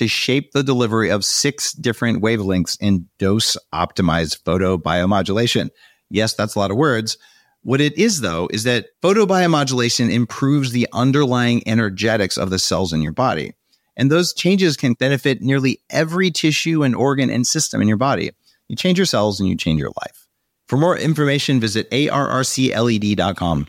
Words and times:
to 0.00 0.08
shape 0.08 0.52
the 0.52 0.62
delivery 0.62 1.10
of 1.10 1.26
six 1.26 1.74
different 1.74 2.22
wavelengths 2.22 2.74
in 2.80 3.06
dose 3.18 3.54
optimized 3.70 4.42
photobiomodulation. 4.44 5.68
Yes, 6.08 6.32
that's 6.32 6.54
a 6.54 6.58
lot 6.58 6.70
of 6.70 6.78
words. 6.78 7.18
What 7.64 7.82
it 7.82 7.98
is, 7.98 8.22
though, 8.22 8.48
is 8.50 8.64
that 8.64 8.86
photobiomodulation 9.02 10.10
improves 10.10 10.72
the 10.72 10.88
underlying 10.94 11.62
energetics 11.68 12.38
of 12.38 12.48
the 12.48 12.58
cells 12.58 12.94
in 12.94 13.02
your 13.02 13.12
body. 13.12 13.52
And 13.94 14.10
those 14.10 14.32
changes 14.32 14.78
can 14.78 14.94
benefit 14.94 15.42
nearly 15.42 15.82
every 15.90 16.30
tissue 16.30 16.82
and 16.82 16.96
organ 16.96 17.28
and 17.28 17.46
system 17.46 17.82
in 17.82 17.88
your 17.88 17.98
body. 17.98 18.30
You 18.68 18.76
change 18.76 18.98
your 18.98 19.04
cells 19.04 19.38
and 19.38 19.50
you 19.50 19.54
change 19.54 19.80
your 19.80 19.92
life. 20.00 20.26
For 20.66 20.78
more 20.78 20.96
information, 20.96 21.60
visit 21.60 21.90
arrcled.com. 21.90 23.66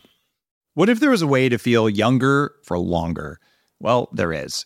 What 0.76 0.88
if 0.88 1.02
there 1.02 1.12
was 1.12 1.24
a 1.24 1.28
way 1.28 1.50
to 1.50 1.58
feel 1.58 1.90
younger 1.90 2.54
for 2.64 2.80
longer? 2.80 3.42
Well, 3.82 4.08
there 4.14 4.32
is. 4.32 4.66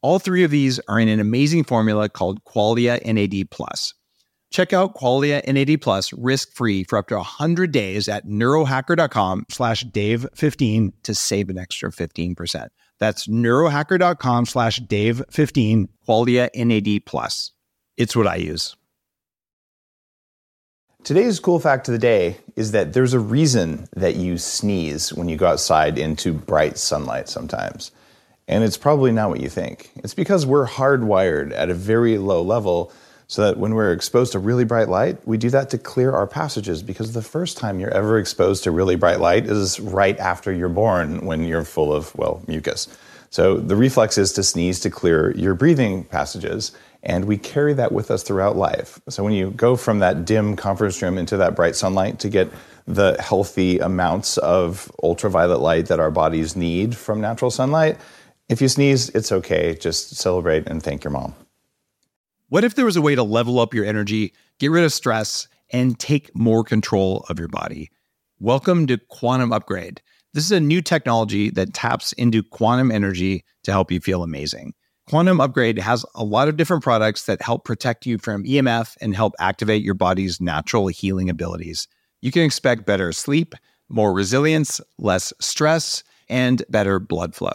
All 0.00 0.18
three 0.18 0.44
of 0.44 0.50
these 0.50 0.78
are 0.88 1.00
in 1.00 1.08
an 1.08 1.18
amazing 1.18 1.64
formula 1.64 2.08
called 2.08 2.44
Qualia 2.44 3.04
NAD 3.04 3.50
plus. 3.50 3.94
Check 4.50 4.72
out 4.72 4.94
Qualia 4.94 5.46
NAD 5.46 5.82
plus 5.82 6.12
risk-free 6.12 6.84
for 6.84 6.98
up 6.98 7.08
to 7.08 7.16
100 7.16 7.72
days 7.72 8.08
at 8.08 8.26
neurohacker.com 8.26 9.46
slash 9.50 9.84
dave15 9.84 10.92
to 11.02 11.14
save 11.14 11.50
an 11.50 11.58
extra 11.58 11.90
15%. 11.90 12.68
That's 12.98 13.26
neurohacker.com 13.26 14.46
slash 14.46 14.80
dave15, 14.80 15.88
Qualia 16.08 16.48
NAD 16.54 17.04
plus. 17.04 17.52
It's 17.96 18.16
what 18.16 18.26
I 18.26 18.36
use. 18.36 18.76
Today's 21.04 21.40
cool 21.40 21.60
fact 21.60 21.88
of 21.88 21.92
the 21.92 21.98
day 21.98 22.38
is 22.56 22.72
that 22.72 22.92
there's 22.92 23.14
a 23.14 23.20
reason 23.20 23.88
that 23.94 24.16
you 24.16 24.36
sneeze 24.36 25.12
when 25.12 25.28
you 25.28 25.36
go 25.36 25.46
outside 25.46 25.98
into 25.98 26.32
bright 26.32 26.76
sunlight 26.76 27.28
sometimes. 27.28 27.90
And 28.48 28.64
it's 28.64 28.78
probably 28.78 29.12
not 29.12 29.28
what 29.28 29.40
you 29.40 29.50
think. 29.50 29.90
It's 29.96 30.14
because 30.14 30.46
we're 30.46 30.66
hardwired 30.66 31.52
at 31.52 31.68
a 31.68 31.74
very 31.74 32.16
low 32.18 32.42
level 32.42 32.90
so 33.26 33.42
that 33.42 33.58
when 33.58 33.74
we're 33.74 33.92
exposed 33.92 34.32
to 34.32 34.38
really 34.38 34.64
bright 34.64 34.88
light, 34.88 35.18
we 35.26 35.36
do 35.36 35.50
that 35.50 35.68
to 35.70 35.78
clear 35.78 36.12
our 36.12 36.26
passages 36.26 36.82
because 36.82 37.12
the 37.12 37.22
first 37.22 37.58
time 37.58 37.78
you're 37.78 37.92
ever 37.92 38.18
exposed 38.18 38.64
to 38.64 38.70
really 38.70 38.96
bright 38.96 39.20
light 39.20 39.44
is 39.44 39.78
right 39.78 40.18
after 40.18 40.50
you're 40.50 40.70
born 40.70 41.26
when 41.26 41.44
you're 41.44 41.64
full 41.64 41.92
of, 41.92 42.14
well, 42.16 42.42
mucus. 42.48 42.88
So 43.28 43.58
the 43.58 43.76
reflex 43.76 44.16
is 44.16 44.32
to 44.32 44.42
sneeze 44.42 44.80
to 44.80 44.88
clear 44.88 45.36
your 45.36 45.52
breathing 45.52 46.04
passages. 46.04 46.72
And 47.02 47.26
we 47.26 47.36
carry 47.36 47.74
that 47.74 47.92
with 47.92 48.10
us 48.10 48.22
throughout 48.22 48.56
life. 48.56 48.98
So 49.10 49.22
when 49.22 49.34
you 49.34 49.50
go 49.50 49.76
from 49.76 49.98
that 49.98 50.24
dim 50.24 50.56
conference 50.56 51.00
room 51.02 51.18
into 51.18 51.36
that 51.36 51.54
bright 51.54 51.76
sunlight 51.76 52.20
to 52.20 52.30
get 52.30 52.48
the 52.86 53.14
healthy 53.20 53.78
amounts 53.78 54.38
of 54.38 54.90
ultraviolet 55.02 55.60
light 55.60 55.86
that 55.86 56.00
our 56.00 56.10
bodies 56.10 56.56
need 56.56 56.96
from 56.96 57.20
natural 57.20 57.50
sunlight, 57.50 57.98
if 58.48 58.62
you 58.62 58.68
sneeze, 58.68 59.10
it's 59.10 59.30
okay. 59.30 59.74
Just 59.74 60.16
celebrate 60.16 60.66
and 60.66 60.82
thank 60.82 61.04
your 61.04 61.10
mom. 61.10 61.34
What 62.48 62.64
if 62.64 62.74
there 62.74 62.86
was 62.86 62.96
a 62.96 63.02
way 63.02 63.14
to 63.14 63.22
level 63.22 63.60
up 63.60 63.74
your 63.74 63.84
energy, 63.84 64.32
get 64.58 64.70
rid 64.70 64.84
of 64.84 64.92
stress, 64.92 65.48
and 65.70 65.98
take 65.98 66.34
more 66.34 66.64
control 66.64 67.26
of 67.28 67.38
your 67.38 67.48
body? 67.48 67.90
Welcome 68.40 68.86
to 68.86 68.96
Quantum 68.96 69.52
Upgrade. 69.52 70.00
This 70.32 70.44
is 70.44 70.52
a 70.52 70.60
new 70.60 70.80
technology 70.80 71.50
that 71.50 71.74
taps 71.74 72.12
into 72.14 72.42
quantum 72.42 72.90
energy 72.90 73.44
to 73.64 73.70
help 73.70 73.90
you 73.90 74.00
feel 74.00 74.22
amazing. 74.22 74.72
Quantum 75.08 75.40
Upgrade 75.40 75.78
has 75.78 76.06
a 76.14 76.24
lot 76.24 76.48
of 76.48 76.56
different 76.56 76.82
products 76.82 77.26
that 77.26 77.42
help 77.42 77.64
protect 77.64 78.06
you 78.06 78.16
from 78.16 78.44
EMF 78.44 78.96
and 79.00 79.14
help 79.14 79.34
activate 79.38 79.82
your 79.82 79.94
body's 79.94 80.40
natural 80.40 80.86
healing 80.86 81.28
abilities. 81.28 81.86
You 82.22 82.30
can 82.30 82.42
expect 82.42 82.86
better 82.86 83.12
sleep, 83.12 83.54
more 83.88 84.12
resilience, 84.12 84.80
less 84.98 85.32
stress, 85.40 86.02
and 86.28 86.62
better 86.70 86.98
blood 86.98 87.34
flow. 87.34 87.54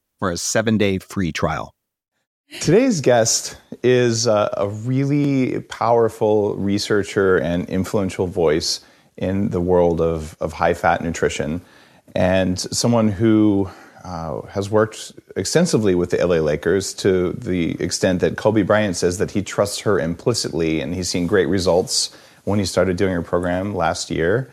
for 0.21 0.29
a 0.29 0.37
seven 0.37 0.77
day 0.77 0.99
free 0.99 1.31
trial. 1.31 1.73
Today's 2.59 3.01
guest 3.01 3.57
is 3.81 4.27
a, 4.27 4.53
a 4.55 4.69
really 4.69 5.61
powerful 5.61 6.55
researcher 6.57 7.37
and 7.37 7.67
influential 7.67 8.27
voice 8.27 8.81
in 9.17 9.49
the 9.49 9.59
world 9.59 9.99
of, 9.99 10.37
of 10.39 10.53
high 10.53 10.75
fat 10.75 11.03
nutrition, 11.03 11.61
and 12.13 12.59
someone 12.59 13.07
who 13.07 13.67
uh, 14.03 14.41
has 14.43 14.69
worked 14.69 15.11
extensively 15.35 15.95
with 15.95 16.11
the 16.11 16.23
LA 16.23 16.35
Lakers 16.35 16.93
to 16.93 17.31
the 17.31 17.81
extent 17.81 18.19
that 18.19 18.37
Kobe 18.37 18.61
Bryant 18.61 18.97
says 18.97 19.17
that 19.17 19.31
he 19.31 19.41
trusts 19.41 19.79
her 19.79 19.99
implicitly, 19.99 20.81
and 20.81 20.93
he's 20.93 21.09
seen 21.09 21.25
great 21.25 21.47
results 21.47 22.15
when 22.43 22.59
he 22.59 22.65
started 22.65 22.95
doing 22.95 23.13
her 23.13 23.23
program 23.23 23.73
last 23.73 24.11
year, 24.11 24.51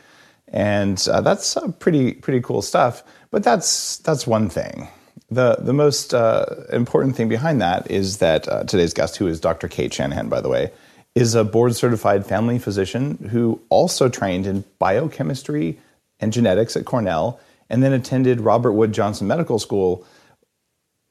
and 0.48 1.06
uh, 1.12 1.20
that's 1.20 1.58
uh, 1.58 1.68
pretty 1.72 2.14
pretty 2.14 2.40
cool 2.40 2.62
stuff. 2.62 3.02
But 3.30 3.42
that's 3.42 3.98
that's 3.98 4.26
one 4.26 4.48
thing. 4.48 4.88
The 5.30 5.56
the 5.60 5.74
most 5.74 6.14
uh, 6.14 6.46
important 6.72 7.16
thing 7.16 7.28
behind 7.28 7.60
that 7.60 7.90
is 7.90 8.18
that 8.18 8.48
uh, 8.48 8.64
today's 8.64 8.94
guest, 8.94 9.16
who 9.16 9.26
is 9.26 9.40
Dr. 9.40 9.68
Cate 9.68 9.92
Shanahan, 9.92 10.28
by 10.28 10.40
the 10.40 10.48
way, 10.48 10.72
is 11.14 11.34
a 11.34 11.44
board 11.44 11.76
certified 11.76 12.24
family 12.26 12.58
physician 12.58 13.28
who 13.30 13.60
also 13.68 14.08
trained 14.08 14.46
in 14.46 14.64
biochemistry 14.78 15.78
and 16.20 16.32
genetics 16.32 16.76
at 16.76 16.84
Cornell 16.84 17.40
and 17.68 17.82
then 17.82 17.92
attended 17.92 18.40
Robert 18.40 18.72
Wood 18.72 18.92
Johnson 18.92 19.26
Medical 19.26 19.58
School, 19.58 20.06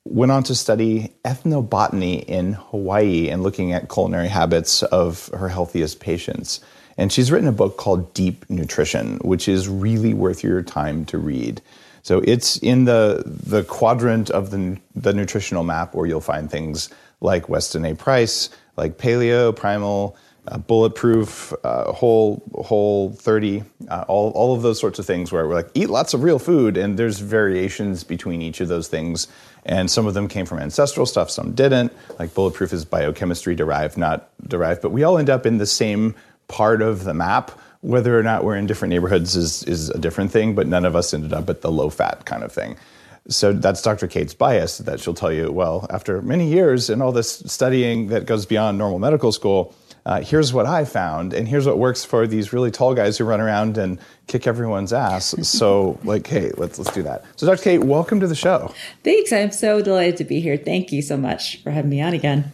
went 0.05 0.31
on 0.31 0.43
to 0.43 0.55
study 0.55 1.13
ethnobotany 1.23 2.23
in 2.25 2.53
Hawaii 2.53 3.29
and 3.29 3.43
looking 3.43 3.73
at 3.73 3.89
culinary 3.89 4.29
habits 4.29 4.81
of 4.83 5.29
her 5.33 5.49
healthiest 5.49 5.99
patients. 5.99 6.61
And 6.97 7.11
she's 7.11 7.31
written 7.31 7.47
a 7.47 7.51
book 7.51 7.77
called 7.77 8.13
Deep 8.13 8.49
Nutrition, 8.49 9.17
which 9.17 9.47
is 9.47 9.69
really 9.69 10.13
worth 10.13 10.43
your 10.43 10.63
time 10.63 11.05
to 11.05 11.17
read. 11.17 11.61
So 12.07 12.21
it's 12.23 12.55
in 12.59 12.85
the 12.85 13.21
the 13.25 13.65
quadrant 13.65 14.29
of 14.29 14.49
the 14.49 14.77
the 14.95 15.13
nutritional 15.13 15.65
map 15.65 15.93
where 15.93 16.05
you'll 16.05 16.21
find 16.21 16.49
things 16.49 16.89
like 17.19 17.49
Weston 17.49 17.83
A. 17.83 17.95
Price, 17.95 18.49
like 18.77 18.97
paleo, 18.97 19.53
primal, 19.53 20.15
uh, 20.47 20.57
bulletproof, 20.57 21.51
uh, 21.65 21.91
whole 21.91 22.41
whole 22.63 23.11
30, 23.11 23.61
uh, 23.89 24.05
all, 24.07 24.31
all 24.31 24.55
of 24.55 24.61
those 24.61 24.79
sorts 24.79 24.99
of 24.99 25.05
things 25.05 25.33
where 25.33 25.45
we're 25.45 25.55
like, 25.55 25.69
eat 25.73 25.89
lots 25.89 26.13
of 26.13 26.23
real 26.23 26.39
food. 26.39 26.77
And 26.77 26.97
there's 26.97 27.19
variations 27.19 28.05
between 28.05 28.41
each 28.41 28.61
of 28.61 28.69
those 28.69 28.87
things. 28.87 29.27
And 29.65 29.91
some 29.91 30.07
of 30.07 30.13
them 30.13 30.29
came 30.29 30.45
from 30.45 30.59
ancestral 30.59 31.05
stuff, 31.05 31.29
some 31.29 31.51
didn't. 31.51 31.91
Like 32.19 32.33
bulletproof 32.33 32.71
is 32.71 32.85
biochemistry 32.85 33.53
derived, 33.53 33.97
not 33.97 34.29
derived. 34.47 34.81
But 34.81 34.91
we 34.91 35.03
all 35.03 35.17
end 35.17 35.29
up 35.29 35.45
in 35.45 35.57
the 35.57 35.65
same 35.65 36.15
part 36.47 36.81
of 36.81 37.03
the 37.03 37.13
map. 37.13 37.51
Whether 37.81 38.17
or 38.17 38.23
not 38.23 38.43
we're 38.43 38.55
in 38.55 38.65
different 38.65 38.91
neighborhoods 38.91 39.35
is, 39.35 39.63
is 39.63 39.89
a 39.89 39.99
different 39.99 40.31
thing, 40.31 40.55
but 40.55 40.67
none 40.67 40.85
of 40.85 40.95
us 40.95 41.13
ended 41.13 41.33
up 41.33 41.49
at 41.49 41.61
the 41.61 41.71
low 41.71 41.89
fat 41.89 42.25
kind 42.25 42.43
of 42.43 42.51
thing. 42.51 42.75
So 43.29 43.51
that's 43.53 43.81
Dr. 43.81 44.07
Cate's 44.07 44.33
bias 44.33 44.77
that 44.79 44.99
she'll 44.99 45.13
tell 45.13 45.31
you, 45.31 45.51
well, 45.51 45.85
after 45.89 46.21
many 46.21 46.47
years 46.47 46.89
and 46.89 47.03
all 47.03 47.11
this 47.11 47.43
studying 47.45 48.07
that 48.07 48.25
goes 48.25 48.45
beyond 48.45 48.77
normal 48.77 48.99
medical 48.99 49.31
school, 49.31 49.75
uh, 50.07 50.21
here's 50.21 50.53
what 50.53 50.65
I 50.65 50.85
found, 50.85 51.33
and 51.33 51.45
here's 51.49 51.67
what 51.67 51.77
works 51.77 52.05
for 52.05 52.25
these 52.25 52.53
really 52.53 52.71
tall 52.71 52.95
guys 52.95 53.17
who 53.17 53.25
run 53.25 53.41
around 53.41 53.77
and 53.77 53.99
kick 54.27 54.47
everyone's 54.47 54.93
ass. 54.93 55.35
So, 55.45 55.99
like, 56.05 56.25
hey, 56.25 56.51
let's 56.55 56.79
let's 56.79 56.93
do 56.93 57.03
that. 57.03 57.25
So, 57.35 57.45
Dr. 57.45 57.61
Kate, 57.61 57.83
welcome 57.83 58.21
to 58.21 58.27
the 58.27 58.35
show. 58.35 58.73
Thanks. 59.03 59.33
I'm 59.33 59.51
so 59.51 59.81
delighted 59.81 60.15
to 60.17 60.23
be 60.23 60.39
here. 60.39 60.55
Thank 60.55 60.93
you 60.93 61.01
so 61.01 61.17
much 61.17 61.61
for 61.61 61.71
having 61.71 61.89
me 61.89 62.01
on 62.01 62.13
again. 62.13 62.53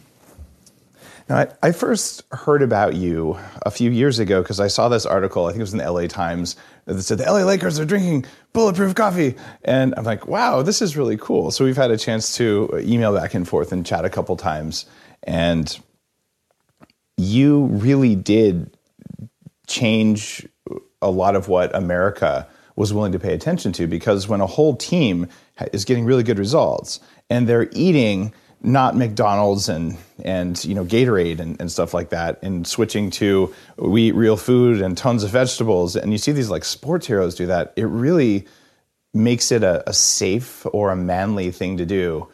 Now, 1.28 1.38
I, 1.38 1.48
I 1.62 1.72
first 1.72 2.22
heard 2.32 2.60
about 2.60 2.94
you 2.94 3.38
a 3.62 3.70
few 3.70 3.90
years 3.90 4.18
ago 4.18 4.42
because 4.42 4.60
I 4.60 4.66
saw 4.66 4.88
this 4.88 5.06
article. 5.06 5.46
I 5.46 5.50
think 5.50 5.60
it 5.60 5.62
was 5.62 5.72
in 5.72 5.78
the 5.78 5.90
LA 5.90 6.06
Times 6.06 6.56
that 6.84 7.00
said 7.02 7.18
the 7.18 7.24
LA 7.24 7.44
Lakers 7.44 7.80
are 7.80 7.86
drinking 7.86 8.26
bulletproof 8.52 8.94
coffee, 8.94 9.34
and 9.64 9.94
I'm 9.96 10.04
like, 10.04 10.26
wow, 10.26 10.60
this 10.60 10.82
is 10.82 10.96
really 10.96 11.16
cool. 11.16 11.50
So 11.50 11.64
we've 11.64 11.76
had 11.76 11.90
a 11.90 11.96
chance 11.96 12.36
to 12.36 12.68
uh, 12.74 12.78
email 12.78 13.14
back 13.14 13.32
and 13.32 13.48
forth 13.48 13.72
and 13.72 13.86
chat 13.86 14.04
a 14.04 14.10
couple 14.10 14.36
times, 14.36 14.84
and 15.22 15.78
you 17.16 17.66
really 17.66 18.16
did 18.16 18.76
change 19.66 20.46
a 21.00 21.10
lot 21.10 21.36
of 21.36 21.48
what 21.48 21.74
America 21.74 22.46
was 22.76 22.92
willing 22.92 23.12
to 23.12 23.18
pay 23.18 23.32
attention 23.32 23.72
to 23.72 23.86
because 23.86 24.28
when 24.28 24.40
a 24.40 24.46
whole 24.46 24.76
team 24.76 25.28
is 25.72 25.84
getting 25.84 26.04
really 26.04 26.22
good 26.22 26.38
results 26.38 26.98
and 27.30 27.46
they're 27.46 27.68
eating 27.72 28.32
not 28.64 28.96
McDonald's 28.96 29.68
and 29.68 29.96
and 30.24 30.62
you 30.64 30.74
know 30.74 30.84
Gatorade 30.84 31.38
and, 31.38 31.60
and 31.60 31.70
stuff 31.70 31.94
like 31.94 32.10
that, 32.10 32.42
and 32.42 32.66
switching 32.66 33.10
to 33.12 33.54
we 33.76 34.08
eat 34.08 34.14
real 34.14 34.36
food 34.36 34.80
and 34.80 34.96
tons 34.96 35.22
of 35.22 35.30
vegetables, 35.30 35.96
and 35.96 36.12
you 36.12 36.18
see 36.18 36.32
these 36.32 36.50
like 36.50 36.64
sports 36.64 37.06
heroes 37.06 37.34
do 37.34 37.46
that. 37.46 37.72
It 37.76 37.86
really 37.86 38.46
makes 39.12 39.52
it 39.52 39.62
a, 39.62 39.88
a 39.88 39.92
safe 39.92 40.66
or 40.72 40.90
a 40.90 40.96
manly 40.96 41.52
thing 41.52 41.76
to 41.76 41.86
do 41.86 42.28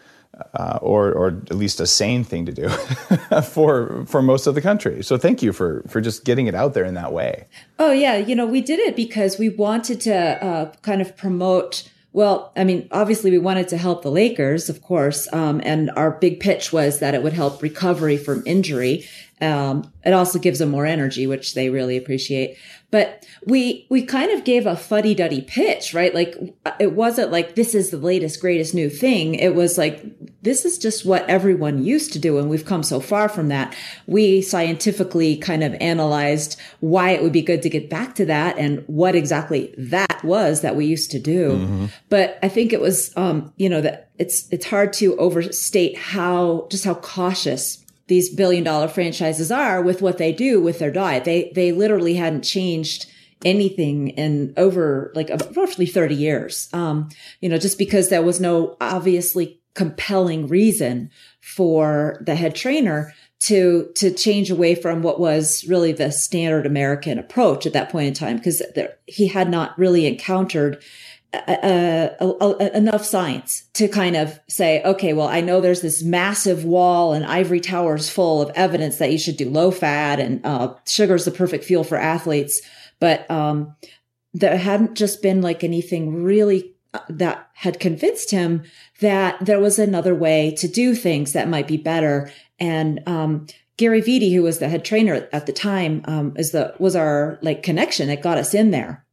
uh, 0.55 0.79
or 0.81 1.13
or 1.13 1.29
at 1.29 1.55
least 1.55 1.81
a 1.81 1.87
sane 1.87 2.25
thing 2.25 2.47
to 2.47 2.53
do 2.53 2.69
for 3.43 4.05
for 4.07 4.23
most 4.23 4.47
of 4.47 4.55
the 4.55 4.61
country. 4.61 5.03
So 5.03 5.17
thank 5.17 5.43
you 5.43 5.53
for 5.53 5.83
for 5.89 6.01
just 6.01 6.25
getting 6.25 6.47
it 6.47 6.55
out 6.55 6.75
there 6.75 6.85
in 6.85 6.95
that 6.95 7.13
way. 7.13 7.47
Oh 7.79 7.93
yeah, 7.93 8.17
you 8.17 8.35
know 8.35 8.47
we 8.47 8.61
did 8.61 8.79
it 8.81 8.97
because 8.97 9.39
we 9.39 9.49
wanted 9.49 10.01
to 10.03 10.45
uh, 10.45 10.73
kind 10.83 11.01
of 11.01 11.17
promote. 11.17 11.89
Well, 12.13 12.53
I 12.57 12.65
mean, 12.65 12.89
obviously 12.91 13.31
we 13.31 13.39
wanted 13.39 13.69
to 13.69 13.77
help 13.77 14.03
the 14.03 14.11
Lakers, 14.11 14.69
of 14.69 14.83
course, 14.83 15.33
um, 15.33 15.61
and 15.65 15.91
our 15.93 16.11
big 16.11 16.41
pitch 16.41 16.73
was 16.73 16.99
that 16.99 17.15
it 17.15 17.23
would 17.23 17.33
help 17.33 17.63
recovery 17.63 18.17
from 18.17 18.43
injury. 18.47 19.07
Um, 19.41 19.93
it 20.05 20.13
also 20.13 20.39
gives 20.39 20.59
them 20.59 20.71
more 20.71 20.87
energy, 20.87 21.27
which 21.27 21.55
they 21.55 21.71
really 21.71 21.97
appreciate. 21.97 22.57
But 22.91 23.25
we, 23.47 23.87
we 23.89 24.03
kind 24.05 24.31
of 24.33 24.45
gave 24.45 24.67
a 24.67 24.77
fuddy 24.77 25.15
duddy 25.15 25.43
pitch, 25.43 25.95
right? 25.95 26.15
Like 26.15 26.37
it 26.81 26.93
wasn't 26.93 27.31
like 27.31 27.55
this 27.55 27.75
is 27.75 27.91
the 27.91 27.97
latest, 27.97 28.41
greatest 28.41 28.75
new 28.75 28.91
thing. 28.91 29.37
It 29.37 29.55
was 29.55 29.79
like, 29.79 30.05
this 30.43 30.65
is 30.65 30.79
just 30.79 31.05
what 31.05 31.29
everyone 31.29 31.85
used 31.85 32.13
to 32.15 32.19
do. 32.19 32.39
And 32.39 32.51
we've 32.51 32.65
come 32.65 32.83
so 32.83 32.99
far 32.99 33.29
from 33.29 33.49
that. 33.49 33.77
We 34.07 34.43
scientifically 34.43 35.37
kind 35.37 35.63
of 35.63 35.75
analyzed 35.75 36.59
why 36.81 37.11
it 37.11 37.23
would 37.23 37.33
be 37.33 37.43
good 37.43 37.63
to 37.63 37.71
get 37.71 37.89
back 37.89 38.15
to 38.17 38.27
that 38.27 38.59
and 38.59 38.83
what 38.87 39.15
exactly 39.15 39.73
that 39.79 40.25
was 40.25 40.63
that 40.63 40.77
we 40.77 40.87
used 40.87 41.11
to 41.13 41.19
do. 41.21 41.53
Mm-hmm. 41.53 41.87
But 42.09 42.39
I 42.43 42.49
think 42.49 42.73
it 42.73 42.81
was, 42.81 43.13
um, 43.17 43.53
you 43.57 43.69
know, 43.69 43.83
that 43.83 44.11
it's, 44.19 44.49
it's 44.51 44.67
hard 44.67 44.93
to 44.95 45.17
overstate 45.19 45.97
how, 45.97 46.67
just 46.71 46.85
how 46.85 46.95
cautious 46.95 47.80
these 48.11 48.29
billion 48.29 48.65
dollar 48.65 48.89
franchises 48.89 49.53
are 49.53 49.81
with 49.81 50.03
what 50.03 50.19
they 50.19 50.33
do 50.33 50.61
with 50.61 50.81
their 50.81 50.91
diet. 50.91 51.25
They, 51.25 51.53
they 51.55 51.71
literally 51.71 52.17
hadn't 52.17 52.43
changed 52.43 53.07
anything 53.45 54.09
in 54.09 54.53
over 54.57 55.13
like 55.15 55.31
roughly 55.57 55.87
30 55.87 56.17
years. 56.17 56.69
Um, 56.73 57.09
you 57.41 57.49
know, 57.49 57.57
just 57.57 57.79
because 57.79 58.09
there 58.09 58.21
was 58.21 58.41
no 58.41 58.77
obviously 58.81 59.61
compelling 59.75 60.49
reason 60.49 61.09
for 61.41 62.21
the 62.27 62.35
head 62.35 62.57
trainer 62.57 63.15
to 63.39 63.91
to 63.95 64.11
change 64.11 64.51
away 64.51 64.75
from 64.75 65.03
what 65.03 65.21
was 65.21 65.65
really 65.69 65.93
the 65.93 66.11
standard 66.11 66.67
American 66.67 67.17
approach 67.17 67.65
at 67.65 67.73
that 67.73 67.91
point 67.91 68.09
in 68.09 68.15
time 68.15 68.37
because 68.37 68.61
he 69.07 69.29
had 69.29 69.49
not 69.49 69.79
really 69.79 70.05
encountered 70.05 70.83
enough 71.33 73.05
science 73.05 73.65
to 73.75 73.87
kind 73.87 74.17
of 74.17 74.41
say, 74.49 74.83
okay, 74.83 75.13
well, 75.13 75.29
I 75.29 75.41
know 75.41 75.61
there's 75.61 75.81
this 75.81 76.03
massive 76.03 76.65
wall 76.65 77.13
and 77.13 77.25
ivory 77.25 77.61
towers 77.61 78.11
full 78.11 78.43
of 78.43 78.51
evidence 78.57 78.99
that 78.99 79.13
you 79.13 79.19
should 79.19 79.37
do 79.37 79.49
low 79.49 79.71
fat 79.71 80.19
and 80.19 80.45
uh, 80.45 80.75
sugar 80.87 81.15
is 81.15 81.25
the 81.25 81.31
perfect 81.31 81.65
fuel 81.65 81.85
for 81.85 81.97
athletes. 81.97 82.61
But 82.99 83.31
um, 83.31 83.77
there 84.35 84.57
hadn't 84.57 84.97
just 84.97 85.23
been 85.23 85.41
like 85.41 85.63
anything 85.63 86.23
really 86.23 86.75
uh, 86.95 87.01
that 87.09 87.49
had 87.55 87.79
convinced 87.79 88.33
him 88.33 88.65
that 89.01 89.45
there 89.45 89.61
was 89.61 89.79
another 89.79 90.15
way 90.15 90.55
to 90.59 90.67
do 90.67 90.95
things 90.95 91.33
that 91.33 91.49
might 91.49 91.69
be 91.69 91.77
better. 91.77 92.33
And 92.59 93.01
um, 93.07 93.47
Gary 93.77 94.03
Vitti, 94.03 94.35
who 94.35 94.43
was 94.43 94.59
the 94.59 94.69
head 94.69 94.85
trainer 94.85 95.29
at 95.33 95.47
the 95.47 95.53
time, 95.53 96.03
um, 96.07 96.35
is 96.37 96.51
the 96.51 96.75
was 96.81 96.97
our 96.97 97.39
like 97.41 97.63
connection 97.63 98.09
that 98.09 98.23
got 98.23 98.39
us 98.39 98.53
in 98.53 98.73
there. 98.73 99.05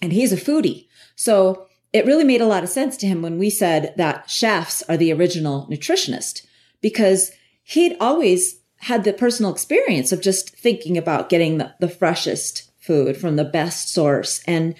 And 0.00 0.12
he's 0.12 0.32
a 0.32 0.36
foodie. 0.36 0.86
So 1.20 1.66
it 1.92 2.06
really 2.06 2.24
made 2.24 2.40
a 2.40 2.46
lot 2.46 2.62
of 2.62 2.70
sense 2.70 2.96
to 2.96 3.06
him 3.06 3.20
when 3.20 3.36
we 3.36 3.50
said 3.50 3.92
that 3.98 4.30
chefs 4.30 4.82
are 4.88 4.96
the 4.96 5.12
original 5.12 5.66
nutritionist 5.70 6.46
because 6.80 7.30
he'd 7.62 7.94
always 8.00 8.60
had 8.76 9.04
the 9.04 9.12
personal 9.12 9.52
experience 9.52 10.12
of 10.12 10.22
just 10.22 10.56
thinking 10.56 10.96
about 10.96 11.28
getting 11.28 11.58
the, 11.58 11.74
the 11.78 11.90
freshest 11.90 12.72
food 12.78 13.18
from 13.18 13.36
the 13.36 13.44
best 13.44 13.92
source 13.92 14.42
and 14.46 14.74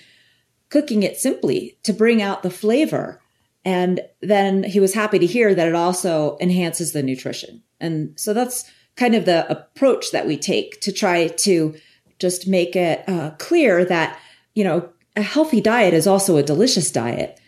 cooking 0.70 1.02
it 1.02 1.18
simply 1.18 1.76
to 1.82 1.92
bring 1.92 2.22
out 2.22 2.42
the 2.42 2.48
flavor. 2.48 3.20
And 3.62 4.00
then 4.22 4.62
he 4.62 4.80
was 4.80 4.94
happy 4.94 5.18
to 5.18 5.26
hear 5.26 5.54
that 5.54 5.68
it 5.68 5.74
also 5.74 6.38
enhances 6.40 6.92
the 6.92 7.02
nutrition. 7.02 7.62
And 7.80 8.18
so 8.18 8.32
that's 8.32 8.64
kind 8.96 9.14
of 9.14 9.26
the 9.26 9.46
approach 9.50 10.10
that 10.12 10.26
we 10.26 10.38
take 10.38 10.80
to 10.80 10.90
try 10.90 11.28
to 11.28 11.74
just 12.18 12.48
make 12.48 12.76
it 12.76 13.06
uh, 13.06 13.32
clear 13.32 13.84
that, 13.84 14.18
you 14.54 14.64
know, 14.64 14.88
a 15.20 15.22
healthy 15.22 15.60
diet 15.60 15.94
is 15.94 16.06
also 16.06 16.36
a 16.36 16.42
delicious 16.42 16.90
diet. 16.90 17.38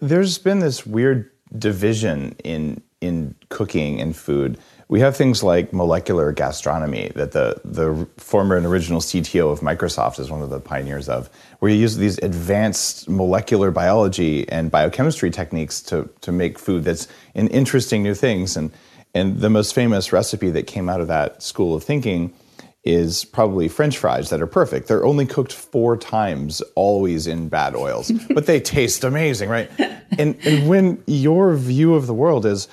There's 0.00 0.38
been 0.38 0.60
this 0.60 0.86
weird 0.86 1.30
division 1.58 2.36
in 2.44 2.82
in 3.00 3.34
cooking 3.48 3.98
and 3.98 4.14
food. 4.14 4.58
We 4.88 5.00
have 5.00 5.16
things 5.16 5.42
like 5.42 5.72
molecular 5.72 6.30
gastronomy 6.32 7.10
that 7.14 7.32
the 7.32 7.60
the 7.64 8.06
former 8.18 8.56
and 8.56 8.66
original 8.66 9.00
CTO 9.00 9.50
of 9.50 9.60
Microsoft 9.60 10.20
is 10.20 10.30
one 10.30 10.42
of 10.42 10.50
the 10.50 10.60
pioneers 10.60 11.08
of, 11.08 11.30
where 11.60 11.72
you 11.72 11.78
use 11.78 11.96
these 11.96 12.18
advanced 12.18 13.08
molecular 13.08 13.70
biology 13.70 14.46
and 14.50 14.70
biochemistry 14.70 15.30
techniques 15.30 15.80
to 15.82 16.08
to 16.20 16.30
make 16.30 16.58
food 16.58 16.84
that's 16.84 17.08
in 17.34 17.48
interesting 17.48 18.02
new 18.02 18.14
things. 18.14 18.56
And 18.56 18.70
and 19.14 19.40
the 19.40 19.50
most 19.50 19.74
famous 19.74 20.12
recipe 20.12 20.50
that 20.50 20.66
came 20.66 20.90
out 20.90 21.00
of 21.00 21.08
that 21.08 21.42
school 21.42 21.74
of 21.74 21.82
thinking 21.82 22.34
is 22.82 23.24
probably 23.24 23.68
french 23.68 23.98
fries 23.98 24.30
that 24.30 24.40
are 24.40 24.46
perfect. 24.46 24.88
They're 24.88 25.04
only 25.04 25.26
cooked 25.26 25.52
four 25.52 25.96
times, 25.96 26.62
always 26.74 27.26
in 27.26 27.48
bad 27.48 27.74
oils, 27.74 28.10
but 28.34 28.46
they 28.46 28.60
taste 28.60 29.04
amazing, 29.04 29.48
right? 29.50 29.70
And, 30.18 30.36
and 30.44 30.68
when 30.68 31.02
your 31.06 31.54
view 31.56 31.94
of 31.94 32.06
the 32.06 32.14
world 32.14 32.46
is, 32.46 32.68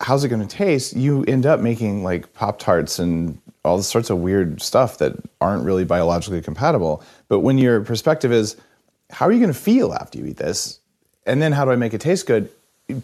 how's 0.00 0.24
it 0.24 0.28
going 0.28 0.46
to 0.46 0.56
taste? 0.56 0.94
You 0.94 1.24
end 1.24 1.46
up 1.46 1.60
making 1.60 2.04
like 2.04 2.32
Pop 2.34 2.58
Tarts 2.58 2.98
and 2.98 3.38
all 3.64 3.80
sorts 3.82 4.10
of 4.10 4.18
weird 4.18 4.60
stuff 4.60 4.98
that 4.98 5.14
aren't 5.40 5.64
really 5.64 5.84
biologically 5.84 6.42
compatible. 6.42 7.02
But 7.28 7.40
when 7.40 7.58
your 7.58 7.80
perspective 7.82 8.32
is, 8.32 8.56
how 9.10 9.26
are 9.26 9.32
you 9.32 9.38
going 9.38 9.52
to 9.52 9.58
feel 9.58 9.92
after 9.94 10.18
you 10.18 10.26
eat 10.26 10.36
this? 10.36 10.80
And 11.26 11.40
then 11.40 11.52
how 11.52 11.64
do 11.64 11.70
I 11.70 11.76
make 11.76 11.94
it 11.94 12.00
taste 12.00 12.26
good? 12.26 12.50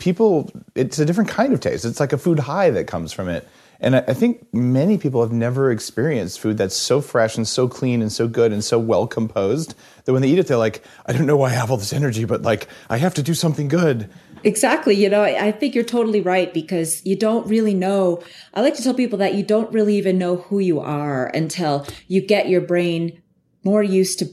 People, 0.00 0.50
it's 0.74 0.98
a 0.98 1.04
different 1.04 1.30
kind 1.30 1.52
of 1.52 1.60
taste. 1.60 1.84
It's 1.84 2.00
like 2.00 2.12
a 2.12 2.18
food 2.18 2.40
high 2.40 2.70
that 2.70 2.86
comes 2.86 3.12
from 3.12 3.28
it. 3.28 3.48
And 3.80 3.94
I, 3.94 4.12
think 4.12 4.52
many 4.52 4.98
people 4.98 5.22
have 5.22 5.30
never 5.30 5.70
experienced 5.70 6.40
food 6.40 6.58
that's 6.58 6.76
so 6.76 7.00
fresh 7.00 7.36
and 7.36 7.46
so 7.46 7.68
clean 7.68 8.02
and 8.02 8.10
so 8.10 8.26
good 8.26 8.52
and 8.52 8.64
so 8.64 8.76
well 8.76 9.06
composed 9.06 9.76
that 10.04 10.12
when 10.12 10.20
they 10.20 10.28
eat 10.28 10.38
it, 10.40 10.48
they're 10.48 10.56
like, 10.56 10.82
I 11.06 11.12
don't 11.12 11.26
know 11.26 11.36
why 11.36 11.50
I 11.50 11.54
have 11.54 11.70
all 11.70 11.76
this 11.76 11.92
energy, 11.92 12.24
but 12.24 12.42
like, 12.42 12.66
I 12.90 12.96
have 12.96 13.14
to 13.14 13.22
do 13.22 13.34
something 13.34 13.68
good. 13.68 14.10
Exactly. 14.42 14.96
You 14.96 15.08
know, 15.08 15.22
I 15.22 15.52
think 15.52 15.76
you're 15.76 15.84
totally 15.84 16.20
right 16.20 16.52
because 16.52 17.04
you 17.06 17.16
don't 17.16 17.46
really 17.46 17.74
know. 17.74 18.22
I 18.52 18.62
like 18.62 18.74
to 18.74 18.82
tell 18.82 18.94
people 18.94 19.18
that 19.18 19.34
you 19.34 19.44
don't 19.44 19.72
really 19.72 19.96
even 19.96 20.18
know 20.18 20.36
who 20.36 20.58
you 20.58 20.80
are 20.80 21.26
until 21.28 21.86
you 22.08 22.20
get 22.20 22.48
your 22.48 22.60
brain 22.60 23.22
more 23.62 23.82
used 23.82 24.18
to 24.20 24.26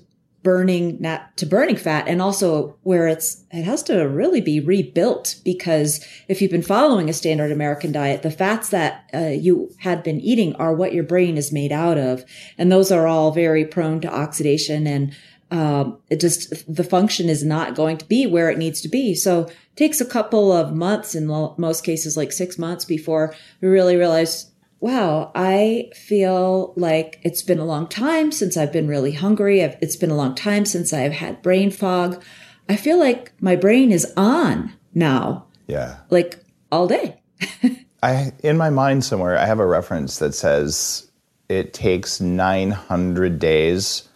burning 0.46 0.96
not 1.02 1.36
to 1.36 1.46
burning 1.46 1.76
fat. 1.76 2.08
And 2.08 2.22
also 2.22 2.78
where 2.84 3.08
it's 3.08 3.44
it 3.52 3.64
has 3.64 3.82
to 3.84 4.08
really 4.08 4.40
be 4.40 4.60
rebuilt 4.60 5.38
because 5.44 6.06
if 6.28 6.40
you've 6.40 6.52
been 6.52 6.62
following 6.62 7.10
a 7.10 7.14
standard 7.14 7.52
american 7.52 7.92
diet 7.92 8.22
the 8.22 8.30
fats 8.30 8.70
that 8.70 9.10
uh, 9.14 9.20
you 9.28 9.72
had 9.80 10.04
been 10.04 10.22
eating 10.22 10.56
are 10.58 10.74
what 10.74 10.94
your 10.94 11.04
brain 11.04 11.36
is 11.36 11.52
made 11.52 11.72
out 11.72 11.98
of. 11.98 12.24
And 12.58 12.72
those 12.72 12.92
are 12.92 13.08
all 13.08 13.32
very 13.32 13.66
prone 13.66 14.00
to 14.02 14.14
oxidation 14.14 14.88
and 14.88 15.16
um, 15.52 15.98
it 16.10 16.20
just 16.20 16.74
the 16.74 16.84
function 16.84 17.28
is 17.28 17.44
not 17.44 17.76
going 17.76 17.98
to 17.98 18.06
be 18.06 18.28
where 18.28 18.50
it 18.50 18.58
needs 18.58 18.82
to 18.82 18.90
be. 18.90 19.16
So 19.16 19.42
it 19.42 19.76
takes 19.76 20.00
a 20.00 20.06
couple 20.06 20.52
of 20.52 20.74
months 20.74 21.16
in 21.16 21.26
most 21.26 21.84
cases 21.84 22.16
like 22.16 22.32
six 22.32 22.60
months 22.60 22.86
before 22.86 23.34
we 23.62 23.68
really 23.68 23.96
realize 23.96 24.52
wow, 24.86 25.32
I 25.34 25.90
feel 25.96 26.72
like 26.78 27.20
it's 27.24 27.42
been 27.42 27.58
a 27.58 27.66
long 27.66 27.88
time 27.88 28.32
since 28.32 28.56
I've 28.56 28.72
been 28.72 28.88
really 28.88 29.14
hungry. 29.14 29.64
I've, 29.64 29.76
it's 29.82 29.96
been 29.96 30.12
a 30.12 30.16
long 30.16 30.36
time 30.36 30.64
since 30.64 30.94
I've 30.94 31.12
had 31.12 31.42
brain 31.42 31.72
fog. 31.72 32.24
I 32.70 32.76
feel 32.76 33.00
like 33.00 33.34
my 33.42 33.56
brain 33.56 33.92
is 33.92 34.14
on 34.16 34.72
now, 34.94 35.48
Yeah. 35.66 36.02
like 36.12 36.38
all 36.72 36.86
day. 36.88 37.20
I 38.04 38.32
in 38.44 38.58
my 38.58 38.70
mind 38.70 39.04
somewhere 39.04 39.40
I 39.40 39.48
have 39.48 39.58
a 39.60 39.66
reference 39.66 40.20
that 40.20 40.36
says 40.36 41.10
it 41.50 41.74
takes 41.74 42.22
900 42.22 43.40
days 43.40 44.08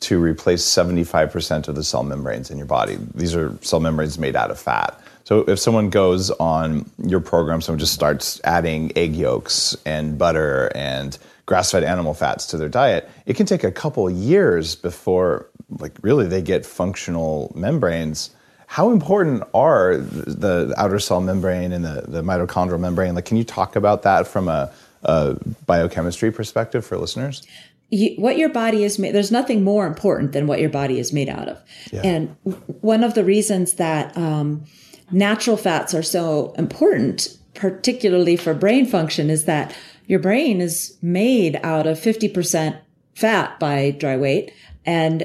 to 0.00 0.20
replace 0.20 0.64
75% 0.64 1.68
of 1.68 1.74
the 1.74 1.84
cell 1.84 2.02
membranes 2.02 2.50
in 2.50 2.58
your 2.58 2.66
body. 2.66 2.98
These 3.14 3.34
are 3.34 3.56
cell 3.62 3.80
membranes 3.80 4.18
made 4.18 4.36
out 4.36 4.50
of 4.50 4.58
fat. 4.58 5.00
So 5.24 5.40
if 5.48 5.58
someone 5.58 5.90
goes 5.90 6.30
on 6.30 6.88
your 7.02 7.20
program, 7.20 7.60
someone 7.60 7.80
just 7.80 7.94
starts 7.94 8.40
adding 8.44 8.92
egg 8.96 9.16
yolks 9.16 9.76
and 9.84 10.16
butter 10.16 10.70
and 10.74 11.18
grass-fed 11.46 11.82
animal 11.82 12.14
fats 12.14 12.46
to 12.46 12.56
their 12.56 12.68
diet, 12.68 13.08
it 13.24 13.34
can 13.34 13.46
take 13.46 13.64
a 13.64 13.72
couple 13.72 14.08
years 14.10 14.76
before 14.76 15.48
like 15.78 15.96
really 16.02 16.26
they 16.26 16.42
get 16.42 16.64
functional 16.64 17.52
membranes. 17.56 18.30
How 18.66 18.90
important 18.90 19.42
are 19.54 19.96
the, 19.96 20.74
outer 20.76 20.98
cell 20.98 21.20
membrane 21.20 21.72
and 21.72 21.84
the, 21.84 22.04
the 22.06 22.22
mitochondrial 22.22 22.80
membrane? 22.80 23.14
Like, 23.14 23.24
can 23.24 23.36
you 23.36 23.44
talk 23.44 23.76
about 23.76 24.02
that 24.02 24.26
from 24.26 24.48
a, 24.48 24.72
a 25.02 25.36
biochemistry 25.66 26.32
perspective 26.32 26.84
for 26.84 26.98
listeners? 26.98 27.46
You, 27.90 28.16
what 28.20 28.36
your 28.36 28.48
body 28.48 28.84
is 28.84 28.98
made 28.98 29.14
there's 29.14 29.32
nothing 29.32 29.62
more 29.62 29.86
important 29.86 30.32
than 30.32 30.46
what 30.46 30.60
your 30.60 30.70
body 30.70 30.98
is 30.98 31.12
made 31.12 31.28
out 31.28 31.48
of. 31.48 31.62
And 32.04 32.36
w- 32.44 32.62
one 32.80 33.04
of 33.04 33.14
the 33.14 33.24
reasons 33.24 33.74
that 33.74 34.16
um, 34.16 34.64
natural 35.10 35.56
fats 35.56 35.94
are 35.94 36.02
so 36.02 36.52
important 36.58 37.36
particularly 37.54 38.36
for 38.36 38.52
brain 38.52 38.86
function 38.86 39.30
is 39.30 39.44
that 39.44 39.74
your 40.06 40.18
brain 40.18 40.60
is 40.60 40.96
made 41.00 41.58
out 41.62 41.86
of 41.86 41.98
50% 41.98 42.78
fat 43.14 43.58
by 43.58 43.92
dry 43.92 44.16
weight. 44.16 44.52
And 44.84 45.22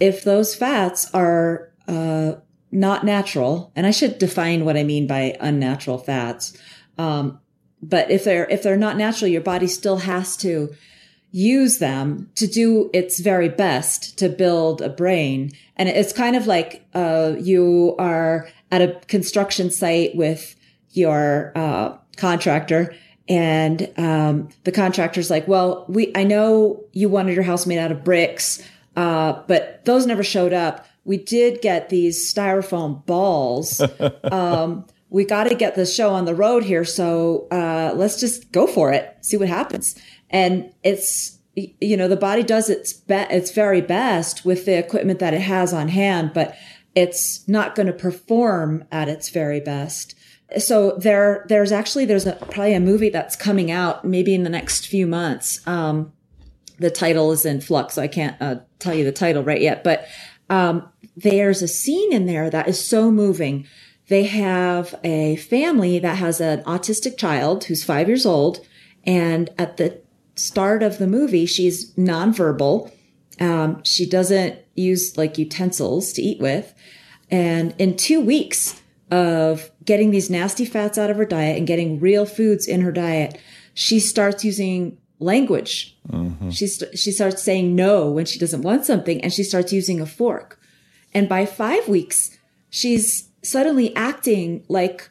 if 0.00 0.24
those 0.24 0.54
fats 0.54 1.08
are 1.14 1.72
uh, 1.86 2.32
not 2.70 3.04
natural 3.04 3.72
and 3.74 3.86
i 3.86 3.90
should 3.90 4.18
define 4.18 4.64
what 4.64 4.76
i 4.76 4.82
mean 4.82 5.06
by 5.06 5.36
unnatural 5.40 5.98
fats 5.98 6.56
um, 6.98 7.40
but 7.82 8.10
if 8.10 8.24
they're 8.24 8.46
if 8.50 8.62
they're 8.62 8.76
not 8.76 8.96
natural 8.96 9.30
your 9.30 9.40
body 9.40 9.66
still 9.66 9.98
has 9.98 10.36
to 10.36 10.74
use 11.30 11.78
them 11.78 12.30
to 12.36 12.46
do 12.46 12.90
its 12.92 13.20
very 13.20 13.48
best 13.48 14.18
to 14.18 14.28
build 14.28 14.80
a 14.80 14.88
brain. 14.88 15.52
And 15.76 15.88
it's 15.88 16.12
kind 16.12 16.36
of 16.36 16.46
like 16.46 16.86
uh, 16.94 17.34
you 17.38 17.94
are 17.98 18.48
at 18.70 18.82
a 18.82 19.00
construction 19.06 19.70
site 19.70 20.16
with 20.16 20.56
your 20.90 21.52
uh, 21.54 21.96
contractor. 22.16 22.94
And 23.28 23.92
um, 23.98 24.48
the 24.64 24.72
contractor's 24.72 25.30
like, 25.30 25.46
"Well, 25.46 25.84
we 25.86 26.10
I 26.14 26.24
know 26.24 26.82
you 26.92 27.10
wanted 27.10 27.34
your 27.34 27.44
house 27.44 27.66
made 27.66 27.78
out 27.78 27.92
of 27.92 28.02
bricks, 28.02 28.62
uh, 28.96 29.42
but 29.46 29.84
those 29.84 30.06
never 30.06 30.22
showed 30.22 30.54
up. 30.54 30.86
We 31.04 31.18
did 31.18 31.60
get 31.60 31.90
these 31.90 32.32
styrofoam 32.32 33.04
balls. 33.04 33.82
um, 34.32 34.86
we 35.10 35.24
got 35.24 35.44
to 35.44 35.54
get 35.54 35.74
the 35.74 35.84
show 35.84 36.10
on 36.10 36.24
the 36.24 36.34
road 36.34 36.64
here, 36.64 36.84
so 36.86 37.48
uh, 37.50 37.92
let's 37.94 38.18
just 38.18 38.50
go 38.50 38.66
for 38.66 38.92
it. 38.92 39.14
See 39.20 39.36
what 39.36 39.48
happens." 39.48 39.94
And 40.30 40.72
it's 40.82 41.38
you 41.54 41.96
know 41.96 42.08
the 42.08 42.16
body 42.16 42.42
does 42.42 42.70
its 42.70 42.92
be- 42.92 43.14
its 43.14 43.50
very 43.50 43.80
best 43.80 44.44
with 44.44 44.64
the 44.64 44.78
equipment 44.78 45.18
that 45.18 45.34
it 45.34 45.40
has 45.40 45.72
on 45.72 45.88
hand 45.88 46.32
but 46.34 46.56
it's 46.94 47.46
not 47.48 47.74
going 47.74 47.86
to 47.86 47.92
perform 47.92 48.84
at 48.90 49.08
its 49.08 49.28
very 49.28 49.60
best. 49.60 50.16
So 50.58 50.96
there 50.96 51.44
there's 51.48 51.70
actually 51.70 52.06
there's 52.06 52.26
a, 52.26 52.32
probably 52.32 52.74
a 52.74 52.80
movie 52.80 53.10
that's 53.10 53.36
coming 53.36 53.70
out 53.70 54.04
maybe 54.04 54.34
in 54.34 54.42
the 54.42 54.50
next 54.50 54.86
few 54.86 55.06
months. 55.06 55.66
Um, 55.66 56.12
the 56.80 56.90
title 56.92 57.32
is 57.32 57.44
in 57.44 57.60
flux 57.60 57.94
so 57.94 58.02
i 58.02 58.06
can't 58.06 58.40
uh, 58.40 58.54
tell 58.78 58.94
you 58.94 59.02
the 59.02 59.10
title 59.10 59.42
right 59.42 59.60
yet 59.60 59.82
but 59.82 60.06
um, 60.50 60.88
there's 61.16 61.62
a 61.62 61.68
scene 61.68 62.12
in 62.12 62.26
there 62.26 62.50
that 62.50 62.68
is 62.68 62.82
so 62.82 63.10
moving. 63.10 63.66
They 64.08 64.24
have 64.24 64.94
a 65.04 65.36
family 65.36 65.98
that 65.98 66.16
has 66.16 66.40
an 66.40 66.62
autistic 66.62 67.18
child 67.18 67.64
who's 67.64 67.84
five 67.84 68.08
years 68.08 68.24
old 68.24 68.66
and 69.04 69.50
at 69.58 69.76
the 69.76 70.00
start 70.38 70.82
of 70.82 70.98
the 70.98 71.06
movie, 71.06 71.46
she's 71.46 71.92
nonverbal. 71.94 72.90
Um, 73.40 73.82
she 73.84 74.08
doesn't 74.08 74.58
use 74.74 75.16
like 75.16 75.38
utensils 75.38 76.12
to 76.14 76.22
eat 76.22 76.40
with. 76.40 76.74
And 77.30 77.74
in 77.78 77.96
two 77.96 78.20
weeks 78.20 78.80
of 79.10 79.70
getting 79.84 80.10
these 80.10 80.30
nasty 80.30 80.64
fats 80.64 80.98
out 80.98 81.10
of 81.10 81.16
her 81.16 81.24
diet 81.24 81.58
and 81.58 81.66
getting 81.66 82.00
real 82.00 82.26
foods 82.26 82.66
in 82.66 82.80
her 82.82 82.92
diet, 82.92 83.38
she 83.74 84.00
starts 84.00 84.44
using 84.44 84.98
language. 85.18 85.96
She's, 86.50 86.82
she 86.94 87.10
starts 87.12 87.42
saying 87.42 87.74
no 87.74 88.10
when 88.10 88.24
she 88.24 88.38
doesn't 88.38 88.62
want 88.62 88.84
something 88.84 89.20
and 89.20 89.32
she 89.32 89.42
starts 89.42 89.72
using 89.72 90.00
a 90.00 90.06
fork. 90.06 90.60
And 91.12 91.28
by 91.28 91.46
five 91.46 91.88
weeks, 91.88 92.38
she's 92.70 93.28
suddenly 93.42 93.94
acting 93.96 94.64
like, 94.68 95.08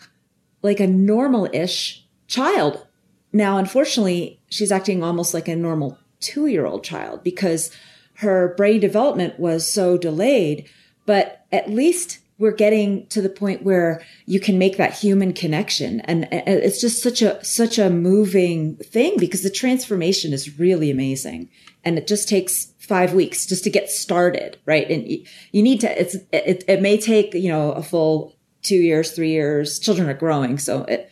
like 0.61 0.79
a 0.79 0.87
normal-ish 0.87 2.05
child. 2.27 2.85
Now, 3.33 3.57
unfortunately, 3.57 4.36
she's 4.49 4.71
acting 4.71 5.03
almost 5.03 5.33
like 5.33 5.47
a 5.47 5.55
normal 5.55 5.97
two 6.19 6.47
year 6.47 6.65
old 6.65 6.83
child 6.83 7.23
because 7.23 7.71
her 8.15 8.53
brain 8.55 8.79
development 8.79 9.39
was 9.39 9.71
so 9.71 9.97
delayed. 9.97 10.67
But 11.05 11.45
at 11.51 11.69
least 11.69 12.19
we're 12.39 12.51
getting 12.51 13.07
to 13.07 13.21
the 13.21 13.29
point 13.29 13.63
where 13.63 14.03
you 14.25 14.39
can 14.39 14.57
make 14.57 14.77
that 14.77 14.93
human 14.93 15.33
connection. 15.33 16.01
And 16.01 16.27
it's 16.31 16.79
just 16.79 17.01
such 17.01 17.21
a, 17.21 17.43
such 17.43 17.79
a 17.79 17.89
moving 17.89 18.75
thing 18.77 19.17
because 19.17 19.41
the 19.41 19.49
transformation 19.49 20.33
is 20.33 20.59
really 20.59 20.91
amazing. 20.91 21.49
And 21.83 21.97
it 21.97 22.07
just 22.07 22.27
takes 22.27 22.73
five 22.79 23.13
weeks 23.13 23.45
just 23.45 23.63
to 23.63 23.69
get 23.69 23.89
started. 23.89 24.57
Right. 24.65 24.89
And 24.89 25.07
you 25.07 25.63
need 25.63 25.81
to, 25.81 25.99
it's, 25.99 26.15
it, 26.31 26.63
it 26.67 26.81
may 26.81 26.97
take, 26.97 27.33
you 27.33 27.49
know, 27.49 27.71
a 27.71 27.81
full 27.81 28.35
two 28.61 28.75
years, 28.75 29.11
three 29.11 29.31
years. 29.31 29.79
Children 29.79 30.09
are 30.09 30.13
growing. 30.13 30.57
So 30.57 30.83
it, 30.83 31.11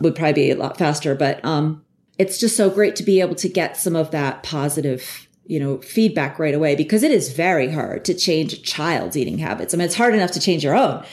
would 0.00 0.14
probably 0.14 0.32
be 0.32 0.50
a 0.50 0.56
lot 0.56 0.78
faster. 0.78 1.14
But 1.14 1.44
um, 1.44 1.84
it's 2.18 2.38
just 2.38 2.56
so 2.56 2.70
great 2.70 2.96
to 2.96 3.02
be 3.02 3.20
able 3.20 3.34
to 3.36 3.48
get 3.48 3.76
some 3.76 3.96
of 3.96 4.10
that 4.10 4.42
positive, 4.42 5.26
you 5.46 5.58
know, 5.58 5.78
feedback 5.78 6.38
right 6.38 6.54
away 6.54 6.74
because 6.76 7.02
it 7.02 7.10
is 7.10 7.32
very 7.32 7.70
hard 7.70 8.04
to 8.04 8.14
change 8.14 8.52
a 8.52 8.60
child's 8.62 9.16
eating 9.16 9.38
habits. 9.38 9.72
I 9.72 9.76
mean, 9.76 9.86
it's 9.86 9.94
hard 9.96 10.14
enough 10.14 10.32
to 10.32 10.40
change 10.40 10.62
your 10.64 10.74
own, 10.76 11.04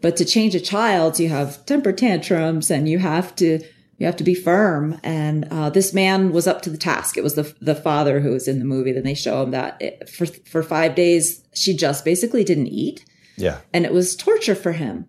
but 0.00 0.16
to 0.16 0.24
change 0.24 0.54
a 0.54 0.60
child's, 0.60 1.18
you 1.20 1.28
have 1.28 1.64
temper 1.66 1.92
tantrums 1.92 2.70
and 2.70 2.88
you 2.88 2.98
have 2.98 3.34
to 3.36 3.60
you 3.96 4.06
have 4.06 4.16
to 4.16 4.24
be 4.24 4.34
firm. 4.34 4.98
And 5.04 5.44
uh, 5.52 5.70
this 5.70 5.94
man 5.94 6.32
was 6.32 6.48
up 6.48 6.62
to 6.62 6.70
the 6.70 6.76
task. 6.76 7.16
It 7.16 7.22
was 7.22 7.34
the 7.34 7.54
the 7.60 7.74
father 7.76 8.20
who 8.20 8.30
was 8.32 8.48
in 8.48 8.58
the 8.58 8.64
movie. 8.64 8.92
Then 8.92 9.04
they 9.04 9.14
show 9.14 9.42
him 9.42 9.50
that 9.52 9.76
it, 9.80 10.08
for 10.08 10.26
for 10.26 10.62
five 10.62 10.94
days 10.94 11.44
she 11.54 11.76
just 11.76 12.04
basically 12.04 12.42
didn't 12.44 12.68
eat, 12.68 13.04
Yeah. 13.36 13.58
and 13.72 13.84
it 13.84 13.92
was 13.92 14.16
torture 14.16 14.56
for 14.56 14.72
him 14.72 15.06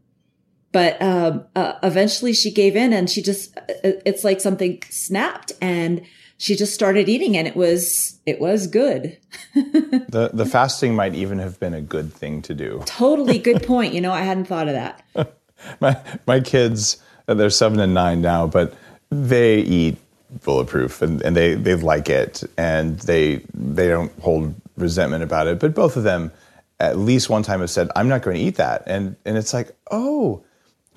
but 0.76 1.02
um, 1.02 1.46
uh, 1.56 1.74
eventually 1.84 2.34
she 2.34 2.52
gave 2.52 2.76
in 2.76 2.92
and 2.92 3.10
she 3.10 3.22
just 3.22 3.58
it's 3.84 4.26
like 4.26 4.42
something 4.42 4.84
snapped 4.90 5.54
and 5.62 6.02
she 6.38 6.54
just 6.54 6.74
started 6.74 7.08
eating 7.08 7.38
and 7.38 7.48
it 7.48 7.56
was 7.56 8.20
it 8.26 8.42
was 8.42 8.68
good 8.68 9.18
The 9.56 10.32
the 10.34 10.46
fasting 10.46 10.94
might 10.94 11.16
even 11.16 11.40
have 11.40 11.60
been 11.62 11.74
a 11.74 11.82
good 11.82 12.12
thing 12.14 12.42
to 12.42 12.54
do. 12.54 12.82
totally 12.86 13.40
good 13.40 13.64
point 13.72 13.94
you 13.94 14.02
know 14.02 14.12
i 14.12 14.22
hadn't 14.22 14.46
thought 14.46 14.68
of 14.68 14.74
that 14.74 15.02
My 15.82 15.98
my 16.28 16.40
kids, 16.42 16.98
uh, 17.28 17.34
they're 17.34 17.50
seven 17.50 17.80
and 17.80 17.94
nine 17.94 18.22
now, 18.22 18.48
but 18.48 18.74
they 19.10 19.60
eat 19.60 19.98
bulletproof 20.44 21.02
and, 21.02 21.22
and 21.22 21.36
they, 21.36 21.54
they 21.56 21.76
like 21.76 22.10
it 22.10 22.44
and 22.58 23.00
they 23.00 23.42
they 23.54 23.88
don't 23.88 24.12
hold 24.20 24.54
resentment 24.78 25.24
about 25.24 25.48
it. 25.48 25.60
But 25.60 25.74
both 25.74 25.96
of 25.98 26.04
them 26.04 26.32
at 26.80 26.98
least 26.98 27.30
one 27.30 27.42
time 27.44 27.62
have 27.62 27.70
said, 27.70 27.90
I'm 27.96 28.10
not 28.10 28.22
going 28.22 28.36
to 28.38 28.44
eat 28.44 28.58
that. 28.58 28.84
And 28.86 29.16
and 29.26 29.38
it's 29.38 29.54
like, 29.54 29.72
oh, 29.92 30.44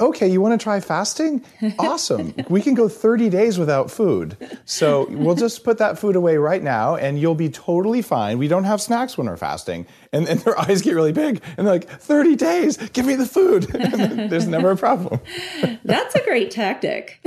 okay, 0.01 0.29
you 0.29 0.41
want 0.41 0.59
to 0.59 0.63
try 0.63 0.81
fasting? 0.81 1.45
Awesome. 1.79 2.35
we 2.49 2.61
can 2.61 2.75
go 2.75 2.89
30 2.89 3.31
days 3.31 3.59
without 3.59 3.91
food. 3.91 4.37
So 4.65 5.07
we'll 5.11 5.35
just 5.37 5.65
put 5.65 5.79
that 5.79 5.99
food 5.99 6.17
away 6.17 6.37
right 6.37 6.63
now 6.63 6.97
and 6.97 7.19
you'll 7.21 7.35
be 7.35 7.49
totally 7.49 8.03
fine. 8.03 8.39
We 8.39 8.49
don't 8.49 8.65
have 8.65 8.81
snacks 8.81 9.17
when 9.17 9.27
we're 9.27 9.37
fasting. 9.37 9.87
And, 10.13 10.29
and 10.29 10.41
their 10.41 10.59
eyes 10.69 10.83
get 10.83 10.95
really 10.95 11.13
big 11.13 11.43
and 11.57 11.67
they're 11.67 11.75
like, 11.75 11.89
30 11.89 12.37
days, 12.37 12.77
give 12.89 13.07
me 13.07 13.15
the 13.15 13.27
food. 13.27 13.63
There's 14.31 14.47
never 14.47 14.71
a 14.73 14.77
problem. 14.77 15.21
that's 15.85 16.15
a 16.15 16.23
great 16.25 16.51
tactic 16.51 17.21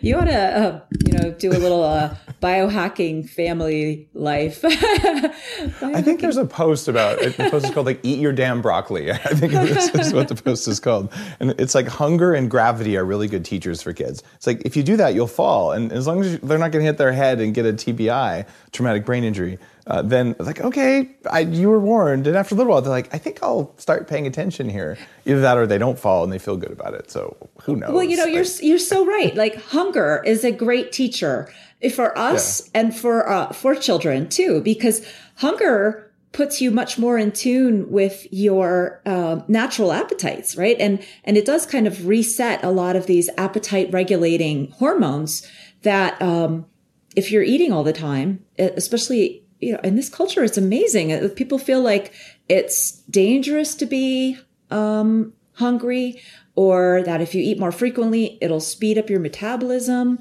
you 0.00 0.16
ought 0.16 0.24
to 0.24 0.34
uh, 0.34 0.80
you 1.06 1.12
know 1.18 1.30
do 1.32 1.50
a 1.50 1.58
little 1.58 1.82
uh, 1.82 2.14
biohacking 2.40 3.28
family 3.28 4.08
life 4.14 4.64
I 5.82 6.02
think 6.02 6.20
there's 6.20 6.36
a 6.36 6.44
post 6.44 6.88
about 6.88 7.20
it. 7.20 7.36
The 7.36 7.50
post 7.50 7.66
is 7.66 7.70
called 7.72 7.86
like 7.86 8.00
"Eat 8.02 8.18
Your 8.18 8.32
Damn 8.32 8.62
Broccoli." 8.62 9.10
I 9.12 9.16
think 9.16 9.52
this 9.52 9.94
is 9.94 10.12
what 10.12 10.28
the 10.28 10.34
post 10.34 10.68
is 10.68 10.80
called, 10.80 11.12
and 11.40 11.50
it's 11.58 11.74
like 11.74 11.86
hunger 11.88 12.34
and 12.34 12.50
gravity 12.50 12.96
are 12.96 13.04
really 13.04 13.28
good 13.28 13.44
teachers 13.44 13.82
for 13.82 13.92
kids. 13.92 14.22
It's 14.34 14.46
like 14.46 14.62
if 14.64 14.76
you 14.76 14.82
do 14.82 14.96
that, 14.96 15.14
you'll 15.14 15.26
fall, 15.26 15.72
and 15.72 15.92
as 15.92 16.06
long 16.06 16.20
as 16.20 16.32
you, 16.32 16.38
they're 16.38 16.58
not 16.58 16.72
going 16.72 16.84
to 16.84 16.86
hit 16.86 16.98
their 16.98 17.12
head 17.12 17.40
and 17.40 17.54
get 17.54 17.66
a 17.66 17.72
TBI, 17.72 18.46
traumatic 18.72 19.04
brain 19.04 19.24
injury, 19.24 19.58
uh, 19.86 20.02
then 20.02 20.34
like 20.38 20.60
okay, 20.60 21.10
I, 21.30 21.40
you 21.40 21.68
were 21.68 21.80
warned. 21.80 22.26
And 22.26 22.36
after 22.36 22.54
a 22.54 22.58
little 22.58 22.72
while, 22.72 22.82
they're 22.82 22.90
like, 22.90 23.12
I 23.14 23.18
think 23.18 23.42
I'll 23.42 23.74
start 23.78 24.08
paying 24.08 24.26
attention 24.26 24.68
here. 24.68 24.98
Either 25.24 25.40
that, 25.40 25.56
or 25.56 25.66
they 25.66 25.78
don't 25.78 25.98
fall 25.98 26.24
and 26.24 26.32
they 26.32 26.38
feel 26.38 26.56
good 26.56 26.72
about 26.72 26.94
it. 26.94 27.10
So 27.10 27.36
who 27.62 27.76
knows? 27.76 27.92
Well, 27.92 28.04
you 28.04 28.16
know, 28.16 28.26
you're 28.26 28.44
you're 28.60 28.78
so 28.78 29.06
right. 29.06 29.34
Like 29.34 29.56
hunger 29.56 30.22
is 30.24 30.44
a 30.44 30.52
great 30.52 30.92
teacher 30.92 31.52
for 31.92 32.16
us 32.16 32.70
and 32.74 32.96
for 32.96 33.28
uh, 33.28 33.52
for 33.52 33.74
children 33.74 34.28
too, 34.28 34.60
because 34.62 35.06
hunger 35.36 36.10
puts 36.32 36.60
you 36.60 36.70
much 36.70 36.98
more 36.98 37.16
in 37.16 37.32
tune 37.32 37.90
with 37.90 38.26
your 38.30 39.00
uh, 39.06 39.40
natural 39.48 39.92
appetites, 39.92 40.56
right? 40.56 40.76
And 40.78 41.04
and 41.24 41.36
it 41.36 41.46
does 41.46 41.66
kind 41.66 41.86
of 41.86 42.06
reset 42.06 42.62
a 42.64 42.70
lot 42.70 42.96
of 42.96 43.06
these 43.06 43.30
appetite 43.38 43.90
regulating 43.92 44.70
hormones 44.72 45.46
that 45.82 46.20
um, 46.20 46.66
if 47.14 47.30
you're 47.30 47.42
eating 47.42 47.72
all 47.72 47.84
the 47.84 47.92
time, 47.92 48.44
especially 48.58 49.42
you 49.60 49.72
know 49.72 49.80
in 49.82 49.96
this 49.96 50.08
culture, 50.08 50.44
it's 50.44 50.58
amazing. 50.58 51.12
Uh, 51.12 51.28
people 51.34 51.58
feel 51.58 51.80
like 51.80 52.12
it's 52.48 52.92
dangerous 53.10 53.74
to 53.74 53.86
be 53.86 54.38
um, 54.70 55.32
hungry, 55.54 56.20
or 56.54 57.02
that 57.04 57.20
if 57.20 57.34
you 57.34 57.42
eat 57.42 57.58
more 57.58 57.72
frequently, 57.72 58.38
it'll 58.40 58.60
speed 58.60 58.98
up 58.98 59.10
your 59.10 59.20
metabolism 59.20 60.18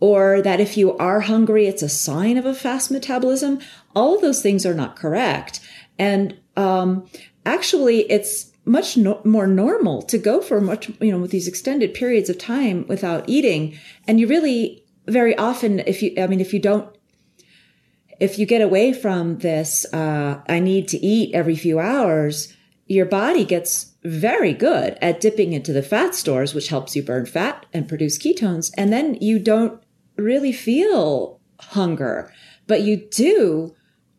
or 0.00 0.42
that 0.42 0.60
if 0.60 0.76
you 0.76 0.96
are 0.98 1.20
hungry, 1.20 1.66
it's 1.66 1.82
a 1.82 1.88
sign 1.88 2.36
of 2.36 2.44
a 2.44 2.54
fast 2.54 2.90
metabolism. 2.90 3.60
All 3.94 4.14
of 4.14 4.20
those 4.20 4.42
things 4.42 4.66
are 4.66 4.74
not 4.74 4.96
correct. 4.96 5.60
And 5.98 6.38
um, 6.56 7.06
actually, 7.44 8.10
it's 8.10 8.52
much 8.64 8.96
no- 8.96 9.20
more 9.24 9.46
normal 9.46 10.02
to 10.02 10.18
go 10.18 10.42
for 10.42 10.60
much, 10.60 10.90
you 11.00 11.10
know, 11.12 11.18
with 11.18 11.30
these 11.30 11.48
extended 11.48 11.94
periods 11.94 12.28
of 12.28 12.36
time 12.36 12.86
without 12.88 13.28
eating. 13.28 13.78
And 14.06 14.20
you 14.20 14.26
really, 14.26 14.84
very 15.06 15.36
often, 15.38 15.80
if 15.80 16.02
you, 16.02 16.12
I 16.18 16.26
mean, 16.26 16.40
if 16.40 16.52
you 16.52 16.60
don't, 16.60 16.94
if 18.18 18.38
you 18.38 18.46
get 18.46 18.62
away 18.62 18.92
from 18.92 19.38
this, 19.38 19.86
uh, 19.92 20.40
I 20.48 20.58
need 20.58 20.88
to 20.88 20.98
eat 20.98 21.34
every 21.34 21.56
few 21.56 21.78
hours, 21.78 22.54
your 22.86 23.06
body 23.06 23.44
gets 23.44 23.92
very 24.04 24.52
good 24.52 24.96
at 25.02 25.20
dipping 25.20 25.52
into 25.52 25.72
the 25.72 25.82
fat 25.82 26.14
stores, 26.14 26.54
which 26.54 26.68
helps 26.68 26.94
you 26.94 27.02
burn 27.02 27.26
fat 27.26 27.66
and 27.72 27.88
produce 27.88 28.18
ketones. 28.18 28.70
And 28.76 28.92
then 28.92 29.16
you 29.20 29.38
don't 29.38 29.82
really 30.16 30.52
feel 30.52 31.40
hunger, 31.60 32.32
but 32.66 32.82
you 32.82 32.96
do 32.96 33.74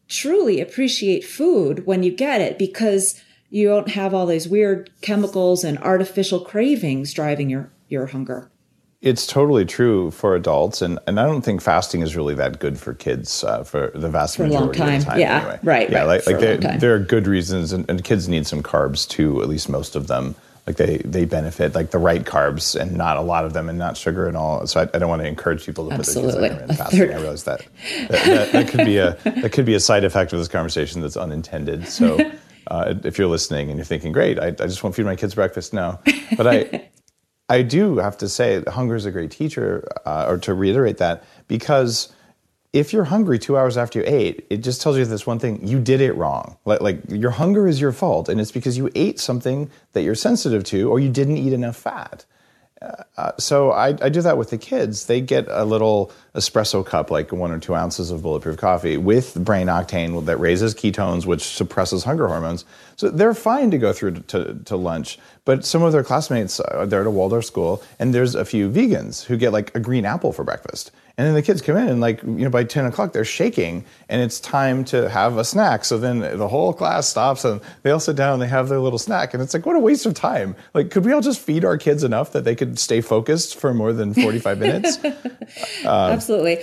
truly 0.07 0.61
appreciate 0.61 1.25
food 1.25 1.85
when 1.85 2.03
you 2.03 2.11
get 2.11 2.41
it 2.41 2.57
because 2.57 3.21
you 3.49 3.67
don't 3.67 3.89
have 3.89 4.13
all 4.13 4.25
these 4.25 4.47
weird 4.47 4.89
chemicals 5.01 5.63
and 5.63 5.77
artificial 5.79 6.39
cravings 6.39 7.13
driving 7.13 7.49
your, 7.49 7.71
your 7.87 8.07
hunger. 8.07 8.51
It's 8.99 9.27
totally 9.27 9.63
true 9.63 10.09
for 10.09 10.35
adults, 10.35 10.81
and, 10.81 10.97
and 11.05 11.19
I 11.19 11.25
don't 11.27 11.43
think 11.43 11.61
fasting 11.61 12.01
is 12.01 12.15
really 12.15 12.33
that 12.33 12.59
good 12.59 12.79
for 12.79 12.95
kids 12.95 13.43
uh, 13.43 13.63
for 13.63 13.91
the 13.93 14.09
vast 14.09 14.37
for 14.37 14.43
majority 14.47 14.81
of 14.81 14.99
the 15.03 15.05
time. 15.05 15.19
Yeah, 15.19 15.37
anyway. 15.37 15.59
right. 15.63 15.89
Yeah, 15.89 15.99
right, 15.99 16.07
like, 16.07 16.25
like 16.25 16.39
there, 16.39 16.57
there 16.57 16.95
are 16.95 16.99
good 16.99 17.27
reasons, 17.27 17.73
and, 17.73 17.87
and 17.89 18.03
kids 18.03 18.27
need 18.27 18.47
some 18.47 18.63
carbs 18.63 19.07
too, 19.07 19.41
at 19.43 19.49
least 19.49 19.69
most 19.69 19.95
of 19.95 20.07
them 20.07 20.35
like 20.67 20.75
they 20.75 20.97
they 20.97 21.23
benefit 21.23 21.73
like 21.73 21.91
the 21.91 21.97
right 21.97 22.25
carbs 22.25 22.79
and 22.79 22.91
not 22.95 23.15
a 23.15 23.21
lot 23.21 23.45
of 23.45 23.53
them 23.53 23.69
and 23.69 23.79
not 23.79 23.95
sugar 23.95 24.27
and 24.27 24.35
all. 24.35 24.67
So 24.67 24.81
I, 24.81 24.83
I 24.93 24.99
don't 24.99 25.07
want 25.07 25.21
to 25.21 25.27
encourage 25.27 25.65
people 25.65 25.87
to 25.87 25.95
Absolutely. 25.95 26.33
put 26.33 26.41
their 26.41 26.49
kids 26.49 26.71
on 26.71 26.77
fasting. 26.77 27.01
I 27.01 27.15
realize 27.15 27.43
that 27.45 27.65
that, 28.09 28.25
that 28.25 28.51
that, 28.51 28.67
could 28.67 28.85
be 28.85 28.97
a 28.97 29.17
that 29.23 29.53
could 29.53 29.65
be 29.65 29.73
a 29.73 29.79
side 29.79 30.03
effect 30.03 30.33
of 30.33 30.39
this 30.39 30.49
conversation 30.49 31.01
that's 31.01 31.15
unintended. 31.15 31.87
So 31.87 32.19
uh, 32.67 32.95
if 33.05 33.17
you're 33.17 33.27
listening 33.27 33.69
and 33.69 33.77
you're 33.77 33.85
thinking, 33.85 34.11
great, 34.11 34.39
I, 34.39 34.47
I 34.47 34.51
just 34.51 34.83
want 34.83 34.93
to 34.93 35.01
feed 35.01 35.05
my 35.05 35.15
kids 35.15 35.33
breakfast, 35.33 35.73
no, 35.73 35.99
but 36.37 36.45
I. 36.45 36.89
I 37.49 37.61
do 37.61 37.95
have 37.95 38.17
to 38.17 38.27
say, 38.27 38.61
hunger 38.67 38.95
is 38.95 39.05
a 39.05 39.11
great 39.11 39.31
teacher, 39.31 39.87
uh, 40.05 40.25
or 40.27 40.37
to 40.39 40.53
reiterate 40.53 40.97
that, 40.97 41.23
because 41.47 42.11
if 42.73 42.93
you're 42.93 43.05
hungry 43.05 43.39
two 43.39 43.57
hours 43.57 43.77
after 43.77 43.99
you 43.99 44.05
ate, 44.07 44.45
it 44.49 44.57
just 44.57 44.81
tells 44.81 44.97
you 44.97 45.05
this 45.05 45.25
one 45.25 45.39
thing: 45.39 45.65
you 45.67 45.79
did 45.79 46.01
it 46.01 46.13
wrong. 46.13 46.57
Like, 46.65 46.81
like, 46.81 47.01
your 47.09 47.31
hunger 47.31 47.67
is 47.67 47.79
your 47.79 47.91
fault, 47.91 48.29
and 48.29 48.39
it's 48.39 48.51
because 48.51 48.77
you 48.77 48.89
ate 48.95 49.19
something 49.19 49.69
that 49.93 50.03
you're 50.03 50.15
sensitive 50.15 50.63
to, 50.65 50.89
or 50.89 50.99
you 50.99 51.09
didn't 51.09 51.37
eat 51.37 51.53
enough 51.53 51.77
fat. 51.77 52.25
Uh, 52.81 53.31
so 53.39 53.71
I, 53.71 53.87
I, 54.01 54.09
do 54.09 54.21
that 54.21 54.37
with 54.37 54.51
the 54.51 54.57
kids. 54.57 55.07
They 55.07 55.19
get 55.19 55.47
a 55.49 55.65
little 55.65 56.11
espresso 56.35 56.85
cup, 56.85 57.09
like 57.09 57.31
one 57.31 57.51
or 57.51 57.57
two 57.57 57.73
ounces 57.73 58.11
of 58.11 58.21
bulletproof 58.21 58.57
coffee, 58.57 58.97
with 58.97 59.33
brain 59.33 59.65
octane 59.65 60.25
that 60.25 60.37
raises 60.37 60.75
ketones, 60.75 61.25
which 61.25 61.41
suppresses 61.41 62.03
hunger 62.03 62.27
hormones. 62.27 62.65
So 62.95 63.09
they're 63.09 63.33
fine 63.33 63.71
to 63.71 63.79
go 63.79 63.93
through 63.93 64.11
to, 64.11 64.21
to, 64.21 64.53
to 64.65 64.75
lunch. 64.75 65.17
But 65.43 65.65
some 65.65 65.81
of 65.81 65.91
their 65.91 66.03
classmates, 66.03 66.59
uh, 66.59 66.85
they're 66.87 67.01
at 67.01 67.07
a 67.07 67.11
Waldorf 67.11 67.45
school, 67.45 67.81
and 67.97 68.13
there's 68.13 68.35
a 68.35 68.45
few 68.45 68.69
vegans 68.69 69.23
who 69.23 69.37
get 69.37 69.53
like 69.53 69.73
a 69.73 69.79
green 69.79 70.05
apple 70.05 70.31
for 70.31 70.43
breakfast. 70.43 70.91
And 71.17 71.25
then 71.25 71.33
the 71.33 71.41
kids 71.41 71.63
come 71.63 71.77
in 71.77 71.87
and 71.87 71.99
like, 71.99 72.21
you 72.21 72.29
know, 72.29 72.49
by 72.51 72.63
10 72.63 72.85
o'clock, 72.85 73.11
they're 73.11 73.25
shaking 73.25 73.83
and 74.07 74.21
it's 74.21 74.39
time 74.39 74.85
to 74.85 75.09
have 75.09 75.37
a 75.37 75.43
snack. 75.43 75.83
So 75.83 75.97
then 75.97 76.19
the 76.19 76.47
whole 76.47 76.73
class 76.73 77.07
stops 77.07 77.43
and 77.43 77.59
they 77.81 77.89
all 77.89 77.99
sit 77.99 78.15
down 78.15 78.33
and 78.33 78.41
they 78.41 78.47
have 78.47 78.69
their 78.69 78.79
little 78.79 78.99
snack. 78.99 79.33
And 79.33 79.41
it's 79.41 79.51
like, 79.51 79.65
what 79.65 79.75
a 79.75 79.79
waste 79.79 80.05
of 80.05 80.13
time. 80.13 80.55
Like, 80.75 80.91
could 80.91 81.05
we 81.05 81.11
all 81.13 81.21
just 81.21 81.39
feed 81.39 81.65
our 81.65 81.75
kids 81.75 82.03
enough 82.03 82.33
that 82.33 82.43
they 82.43 82.53
could 82.53 82.77
stay 82.77 83.01
focused 83.01 83.59
for 83.59 83.73
more 83.73 83.93
than 83.93 84.13
45 84.13 84.59
minutes? 84.59 85.03
Um, 85.03 85.13
Absolutely. 85.85 86.59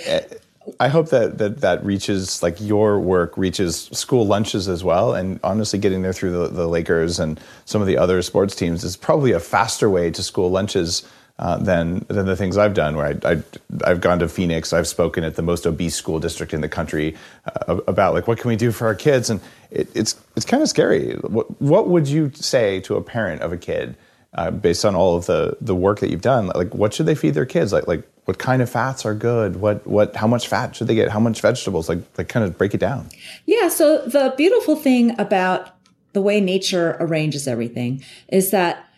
I 0.78 0.88
hope 0.88 1.10
that, 1.10 1.38
that 1.38 1.60
that 1.60 1.84
reaches 1.84 2.40
like 2.42 2.60
your 2.60 3.00
work 3.00 3.36
reaches 3.36 3.90
school 3.92 4.24
lunches 4.24 4.68
as 4.68 4.84
well. 4.84 5.14
And 5.14 5.40
honestly, 5.42 5.80
getting 5.80 6.02
there 6.02 6.12
through 6.12 6.30
the, 6.30 6.48
the 6.48 6.68
Lakers 6.68 7.18
and 7.18 7.40
some 7.64 7.80
of 7.80 7.88
the 7.88 7.98
other 7.98 8.22
sports 8.22 8.54
teams 8.54 8.84
is 8.84 8.96
probably 8.96 9.32
a 9.32 9.40
faster 9.40 9.90
way 9.90 10.12
to 10.12 10.22
school 10.22 10.50
lunches 10.50 11.02
uh, 11.38 11.56
than 11.58 12.04
than 12.08 12.26
the 12.26 12.36
things 12.36 12.56
I've 12.56 12.74
done. 12.74 12.96
Where 12.96 13.18
I, 13.24 13.42
I 13.84 13.88
have 13.88 14.00
gone 14.00 14.18
to 14.20 14.28
Phoenix, 14.28 14.72
I've 14.72 14.86
spoken 14.86 15.24
at 15.24 15.36
the 15.36 15.42
most 15.42 15.66
obese 15.66 15.94
school 15.94 16.20
district 16.20 16.54
in 16.54 16.60
the 16.60 16.68
country 16.68 17.16
uh, 17.46 17.80
about 17.88 18.14
like 18.14 18.28
what 18.28 18.38
can 18.38 18.48
we 18.48 18.56
do 18.56 18.70
for 18.70 18.86
our 18.86 18.94
kids, 18.94 19.30
and 19.30 19.40
it, 19.70 19.88
it's 19.94 20.16
it's 20.36 20.46
kind 20.46 20.62
of 20.62 20.68
scary. 20.68 21.14
What, 21.14 21.60
what 21.60 21.88
would 21.88 22.08
you 22.08 22.30
say 22.34 22.80
to 22.80 22.96
a 22.96 23.02
parent 23.02 23.42
of 23.42 23.52
a 23.52 23.56
kid 23.56 23.96
uh, 24.34 24.50
based 24.50 24.84
on 24.84 24.94
all 24.94 25.16
of 25.16 25.26
the 25.26 25.56
the 25.60 25.74
work 25.74 26.00
that 26.00 26.10
you've 26.10 26.22
done? 26.22 26.48
Like 26.54 26.74
what 26.74 26.94
should 26.94 27.06
they 27.06 27.14
feed 27.14 27.34
their 27.34 27.46
kids? 27.46 27.72
Like 27.72 27.88
like 27.88 28.08
what 28.26 28.38
kind 28.38 28.62
of 28.62 28.70
fats 28.70 29.04
are 29.04 29.14
good? 29.14 29.56
What 29.56 29.86
what 29.86 30.14
how 30.14 30.26
much 30.26 30.46
fat 30.48 30.76
should 30.76 30.86
they 30.86 30.94
get? 30.94 31.10
How 31.10 31.20
much 31.20 31.40
vegetables? 31.40 31.88
Like 31.88 31.98
like 32.16 32.28
kind 32.28 32.44
of 32.44 32.56
break 32.56 32.74
it 32.74 32.80
down. 32.80 33.08
Yeah. 33.46 33.68
So 33.68 34.06
the 34.06 34.34
beautiful 34.36 34.76
thing 34.76 35.18
about 35.18 35.74
the 36.12 36.22
way 36.22 36.40
nature 36.40 36.96
arranges 37.00 37.48
everything 37.48 38.04
is 38.28 38.50
that 38.52 38.88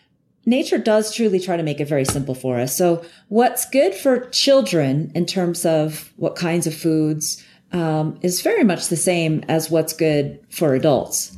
nature 0.47 0.77
does 0.77 1.13
truly 1.13 1.39
try 1.39 1.57
to 1.57 1.61
make 1.61 1.79
it 1.79 1.89
very 1.89 2.05
simple 2.05 2.33
for 2.33 2.57
us. 2.57 2.75
So 2.75 3.05
what's 3.27 3.69
good 3.69 3.93
for 3.93 4.29
children 4.29 5.11
in 5.13 5.25
terms 5.25 5.65
of 5.65 6.11
what 6.15 6.35
kinds 6.35 6.65
of 6.65 6.73
foods 6.73 7.43
um, 7.73 8.17
is 8.21 8.41
very 8.41 8.63
much 8.63 8.87
the 8.87 8.95
same 8.95 9.43
as 9.49 9.69
what's 9.69 9.91
good 9.91 10.39
for 10.49 10.73
adults. 10.73 11.37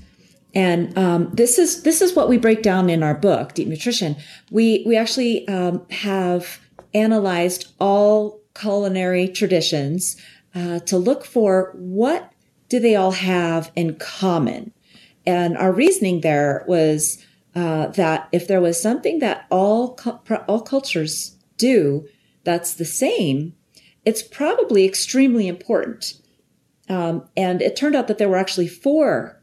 And 0.54 0.96
um, 0.98 1.32
this 1.34 1.60
is 1.60 1.84
this 1.84 2.02
is 2.02 2.16
what 2.16 2.30
we 2.30 2.38
break 2.38 2.62
down 2.62 2.90
in 2.90 3.04
our 3.04 3.14
book, 3.14 3.54
Deep 3.54 3.68
Nutrition. 3.68 4.16
We 4.52 4.84
we 4.86 4.96
actually 4.96 5.48
um, 5.48 5.86
have 5.90 6.60
analyzed 6.94 7.72
all 7.80 8.40
culinary 8.56 9.28
traditions 9.28 10.18
uh, 10.56 10.80
to 10.80 10.98
look 10.98 11.26
for 11.26 11.72
what 11.76 12.32
do 12.68 12.80
they 12.80 12.96
all 12.96 13.12
have 13.12 13.72
in 13.76 13.96
common. 13.96 14.72
And 15.26 15.58
our 15.58 15.72
reasoning 15.72 16.22
there 16.22 16.64
was 16.68 17.24
uh, 17.60 17.88
that 17.88 18.30
if 18.32 18.48
there 18.48 18.62
was 18.62 18.82
something 18.82 19.20
that 19.20 19.46
all 19.50 20.00
all 20.48 20.62
cultures 20.62 21.36
do 21.58 22.08
that's 22.46 22.74
the 22.76 22.86
same, 22.86 23.54
it's 24.06 24.24
probably 24.24 24.86
extremely 24.86 25.48
important. 25.48 26.14
Um, 26.88 27.28
and 27.36 27.62
it 27.62 27.76
turned 27.76 27.96
out 27.96 28.08
that 28.08 28.18
there 28.18 28.30
were 28.30 28.38
actually 28.38 28.70
four 28.70 29.38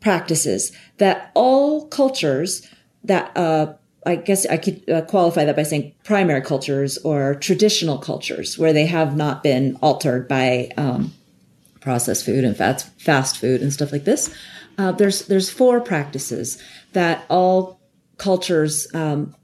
practices 0.00 0.72
that 0.98 1.30
all 1.34 1.86
cultures 1.86 2.66
that 3.04 3.30
uh, 3.36 3.74
I 4.04 4.16
guess 4.16 4.46
I 4.46 4.56
could 4.56 4.90
uh, 4.90 5.02
qualify 5.02 5.44
that 5.44 5.54
by 5.54 5.62
saying 5.62 5.94
primary 6.02 6.42
cultures 6.42 6.98
or 6.98 7.36
traditional 7.36 7.98
cultures 7.98 8.58
where 8.58 8.72
they 8.72 8.86
have 8.86 9.16
not 9.16 9.44
been 9.44 9.78
altered 9.80 10.26
by 10.26 10.70
um, 10.76 11.12
processed 11.80 12.24
food 12.24 12.42
and 12.42 12.56
fast 12.56 12.88
fast 12.98 13.38
food 13.38 13.62
and 13.62 13.72
stuff 13.72 13.92
like 13.92 14.04
this. 14.04 14.34
Uh, 14.80 14.92
there's 14.92 15.26
there's 15.26 15.50
four 15.50 15.78
practices 15.78 16.56
that 16.94 17.26
all 17.28 17.78
cultures 18.16 18.86
um, 18.94 19.34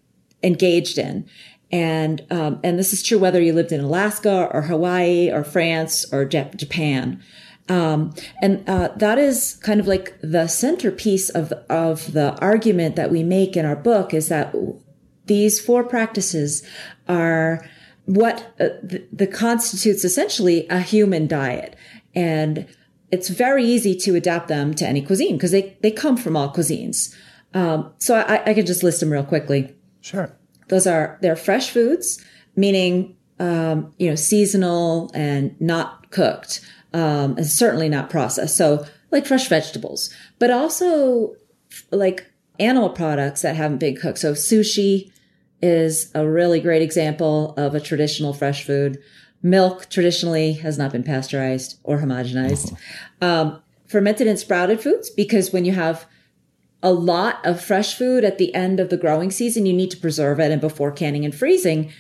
engaged 0.43 0.97
in. 0.97 1.29
And 1.71 2.25
um, 2.31 2.59
and 2.65 2.79
this 2.79 2.95
is 2.95 3.03
true 3.03 3.19
whether 3.19 3.43
you 3.43 3.53
lived 3.53 3.73
in 3.73 3.81
Alaska 3.81 4.49
or 4.51 4.63
Hawaii 4.63 5.31
or 5.31 5.45
France 5.45 6.11
or 6.11 6.25
Jap- 6.25 6.57
Japan. 6.57 7.23
Um, 7.69 8.15
and 8.41 8.67
uh, 8.67 8.89
that 8.97 9.19
is 9.19 9.57
kind 9.57 9.79
of 9.79 9.87
like 9.87 10.15
the 10.23 10.47
centerpiece 10.47 11.29
of 11.29 11.53
of 11.69 12.13
the 12.15 12.29
argument 12.41 12.97
that 12.97 13.11
we 13.11 13.23
make 13.23 13.59
in 13.59 13.67
our 13.67 13.77
book 13.77 14.15
is 14.15 14.29
that 14.29 14.55
these 15.27 15.61
four 15.61 15.85
practices 15.85 16.63
are 17.09 17.69
what 18.07 18.55
uh, 18.59 18.69
the, 18.83 19.05
the 19.13 19.27
constitutes 19.27 20.03
essentially 20.03 20.67
a 20.71 20.81
human 20.81 21.27
diet, 21.27 21.77
and 22.15 22.67
it's 23.11 23.29
very 23.29 23.65
easy 23.65 23.95
to 23.95 24.15
adapt 24.15 24.49
them 24.49 24.75
to 24.75 24.87
any 24.87 25.03
cuisine 25.03 25.37
because 25.37 25.53
they 25.53 25.77
they 25.81 25.91
come 25.91 26.17
from 26.17 26.37
all 26.37 26.53
cuisines. 26.53 27.15
Um, 27.55 27.93
so 27.99 28.17
I, 28.17 28.51
I 28.51 28.55
can 28.55 28.67
just 28.67 28.83
list 28.83 29.01
them 29.01 29.13
real 29.13 29.25
quickly. 29.25 29.75
Sure. 30.01 30.31
Those 30.69 30.87
are 30.87 31.19
they're 31.23 31.37
fresh 31.37 31.71
foods, 31.71 32.23
meaning 32.57 33.17
um, 33.39 33.93
you 33.99 34.09
know 34.09 34.17
seasonal 34.17 35.11
and 35.15 35.59
not 35.61 36.11
cooked, 36.11 36.61
um, 36.93 37.37
and 37.37 37.47
certainly 37.47 37.89
not 37.89 38.11
processed. 38.11 38.57
So 38.57 38.85
like 39.11 39.27
fresh 39.27 39.49
vegetables, 39.49 40.13
but 40.39 40.51
also 40.51 41.35
like 41.91 42.31
animal 42.59 42.91
products 42.91 43.43
that 43.43 43.57
haven't 43.57 43.79
been 43.79 43.97
cooked. 43.97 44.19
So 44.19 44.33
sushi 44.33 45.11
is 45.63 46.11
a 46.15 46.29
really 46.29 46.61
great 46.61 46.83
example 46.83 47.55
of 47.57 47.75
a 47.75 47.81
traditional 47.81 48.33
fresh 48.33 48.65
food. 48.65 48.99
Milk 49.43 49.89
traditionally 49.89 50.55
has 50.55 50.79
not 50.79 50.93
been 50.93 51.03
pasteurized 51.03 51.79
or 51.85 51.99
homogenized. 51.99 52.77
Um, 53.21 53.63
fermented 53.87 54.27
and 54.27 54.39
sprouted 54.39 54.81
foods 54.81 55.11
because 55.11 55.53
when 55.53 55.65
you 55.65 55.73
have 55.73 56.07
a 56.83 56.93
lot 56.93 57.45
of 57.45 57.61
fresh 57.61 57.95
food 57.95 58.25
at 58.25 58.39
the 58.39 58.55
end 58.55 58.81
of 58.81 58.91
the 58.91 58.97
growing 58.97 59.31
season, 59.31 59.67
you 59.67 59.73
need 59.73 59.91
to 59.91 59.97
preserve 59.97 60.41
it. 60.41 60.51
And 60.51 60.61
before 60.61 60.93
canning 60.93 61.25
and 61.25 61.35
freezing, 61.35 61.93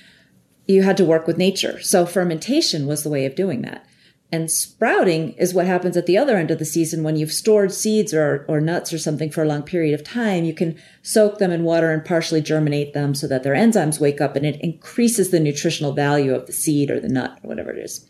you 0.66 0.82
had 0.82 0.96
to 0.96 1.04
work 1.04 1.26
with 1.26 1.38
nature. 1.38 1.80
So 1.80 2.06
fermentation 2.06 2.86
was 2.86 3.02
the 3.02 3.08
way 3.10 3.24
of 3.24 3.34
doing 3.34 3.62
that. 3.62 3.85
And 4.32 4.50
sprouting 4.50 5.32
is 5.34 5.54
what 5.54 5.66
happens 5.66 5.96
at 5.96 6.06
the 6.06 6.18
other 6.18 6.36
end 6.36 6.50
of 6.50 6.58
the 6.58 6.64
season 6.64 7.04
when 7.04 7.16
you've 7.16 7.32
stored 7.32 7.72
seeds 7.72 8.12
or, 8.12 8.44
or 8.48 8.60
nuts 8.60 8.92
or 8.92 8.98
something 8.98 9.30
for 9.30 9.42
a 9.42 9.46
long 9.46 9.62
period 9.62 9.94
of 9.94 10.04
time. 10.04 10.44
You 10.44 10.52
can 10.52 10.76
soak 11.02 11.38
them 11.38 11.52
in 11.52 11.62
water 11.62 11.92
and 11.92 12.04
partially 12.04 12.40
germinate 12.40 12.92
them 12.92 13.14
so 13.14 13.28
that 13.28 13.44
their 13.44 13.54
enzymes 13.54 14.00
wake 14.00 14.20
up 14.20 14.34
and 14.34 14.44
it 14.44 14.60
increases 14.60 15.30
the 15.30 15.38
nutritional 15.38 15.92
value 15.92 16.34
of 16.34 16.46
the 16.46 16.52
seed 16.52 16.90
or 16.90 16.98
the 16.98 17.08
nut 17.08 17.38
or 17.44 17.48
whatever 17.48 17.70
it 17.70 17.78
is. 17.78 18.08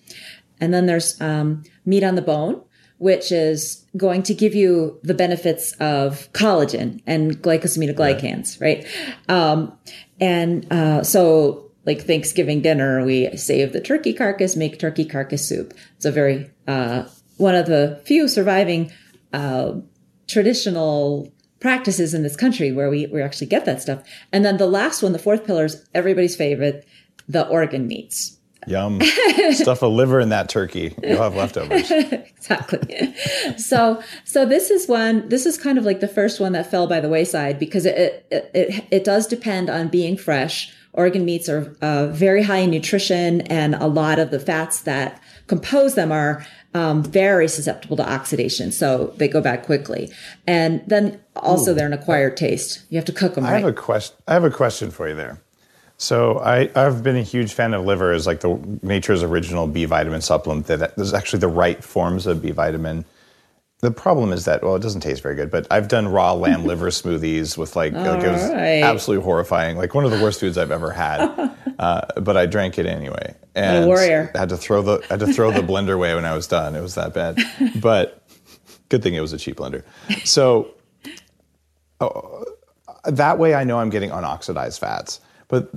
And 0.59 0.72
then 0.72 0.87
there's 0.87 1.20
um, 1.20 1.64
meat 1.85 2.02
on 2.02 2.14
the 2.14 2.22
bone, 2.22 2.62
which 2.96 3.31
is 3.31 3.85
going 3.96 4.22
to 4.22 4.35
give 4.35 4.55
you 4.55 4.98
the 5.02 5.12
benefits 5.12 5.72
of 5.81 6.33
collagen 6.33 7.02
and 7.07 7.42
glycosaminoglycans, 7.42 8.59
right? 8.59 8.87
Um, 9.29 9.76
and 10.18 10.66
uh, 10.72 11.02
so 11.02 11.65
like 11.87 12.03
Thanksgiving 12.03 12.61
dinner, 12.61 13.05
we 13.05 13.35
save 13.37 13.72
the 13.72 13.81
turkey 13.81 14.12
carcass, 14.12 14.57
make 14.57 14.79
turkey 14.79 15.05
carcass 15.05 15.49
soup. 15.49 15.72
It's 15.96 16.05
a 16.05 16.11
very, 16.11 16.51
uh, 16.66 17.05
one 17.37 17.55
of 17.55 17.66
the 17.66 18.03
few 18.05 18.29
surviving, 18.29 18.92
uh, 19.33 19.75
traditional 20.27 21.33
practices 21.61 22.12
in 22.12 22.22
this 22.22 22.37
country 22.37 22.72
where 22.72 22.90
we, 22.90 23.07
we 23.07 23.22
actually 23.22 23.46
get 23.46 23.64
that 23.64 23.81
stuff. 23.81 24.03
And 24.33 24.44
then 24.44 24.57
the 24.57 24.66
last 24.66 25.03
one, 25.03 25.12
the 25.12 25.18
fourth 25.18 25.46
pillar 25.46 25.64
is 25.64 25.85
everybody's 25.94 26.37
favorite, 26.37 26.87
the 27.29 27.46
organ 27.46 27.87
meats. 27.87 28.37
Yum. 28.66 29.01
Stuff 29.53 29.83
a 29.83 29.87
liver 29.87 30.18
in 30.18 30.31
that 30.31 30.49
turkey. 30.49 30.92
You'll 31.01 31.22
have 31.22 31.37
leftovers. 31.37 31.88
exactly. 31.90 33.14
So, 33.59 34.03
so 34.25 34.44
this 34.44 34.70
is 34.70 34.88
one, 34.88 35.29
this 35.29 35.46
is 35.46 35.57
kind 35.57 35.79
of 35.79 35.85
like 35.85 36.01
the 36.01 36.09
first 36.09 36.40
one 36.40 36.51
that 36.53 36.68
fell 36.68 36.88
by 36.88 36.99
the 36.99 37.09
wayside 37.09 37.61
because 37.61 37.87
it, 37.87 38.27
it, 38.31 38.51
it, 38.53 38.85
it 38.90 39.05
does 39.05 39.29
depend 39.29 39.70
on 39.70 39.87
being 39.87 40.16
fresh 40.16 40.75
organ 40.96 41.24
meats 41.24 41.48
are 41.48 41.76
uh, 41.80 42.09
very 42.09 42.42
high 42.42 42.59
in 42.59 42.70
nutrition, 42.70 43.42
and 43.42 43.74
a 43.74 43.87
lot 43.87 44.18
of 44.18 44.30
the 44.30 44.40
fats 44.40 44.80
that 44.82 45.20
compose 45.46 45.94
them 45.94 46.11
are 46.11 46.44
um, 46.74 47.02
very 47.02 47.48
susceptible 47.48 47.96
to 47.96 48.11
oxidation, 48.11 48.72
so 48.72 49.14
they 49.16 49.28
go 49.28 49.40
bad 49.40 49.62
quickly. 49.62 50.11
And 50.46 50.82
then 50.87 51.20
also, 51.37 51.70
Ooh. 51.70 51.74
they're 51.74 51.87
an 51.87 51.92
acquired 51.92 52.37
taste. 52.37 52.82
You 52.90 52.96
have 52.96 53.04
to 53.06 53.12
cook 53.12 53.35
them. 53.35 53.46
I 53.46 53.52
right. 53.52 53.61
have 53.61 53.70
a 53.70 53.72
question. 53.72 54.16
I 54.26 54.35
have 54.35 54.44
a 54.44 54.50
question 54.50 54.90
for 54.90 55.09
you 55.09 55.14
there. 55.14 55.40
So 55.98 56.38
I, 56.40 56.70
I've 56.74 57.02
been 57.02 57.16
a 57.16 57.22
huge 57.22 57.54
fan 57.54 57.72
of 57.72 57.85
liver 57.87 58.12
as 58.12 58.26
like 58.26 58.40
the 58.40 58.61
nature's 58.82 59.22
original 59.22 59.66
B 59.66 59.87
vitamin 59.87 60.20
supplement 60.20 60.66
that 60.66 60.92
is 60.98 61.14
actually 61.14 61.38
the 61.38 61.48
right 61.48 61.82
forms 61.82 62.26
of 62.26 62.42
B 62.42 62.50
vitamin 62.50 63.06
the 63.81 63.91
problem 63.91 64.33
is 64.33 64.47
that 64.47 64.62
well, 64.62 64.75
it 64.75 64.83
doesn't 64.83 65.03
taste 65.03 65.23
very 65.23 65.35
good. 65.35 65.51
But 65.51 65.67
I've 65.71 65.89
done 65.89 66.09
raw 66.09 66.33
lamb 66.33 66.65
liver 66.67 66.89
smoothies 66.89 67.59
with 67.59 67.77
like, 67.77 67.93
like 67.93 68.23
it 68.23 68.31
was 68.31 68.51
right. 68.51 68.83
absolutely 68.83 69.25
horrifying, 69.25 69.77
like 69.77 69.95
one 69.95 70.05
of 70.05 70.11
the 70.11 70.23
worst 70.23 70.41
foods 70.41 70.59
I've 70.59 70.71
ever 70.71 70.91
had. 70.91 71.53
Uh, 71.79 72.01
but 72.23 72.39
I 72.39 72.47
drank 72.47 72.79
it 72.79 72.87
anyway, 72.87 73.35
and 73.55 73.85
a 73.85 73.87
warrior. 73.87 74.31
had 74.35 74.49
to 74.49 74.57
throw 74.57 74.81
the 74.81 75.05
had 75.11 75.21
to 75.21 75.31
throw 75.31 75.51
the 75.51 75.61
blender 75.73 75.93
away 75.93 76.15
when 76.15 76.25
I 76.25 76.35
was 76.35 76.47
done. 76.47 76.75
It 76.75 76.81
was 76.81 76.95
that 76.95 77.12
bad. 77.12 77.39
But 77.83 78.27
good 78.89 79.03
thing 79.03 79.12
it 79.12 79.21
was 79.21 79.35
a 79.35 79.37
cheap 79.37 79.57
blender. 79.57 79.85
So 80.25 80.71
uh, 82.01 82.11
that 83.05 83.39
way, 83.39 83.55
I 83.55 83.65
know 83.65 83.79
I'm 83.79 83.91
getting 83.91 84.09
unoxidized 84.11 84.81
fats. 84.81 85.21
But 85.49 85.71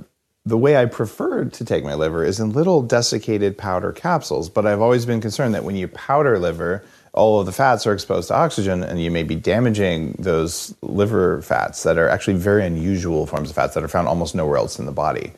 the 0.46 0.56
way 0.56 0.76
I 0.76 0.86
prefer 0.86 1.44
to 1.44 1.64
take 1.64 1.84
my 1.84 1.94
liver 1.94 2.24
is 2.24 2.40
in 2.40 2.52
little 2.52 2.80
desiccated 2.82 3.58
powder 3.58 3.92
capsules. 3.92 4.48
But 4.48 4.66
I've 4.66 4.80
always 4.80 5.04
been 5.04 5.20
concerned 5.20 5.54
that 5.54 5.64
when 5.64 5.76
you 5.76 5.88
powder 5.88 6.38
liver 6.38 6.82
all 7.12 7.40
of 7.40 7.46
the 7.46 7.52
fats 7.52 7.86
are 7.86 7.92
exposed 7.92 8.28
to 8.28 8.34
oxygen 8.34 8.82
and 8.82 9.02
you 9.02 9.10
may 9.10 9.22
be 9.22 9.34
damaging 9.34 10.14
those 10.18 10.74
liver 10.82 11.42
fats 11.42 11.82
that 11.82 11.98
are 11.98 12.08
actually 12.08 12.36
very 12.36 12.64
unusual 12.64 13.26
forms 13.26 13.50
of 13.50 13.56
fats 13.56 13.74
that 13.74 13.82
are 13.82 13.88
found 13.88 14.06
almost 14.06 14.34
nowhere 14.34 14.56
else 14.56 14.78
in 14.78 14.86
the 14.86 14.92
body. 14.92 15.32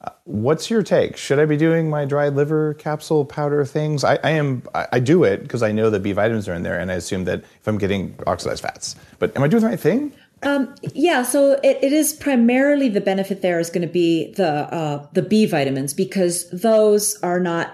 Uh, 0.00 0.10
what's 0.24 0.70
your 0.70 0.82
take? 0.82 1.16
Should 1.16 1.38
I 1.38 1.44
be 1.44 1.56
doing 1.56 1.88
my 1.88 2.04
dried 2.04 2.34
liver 2.34 2.74
capsule 2.74 3.24
powder 3.24 3.64
things? 3.64 4.02
I, 4.02 4.18
I 4.24 4.30
am. 4.30 4.62
I, 4.74 4.88
I, 4.92 4.98
do 4.98 5.22
it 5.22 5.42
because 5.42 5.62
I 5.62 5.70
know 5.70 5.90
that 5.90 6.02
B 6.02 6.10
vitamins 6.10 6.48
are 6.48 6.54
in 6.54 6.64
there, 6.64 6.76
and 6.76 6.90
I 6.90 6.94
assume 6.94 7.22
that 7.26 7.38
if 7.40 7.68
I'm 7.68 7.78
getting 7.78 8.18
oxidized 8.26 8.62
fats. 8.62 8.96
But 9.20 9.36
am 9.36 9.44
I 9.44 9.48
doing 9.48 9.62
the 9.62 9.68
right 9.68 9.78
thing? 9.78 10.12
Um, 10.42 10.74
yeah, 10.92 11.22
so 11.22 11.52
it, 11.62 11.78
it 11.82 11.92
is 11.92 12.12
primarily 12.12 12.88
the 12.88 13.00
benefit 13.00 13.42
there 13.42 13.60
is 13.60 13.70
going 13.70 13.86
to 13.86 13.92
be 13.92 14.32
the 14.32 14.48
uh, 14.48 15.06
the 15.12 15.22
B 15.22 15.46
vitamins 15.46 15.94
because 15.94 16.50
those 16.50 17.16
are 17.22 17.38
not 17.38 17.72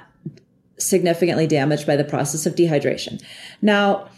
significantly 0.79 1.47
damaged 1.47 1.87
by 1.87 1.97
the 1.97 2.05
process 2.05 2.47
of 2.47 2.55
dehydration. 2.55 3.23
Now, 3.63 4.09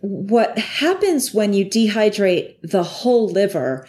what 0.00 0.58
happens 0.58 1.32
when 1.32 1.52
you 1.52 1.64
dehydrate 1.64 2.56
the 2.62 2.82
whole 2.82 3.28
liver 3.28 3.86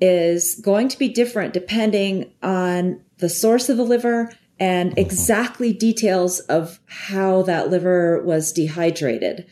is 0.00 0.56
going 0.56 0.88
to 0.88 0.98
be 0.98 1.08
different 1.08 1.54
depending 1.54 2.32
on 2.42 3.00
the 3.18 3.28
source 3.28 3.68
of 3.68 3.76
the 3.76 3.84
liver 3.84 4.32
and 4.58 4.90
mm-hmm. 4.90 4.98
exactly 4.98 5.72
details 5.72 6.40
of 6.40 6.80
how 6.86 7.42
that 7.42 7.70
liver 7.70 8.22
was 8.22 8.52
dehydrated. 8.52 9.46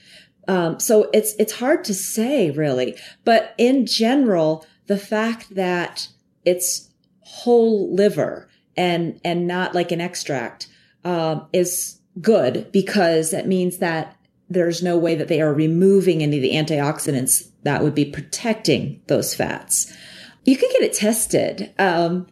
Um, 0.46 0.78
so 0.78 1.08
it's 1.14 1.34
it's 1.38 1.54
hard 1.54 1.84
to 1.84 1.94
say 1.94 2.50
really, 2.50 2.98
but 3.24 3.54
in 3.56 3.86
general, 3.86 4.66
the 4.86 4.98
fact 4.98 5.54
that 5.54 6.08
it's 6.44 6.90
whole 7.20 7.94
liver 7.94 8.48
and 8.76 9.18
and 9.24 9.46
not 9.46 9.74
like 9.74 9.90
an 9.90 10.02
extract 10.02 10.68
um, 11.04 11.46
is 11.52 12.00
good 12.20 12.70
because 12.72 13.30
that 13.30 13.46
means 13.46 13.78
that 13.78 14.16
there's 14.48 14.82
no 14.82 14.96
way 14.98 15.14
that 15.14 15.28
they 15.28 15.40
are 15.40 15.52
removing 15.52 16.22
any 16.22 16.36
of 16.36 16.42
the 16.42 16.52
antioxidants 16.52 17.50
that 17.62 17.82
would 17.82 17.94
be 17.94 18.04
protecting 18.04 19.00
those 19.06 19.34
fats. 19.34 19.92
You 20.44 20.56
can 20.56 20.68
get 20.72 20.82
it 20.82 20.92
tested. 20.92 21.72
Um, 21.78 22.26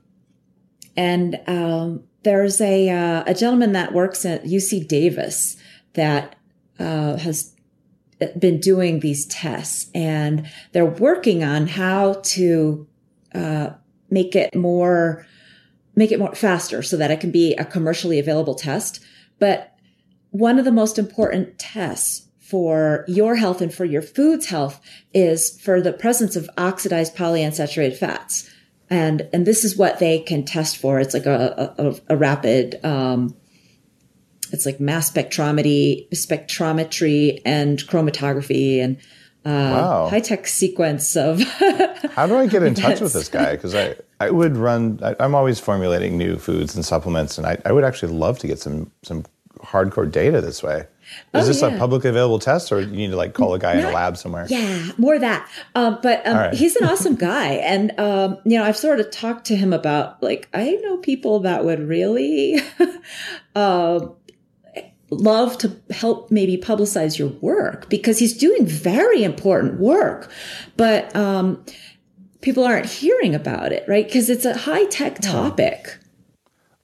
and 0.97 1.40
um, 1.47 2.05
there's 2.23 2.61
a, 2.61 2.90
uh, 2.90 3.25
a 3.27 3.35
gentleman 3.35 3.73
that 3.73 3.92
works 3.95 4.25
at 4.25 4.45
UC 4.45 4.87
Davis 4.87 5.57
that 5.95 6.37
uh, 6.79 7.16
has 7.16 7.55
been 8.38 8.61
doing 8.61 9.01
these 9.01 9.27
tests 9.27 9.90
and 9.95 10.49
they're 10.73 10.85
working 10.85 11.42
on 11.42 11.66
how 11.66 12.14
to 12.23 12.87
uh, 13.35 13.71
make 14.11 14.37
it 14.37 14.55
more 14.55 15.27
make 15.95 16.12
it 16.12 16.18
more 16.18 16.35
faster 16.35 16.83
so 16.83 16.97
that 16.97 17.11
it 17.11 17.21
can 17.21 17.31
be 17.31 17.55
a 17.55 17.64
commercially 17.64 18.18
available 18.18 18.55
test 18.55 19.01
but 19.38 19.71
one 20.33 20.59
of 20.59 20.64
the 20.64 20.73
most 20.73 20.99
important 20.99 21.59
tests 21.59 22.27
for 22.40 23.05
your 23.07 23.37
health 23.37 23.62
and 23.62 23.73
for 23.73 23.85
your 23.85 24.03
food's 24.03 24.47
health 24.47 24.81
is 25.14 25.59
for 25.61 25.81
the 25.81 25.92
presence 25.92 26.37
of 26.37 26.51
oxidized 26.59 27.14
polyunsaturated 27.14 27.97
fats. 27.97 28.51
And, 28.90 29.29
and 29.33 29.47
this 29.47 29.64
is 29.64 29.77
what 29.77 30.01
they 30.01 30.18
can 30.18 30.45
test 30.45 30.77
for. 30.77 31.01
It's 31.01 31.14
like 31.14 31.27
a, 31.27 31.75
a, 31.79 32.14
a 32.14 32.16
rapid, 32.16 32.85
um, 32.85 33.35
it's 34.53 34.66
like 34.66 34.81
mass 34.81 35.11
spectrometry, 35.11 36.09
spectrometry 36.11 37.40
and 37.45 37.79
chromatography 37.79 38.83
and, 38.83 38.99
uh, 39.45 39.49
wow. 39.49 40.09
high 40.09 40.21
tech 40.21 40.47
sequence 40.47 41.16
of. 41.16 41.40
How 42.12 42.27
do 42.27 42.37
I 42.37 42.47
get 42.47 42.62
in 42.62 42.75
touch 42.75 43.01
with 43.01 43.12
this 43.12 43.29
guy? 43.31 43.53
Because 43.57 43.75
I, 43.75 43.97
I 44.21 44.31
would 44.31 44.57
run. 44.57 45.01
I, 45.03 45.16
am 45.18 45.35
always 45.35 45.59
formulating 45.59 46.16
new 46.16 46.37
foods 46.38 46.77
and 46.77 46.85
supplements, 46.85 47.38
and 47.38 47.47
I, 47.47 47.59
I 47.64 47.73
would 47.73 47.83
actually 47.83 48.12
love 48.12 48.38
to 48.40 48.47
get 48.47 48.61
some 48.61 48.92
some 49.03 49.25
hardcore 49.62 50.11
data 50.11 50.40
this 50.40 50.62
way. 50.62 50.87
Is 51.35 51.44
oh, 51.44 51.46
this 51.46 51.62
yeah. 51.62 51.68
a 51.68 51.79
publicly 51.79 52.11
available 52.11 52.38
test, 52.38 52.72
or 52.72 52.81
you 52.81 52.87
need 52.87 53.11
to 53.11 53.16
like 53.16 53.35
call 53.35 53.55
a 53.55 53.59
guy 53.59 53.75
Not, 53.75 53.85
in 53.85 53.88
a 53.90 53.92
lab 53.92 54.16
somewhere? 54.16 54.46
Yeah, 54.48 54.92
more 54.96 55.18
that. 55.18 55.48
Um, 55.75 55.98
but 56.03 56.27
um, 56.27 56.37
right. 56.37 56.55
he's 56.55 56.77
an 56.77 56.85
awesome 56.88 57.16
guy, 57.16 57.55
and 57.55 57.98
um, 57.98 58.38
you 58.44 58.59
know, 58.59 58.64
I've 58.64 58.77
sort 58.77 59.01
of 59.01 59.11
talked 59.11 59.46
to 59.46 59.57
him 59.57 59.72
about 59.72 60.22
like 60.22 60.48
I 60.55 60.72
know 60.83 60.96
people 60.98 61.40
that 61.40 61.64
would 61.64 61.81
really 61.81 62.61
uh, 63.55 64.07
love 65.11 65.59
to 65.59 65.77
help 65.90 66.31
maybe 66.31 66.57
publicize 66.57 67.18
your 67.18 67.29
work 67.29 67.88
because 67.88 68.18
he's 68.18 68.37
doing 68.37 68.64
very 68.64 69.22
important 69.25 69.81
work, 69.81 70.31
but 70.77 71.14
um, 71.16 71.64
people 72.40 72.64
aren't 72.64 72.87
hearing 72.87 73.35
about 73.35 73.72
it, 73.72 73.85
right? 73.88 74.07
Because 74.07 74.31
it's 74.31 74.44
a 74.44 74.57
high 74.57 74.87
tech 74.87 75.20
topic. 75.20 75.98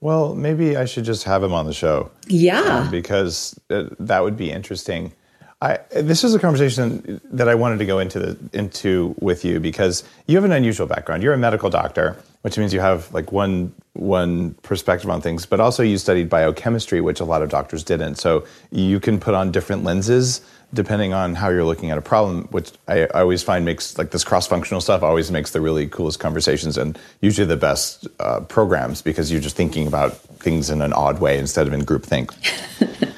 Well, 0.01 0.33
maybe 0.33 0.77
I 0.77 0.85
should 0.85 1.03
just 1.03 1.25
have 1.25 1.43
him 1.43 1.53
on 1.53 1.65
the 1.65 1.73
show. 1.73 2.11
Yeah. 2.27 2.61
Um, 2.61 2.91
because 2.91 3.59
uh, 3.69 3.89
that 3.99 4.23
would 4.23 4.37
be 4.37 4.51
interesting. 4.51 5.13
I, 5.61 5.79
this 5.91 6.23
is 6.23 6.33
a 6.33 6.39
conversation 6.39 7.19
that 7.25 7.49
I 7.49 7.55
wanted 7.55 7.79
to 7.79 7.85
go 7.85 7.99
into 7.99 8.19
the, 8.19 8.37
into 8.53 9.13
with 9.19 9.43
you 9.43 9.59
because 9.59 10.05
you 10.25 10.37
have 10.37 10.45
an 10.45 10.53
unusual 10.53 10.87
background. 10.87 11.21
You're 11.21 11.33
a 11.33 11.37
medical 11.37 11.69
doctor, 11.69 12.15
which 12.43 12.57
means 12.57 12.73
you 12.73 12.79
have 12.79 13.13
like 13.13 13.33
one 13.33 13.73
one 13.91 14.53
perspective 14.63 15.09
on 15.09 15.19
things, 15.19 15.45
but 15.45 15.59
also 15.59 15.83
you 15.83 15.97
studied 15.97 16.29
biochemistry, 16.29 17.01
which 17.01 17.19
a 17.19 17.25
lot 17.25 17.41
of 17.41 17.49
doctors 17.49 17.83
didn't. 17.83 18.15
So 18.15 18.45
you 18.71 19.01
can 19.01 19.19
put 19.19 19.33
on 19.33 19.51
different 19.51 19.83
lenses 19.83 20.39
depending 20.73 21.13
on 21.13 21.35
how 21.35 21.49
you're 21.49 21.65
looking 21.65 21.91
at 21.91 21.97
a 21.97 22.01
problem, 22.01 22.43
which 22.51 22.71
I, 22.87 23.03
I 23.05 23.21
always 23.21 23.41
find 23.41 23.65
makes 23.65 23.97
like 23.97 24.11
this 24.11 24.23
cross-functional 24.23 24.81
stuff 24.81 25.01
always 25.01 25.31
makes 25.31 25.51
the 25.51 25.61
really 25.61 25.87
coolest 25.87 26.19
conversations 26.19 26.77
and 26.77 26.99
usually 27.21 27.47
the 27.47 27.57
best 27.57 28.07
uh, 28.19 28.41
programs 28.41 29.01
because 29.01 29.31
you're 29.31 29.41
just 29.41 29.55
thinking 29.55 29.87
about 29.87 30.17
things 30.17 30.69
in 30.69 30.81
an 30.81 30.93
odd 30.93 31.19
way 31.19 31.39
instead 31.39 31.67
of 31.67 31.73
in 31.73 31.83
group 31.83 32.03
think. 32.03 32.31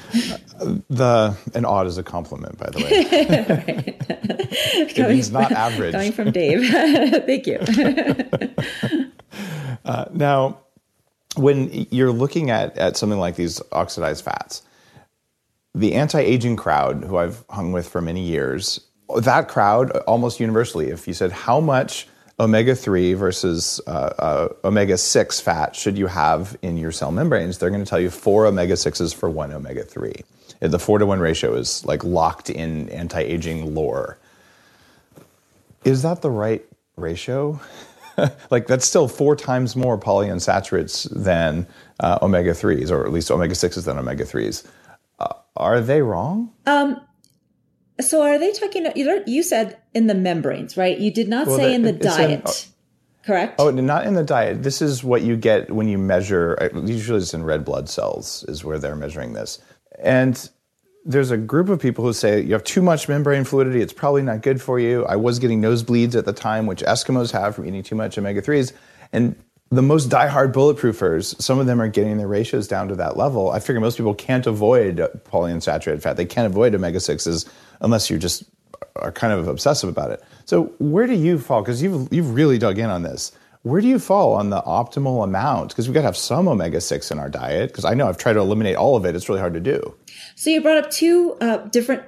The 0.88 1.36
an 1.54 1.64
odd 1.64 1.88
is 1.88 1.98
a 1.98 2.04
compliment, 2.04 2.56
by 2.56 2.70
the 2.70 2.78
way. 2.78 2.88
it 4.94 5.08
means 5.08 5.32
not 5.32 5.50
average. 5.50 5.92
Coming 5.92 6.12
from 6.12 6.30
Dave. 6.30 6.70
Thank 6.70 7.48
you. 7.48 7.58
uh, 9.84 10.04
now, 10.12 10.60
when 11.36 11.88
you're 11.90 12.12
looking 12.12 12.50
at 12.50 12.78
at 12.78 12.96
something 12.96 13.18
like 13.18 13.34
these 13.34 13.60
oxidized 13.72 14.24
fats, 14.24 14.62
the 15.74 15.94
anti-aging 15.94 16.56
crowd, 16.56 17.04
who 17.04 17.16
I've 17.16 17.44
hung 17.48 17.72
with 17.72 17.88
for 17.88 18.00
many 18.00 18.22
years, 18.22 18.80
that 19.20 19.48
crowd 19.48 19.90
almost 20.06 20.40
universally, 20.40 20.88
if 20.88 21.06
you 21.06 21.14
said 21.14 21.32
how 21.32 21.60
much 21.60 22.08
omega 22.40 22.74
3 22.74 23.14
versus 23.14 23.80
uh, 23.86 23.90
uh, 24.18 24.48
omega 24.64 24.96
6 24.98 25.40
fat 25.40 25.76
should 25.76 25.96
you 25.96 26.06
have 26.06 26.56
in 26.62 26.76
your 26.76 26.92
cell 26.92 27.12
membranes, 27.12 27.58
they're 27.58 27.70
going 27.70 27.84
to 27.84 27.88
tell 27.88 28.00
you 28.00 28.10
four 28.10 28.46
omega 28.46 28.74
6s 28.74 29.14
for 29.14 29.30
one 29.30 29.52
omega 29.52 29.84
3. 29.84 30.12
The 30.60 30.78
four 30.78 30.98
to 30.98 31.06
one 31.06 31.20
ratio 31.20 31.54
is 31.54 31.84
like 31.84 32.04
locked 32.04 32.48
in 32.48 32.88
anti 32.90 33.20
aging 33.20 33.74
lore. 33.74 34.18
Is 35.84 36.02
that 36.02 36.22
the 36.22 36.30
right 36.30 36.64
ratio? 36.96 37.60
like 38.50 38.66
that's 38.68 38.86
still 38.86 39.08
four 39.08 39.34
times 39.34 39.74
more 39.74 39.98
polyunsaturates 39.98 41.08
than 41.10 41.66
uh, 41.98 42.18
omega 42.22 42.52
3s, 42.52 42.90
or 42.90 43.04
at 43.04 43.12
least 43.12 43.30
omega 43.30 43.54
6s 43.54 43.84
than 43.84 43.98
omega 43.98 44.24
3s. 44.24 44.64
Are 45.62 45.80
they 45.80 46.02
wrong? 46.02 46.52
Um, 46.66 47.00
so 48.00 48.22
are 48.22 48.38
they 48.38 48.52
talking? 48.52 48.86
You, 48.94 49.22
you 49.26 49.42
said 49.42 49.78
in 49.94 50.06
the 50.06 50.14
membranes, 50.14 50.76
right? 50.76 50.98
You 50.98 51.10
did 51.10 51.28
not 51.28 51.46
well, 51.46 51.56
say 51.56 51.74
in 51.74 51.82
the 51.82 51.92
diet. 51.92 52.30
In, 52.30 52.42
oh, 52.46 52.52
correct? 53.24 53.54
Oh, 53.58 53.70
not 53.70 54.06
in 54.06 54.14
the 54.14 54.24
diet. 54.24 54.62
This 54.62 54.82
is 54.82 55.04
what 55.04 55.22
you 55.22 55.36
get 55.36 55.70
when 55.70 55.88
you 55.88 55.98
measure. 55.98 56.58
Uh, 56.60 56.80
usually, 56.82 57.18
it's 57.18 57.34
in 57.34 57.44
red 57.44 57.64
blood 57.64 57.88
cells 57.88 58.44
is 58.48 58.64
where 58.64 58.78
they're 58.78 58.96
measuring 58.96 59.32
this. 59.32 59.60
And 59.98 60.48
there's 61.04 61.30
a 61.30 61.36
group 61.36 61.68
of 61.68 61.80
people 61.80 62.04
who 62.04 62.12
say 62.12 62.40
you 62.40 62.52
have 62.52 62.64
too 62.64 62.82
much 62.82 63.08
membrane 63.08 63.44
fluidity. 63.44 63.80
It's 63.80 63.92
probably 63.92 64.22
not 64.22 64.42
good 64.42 64.60
for 64.60 64.78
you. 64.78 65.04
I 65.06 65.16
was 65.16 65.38
getting 65.38 65.60
nosebleeds 65.60 66.14
at 66.14 66.24
the 66.24 66.32
time, 66.32 66.66
which 66.66 66.82
Eskimos 66.82 67.32
have 67.32 67.56
from 67.56 67.66
eating 67.66 67.82
too 67.82 67.96
much 67.96 68.16
omega 68.18 68.40
threes. 68.40 68.72
And 69.12 69.36
the 69.72 69.82
most 69.82 70.10
diehard 70.10 70.52
bulletproofers, 70.52 71.40
some 71.40 71.58
of 71.58 71.66
them 71.66 71.80
are 71.80 71.88
getting 71.88 72.18
their 72.18 72.28
ratios 72.28 72.68
down 72.68 72.88
to 72.88 72.94
that 72.96 73.16
level. 73.16 73.50
I 73.50 73.58
figure 73.58 73.80
most 73.80 73.96
people 73.96 74.14
can't 74.14 74.46
avoid 74.46 74.98
polyunsaturated 74.98 76.02
fat. 76.02 76.18
They 76.18 76.26
can't 76.26 76.46
avoid 76.46 76.74
omega 76.74 77.00
sixes 77.00 77.46
unless 77.80 78.10
you 78.10 78.18
just 78.18 78.44
are 78.96 79.10
kind 79.10 79.32
of 79.32 79.48
obsessive 79.48 79.88
about 79.88 80.10
it. 80.10 80.22
So 80.44 80.64
where 80.78 81.06
do 81.06 81.14
you 81.14 81.38
fall? 81.38 81.62
Because 81.62 81.82
you've 81.82 82.12
you've 82.12 82.34
really 82.34 82.58
dug 82.58 82.78
in 82.78 82.90
on 82.90 83.02
this. 83.02 83.32
Where 83.62 83.80
do 83.80 83.88
you 83.88 83.98
fall 83.98 84.34
on 84.34 84.50
the 84.50 84.60
optimal 84.60 85.24
amount? 85.24 85.70
Because 85.70 85.88
we've 85.88 85.94
got 85.94 86.00
to 86.00 86.06
have 86.06 86.16
some 86.18 86.48
omega 86.48 86.80
six 86.80 87.10
in 87.10 87.18
our 87.18 87.30
diet. 87.30 87.70
Because 87.70 87.86
I 87.86 87.94
know 87.94 88.08
I've 88.08 88.18
tried 88.18 88.34
to 88.34 88.40
eliminate 88.40 88.76
all 88.76 88.94
of 88.96 89.06
it. 89.06 89.16
It's 89.16 89.28
really 89.28 89.40
hard 89.40 89.54
to 89.54 89.60
do. 89.60 89.94
So 90.34 90.50
you 90.50 90.60
brought 90.60 90.84
up 90.84 90.90
two 90.90 91.38
uh, 91.40 91.58
different 91.68 92.02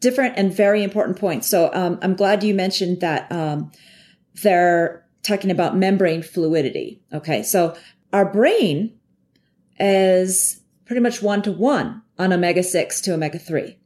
different 0.00 0.34
and 0.36 0.52
very 0.52 0.82
important 0.82 1.16
points. 1.20 1.46
So 1.46 1.70
um, 1.72 2.00
I'm 2.02 2.16
glad 2.16 2.42
you 2.42 2.54
mentioned 2.54 3.02
that 3.02 3.30
um, 3.30 3.70
they're 4.42 5.03
talking 5.24 5.50
about 5.50 5.76
membrane 5.76 6.22
fluidity. 6.22 7.00
Okay, 7.12 7.42
so 7.42 7.76
our 8.12 8.24
brain 8.24 8.96
is 9.80 10.60
pretty 10.84 11.00
much 11.00 11.20
one 11.22 11.42
to 11.42 11.50
one 11.50 12.02
on 12.18 12.32
omega 12.32 12.62
six 12.62 13.00
to 13.02 13.12
omega 13.14 13.38
three. 13.38 13.76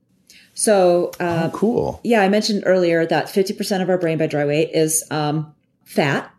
So, 0.52 1.12
uh, 1.20 1.50
oh, 1.52 1.56
cool. 1.56 2.00
Yeah, 2.02 2.20
I 2.20 2.28
mentioned 2.28 2.64
earlier 2.66 3.06
that 3.06 3.26
50% 3.26 3.80
of 3.80 3.88
our 3.88 3.96
brain 3.96 4.18
by 4.18 4.26
dry 4.26 4.44
weight 4.44 4.70
is 4.72 5.04
um, 5.08 5.54
fat, 5.84 6.34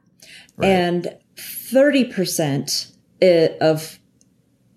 right. 0.57 0.67
and 0.67 1.15
30% 1.37 2.91
of 3.61 3.99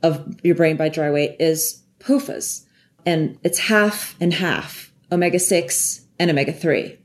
of 0.03 0.37
your 0.43 0.55
brain 0.55 0.77
by 0.77 0.89
dry 0.89 1.11
weight 1.11 1.37
is 1.39 1.83
PUFAs, 2.01 2.65
and 3.07 3.39
it's 3.43 3.59
half 3.59 4.17
and 4.21 4.33
half 4.33 4.93
omega 5.11 5.39
six 5.39 6.07
and 6.19 6.31
omega 6.31 6.53
three, 6.53 6.99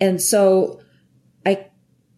and 0.00 0.20
so 0.22 0.80
I 1.46 1.66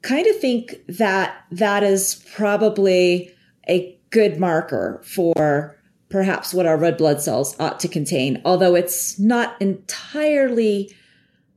kind 0.03 0.27
of 0.27 0.37
think 0.39 0.77
that 0.87 1.45
that 1.51 1.83
is 1.83 2.25
probably 2.35 3.33
a 3.69 3.99
good 4.11 4.39
marker 4.39 5.01
for 5.05 5.77
perhaps 6.09 6.53
what 6.53 6.67
our 6.67 6.77
red 6.77 6.97
blood 6.97 7.21
cells 7.21 7.55
ought 7.61 7.79
to 7.81 7.89
contain, 7.89 8.43
although 8.45 8.75
it's 8.75 9.19
not 9.19 9.61
entirely 9.61 10.95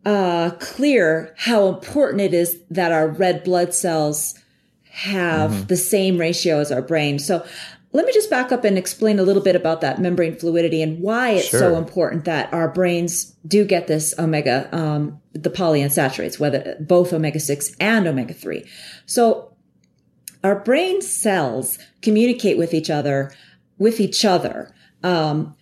uh, 0.05 0.51
clear 0.59 1.33
how 1.37 1.67
important 1.67 2.21
it 2.21 2.33
is 2.33 2.59
that 2.69 2.91
our 2.91 3.07
red 3.07 3.43
blood 3.43 3.73
cells 3.73 4.37
have 4.83 5.51
mm-hmm. 5.51 5.63
the 5.63 5.77
same 5.77 6.17
ratio 6.17 6.59
as 6.59 6.71
our 6.71 6.81
brain. 6.81 7.17
So 7.17 7.43
let 7.93 8.05
me 8.05 8.11
just 8.11 8.29
back 8.29 8.51
up 8.51 8.63
and 8.63 8.77
explain 8.77 9.19
a 9.19 9.23
little 9.23 9.41
bit 9.41 9.55
about 9.55 9.81
that 9.81 10.01
membrane 10.01 10.35
fluidity 10.35 10.81
and 10.81 10.99
why 10.99 11.29
it's 11.29 11.49
sure. 11.49 11.59
so 11.59 11.77
important 11.77 12.25
that 12.25 12.51
our 12.51 12.67
brains 12.67 13.35
do 13.47 13.63
get 13.63 13.85
this 13.85 14.13
omega, 14.17 14.67
um, 14.75 15.21
the 15.33 15.51
polyunsaturates, 15.51 16.39
whether 16.39 16.75
both 16.79 17.13
omega 17.13 17.39
6 17.39 17.75
and 17.79 18.07
omega 18.07 18.33
3. 18.33 18.65
So 19.05 19.53
our 20.43 20.59
brain 20.59 21.01
cells 21.01 21.77
communicate 22.01 22.57
with 22.57 22.73
each 22.73 22.89
other 22.89 23.31
with 23.77 23.99
each 23.99 24.25
other 24.25 24.73
um, 25.03 25.55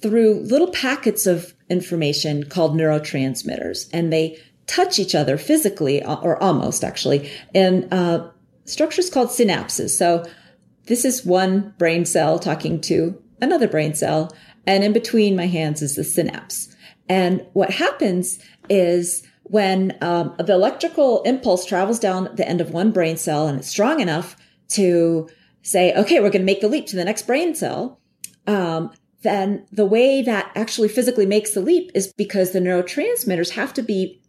through 0.00 0.40
little 0.40 0.70
packets 0.70 1.26
of 1.26 1.54
information 1.68 2.44
called 2.44 2.74
neurotransmitters, 2.74 3.88
and 3.92 4.12
they 4.12 4.38
touch 4.66 4.98
each 4.98 5.14
other 5.14 5.36
physically, 5.36 6.02
uh, 6.02 6.16
or 6.16 6.40
almost 6.42 6.82
actually, 6.84 7.30
in 7.54 7.92
uh, 7.92 8.30
structures 8.64 9.10
called 9.10 9.28
synapses. 9.28 9.90
So 9.90 10.24
this 10.90 11.04
is 11.04 11.24
one 11.24 11.72
brain 11.78 12.04
cell 12.04 12.40
talking 12.40 12.80
to 12.80 13.16
another 13.40 13.68
brain 13.68 13.94
cell, 13.94 14.34
and 14.66 14.82
in 14.82 14.92
between 14.92 15.36
my 15.36 15.46
hands 15.46 15.82
is 15.82 15.94
the 15.94 16.02
synapse. 16.02 16.74
And 17.08 17.46
what 17.52 17.70
happens 17.70 18.40
is 18.68 19.22
when 19.44 19.96
um, 20.00 20.34
the 20.38 20.52
electrical 20.52 21.22
impulse 21.22 21.64
travels 21.64 22.00
down 22.00 22.28
the 22.34 22.46
end 22.46 22.60
of 22.60 22.72
one 22.72 22.90
brain 22.90 23.16
cell 23.16 23.46
and 23.46 23.58
it's 23.60 23.68
strong 23.68 24.00
enough 24.00 24.36
to 24.70 25.28
say, 25.62 25.94
okay, 25.94 26.18
we're 26.18 26.30
going 26.30 26.42
to 26.42 26.52
make 26.52 26.60
the 26.60 26.68
leap 26.68 26.86
to 26.88 26.96
the 26.96 27.04
next 27.04 27.24
brain 27.24 27.54
cell, 27.54 28.00
um, 28.48 28.90
then 29.22 29.64
the 29.70 29.86
way 29.86 30.22
that 30.22 30.50
actually 30.56 30.88
physically 30.88 31.26
makes 31.26 31.54
the 31.54 31.60
leap 31.60 31.92
is 31.94 32.12
because 32.14 32.50
the 32.50 32.60
neurotransmitters 32.60 33.50
have 33.50 33.72
to 33.74 33.82
be 33.82 34.20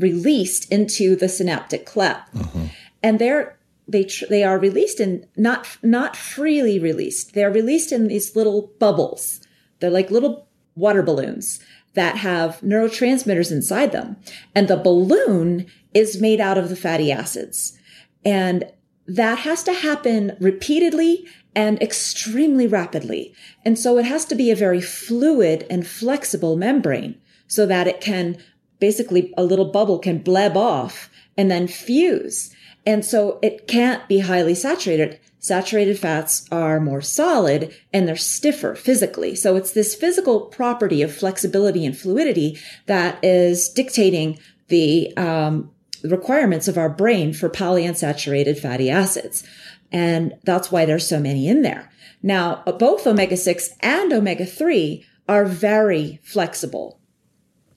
released 0.00 0.70
into 0.72 1.14
the 1.14 1.28
synaptic 1.28 1.86
cleft, 1.86 2.34
mm-hmm. 2.34 2.66
and 3.04 3.20
they're 3.20 3.57
they 3.88 4.04
tr- 4.04 4.26
they 4.28 4.44
are 4.44 4.58
released 4.58 5.00
in 5.00 5.26
not 5.36 5.78
not 5.82 6.16
freely 6.16 6.78
released. 6.78 7.34
They're 7.34 7.50
released 7.50 7.90
in 7.90 8.08
these 8.08 8.36
little 8.36 8.72
bubbles. 8.78 9.40
They're 9.80 9.90
like 9.90 10.10
little 10.10 10.48
water 10.74 11.02
balloons 11.02 11.60
that 11.94 12.18
have 12.18 12.60
neurotransmitters 12.60 13.50
inside 13.50 13.92
them, 13.92 14.16
and 14.54 14.68
the 14.68 14.76
balloon 14.76 15.66
is 15.94 16.20
made 16.20 16.40
out 16.40 16.58
of 16.58 16.68
the 16.68 16.76
fatty 16.76 17.10
acids. 17.10 17.78
And 18.24 18.70
that 19.06 19.38
has 19.38 19.62
to 19.64 19.72
happen 19.72 20.36
repeatedly 20.38 21.26
and 21.54 21.80
extremely 21.82 22.66
rapidly. 22.66 23.34
And 23.64 23.78
so 23.78 23.98
it 23.98 24.04
has 24.04 24.24
to 24.26 24.34
be 24.34 24.50
a 24.50 24.56
very 24.56 24.82
fluid 24.82 25.66
and 25.70 25.86
flexible 25.86 26.56
membrane 26.56 27.18
so 27.46 27.64
that 27.66 27.88
it 27.88 28.00
can 28.00 28.36
basically 28.78 29.32
a 29.36 29.42
little 29.42 29.72
bubble 29.72 29.98
can 29.98 30.18
bleb 30.18 30.56
off 30.56 31.10
and 31.36 31.50
then 31.50 31.66
fuse. 31.66 32.54
And 32.88 33.04
so 33.04 33.38
it 33.42 33.68
can't 33.68 34.08
be 34.08 34.20
highly 34.20 34.54
saturated. 34.54 35.20
Saturated 35.40 35.98
fats 35.98 36.48
are 36.50 36.80
more 36.80 37.02
solid 37.02 37.76
and 37.92 38.08
they're 38.08 38.16
stiffer 38.16 38.74
physically. 38.74 39.34
So 39.34 39.56
it's 39.56 39.72
this 39.72 39.94
physical 39.94 40.46
property 40.46 41.02
of 41.02 41.14
flexibility 41.14 41.84
and 41.84 41.94
fluidity 41.94 42.58
that 42.86 43.22
is 43.22 43.68
dictating 43.68 44.38
the 44.68 45.14
um, 45.18 45.70
requirements 46.02 46.66
of 46.66 46.78
our 46.78 46.88
brain 46.88 47.34
for 47.34 47.50
polyunsaturated 47.50 48.58
fatty 48.58 48.88
acids. 48.88 49.44
And 49.92 50.38
that's 50.44 50.72
why 50.72 50.86
there's 50.86 51.06
so 51.06 51.20
many 51.20 51.46
in 51.46 51.60
there. 51.60 51.92
Now, 52.22 52.62
both 52.78 53.06
omega 53.06 53.36
6 53.36 53.68
and 53.80 54.14
omega 54.14 54.46
3 54.46 55.04
are 55.28 55.44
very 55.44 56.20
flexible. 56.24 56.97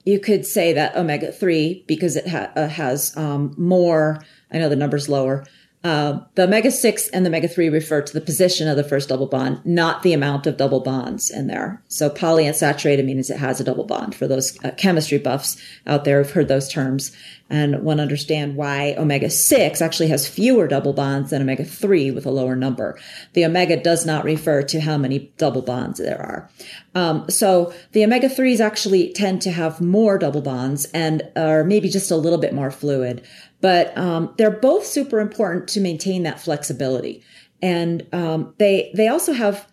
You 0.04 0.18
could 0.18 0.44
say 0.44 0.72
that 0.72 0.96
omega 0.96 1.30
3, 1.30 1.84
because 1.86 2.16
it 2.16 2.26
ha- 2.28 2.50
uh, 2.56 2.68
has 2.68 3.16
um, 3.16 3.54
more, 3.56 4.20
I 4.50 4.58
know 4.58 4.68
the 4.68 4.76
number's 4.76 5.08
lower, 5.08 5.44
uh, 5.84 6.20
the 6.36 6.44
omega 6.44 6.70
6 6.70 7.08
and 7.08 7.24
the 7.24 7.30
omega 7.30 7.48
3 7.48 7.68
refer 7.68 8.02
to 8.02 8.12
the 8.12 8.20
position 8.20 8.68
of 8.68 8.76
the 8.76 8.84
first 8.84 9.08
double 9.08 9.26
bond, 9.26 9.60
not 9.64 10.02
the 10.02 10.12
amount 10.12 10.46
of 10.46 10.56
double 10.56 10.80
bonds 10.80 11.28
in 11.28 11.48
there. 11.48 11.82
So 11.88 12.08
polyunsaturated 12.08 13.04
means 13.04 13.30
it 13.30 13.38
has 13.38 13.60
a 13.60 13.64
double 13.64 13.84
bond. 13.84 14.14
For 14.14 14.28
those 14.28 14.56
uh, 14.64 14.70
chemistry 14.72 15.18
buffs 15.18 15.60
out 15.86 16.04
there 16.04 16.22
who've 16.22 16.32
heard 16.32 16.48
those 16.48 16.68
terms 16.68 17.10
and 17.52 17.72
to 17.72 17.88
understand 17.88 18.56
why 18.56 18.94
omega 18.96 19.28
6 19.28 19.82
actually 19.82 20.08
has 20.08 20.26
fewer 20.26 20.66
double 20.66 20.94
bonds 20.94 21.30
than 21.30 21.42
omega 21.42 21.64
3 21.64 22.10
with 22.10 22.24
a 22.24 22.30
lower 22.30 22.56
number. 22.56 22.98
The 23.34 23.44
omega 23.44 23.76
does 23.76 24.06
not 24.06 24.24
refer 24.24 24.62
to 24.62 24.80
how 24.80 24.96
many 24.96 25.32
double 25.36 25.60
bonds 25.60 25.98
there 25.98 26.20
are. 26.20 26.50
Um, 26.94 27.28
so 27.28 27.72
the 27.92 28.04
omega 28.04 28.28
3s 28.28 28.60
actually 28.60 29.12
tend 29.12 29.42
to 29.42 29.50
have 29.50 29.82
more 29.82 30.16
double 30.16 30.40
bonds 30.40 30.86
and 30.94 31.22
are 31.36 31.62
maybe 31.62 31.90
just 31.90 32.10
a 32.10 32.16
little 32.16 32.38
bit 32.38 32.54
more 32.54 32.70
fluid 32.70 33.22
but 33.62 33.96
um, 33.96 34.34
they're 34.36 34.50
both 34.50 34.84
super 34.84 35.20
important 35.20 35.68
to 35.68 35.80
maintain 35.80 36.24
that 36.24 36.40
flexibility. 36.40 37.24
And 37.62 38.06
um, 38.12 38.54
they 38.58 38.92
they 38.94 39.08
also 39.08 39.32
have 39.32 39.66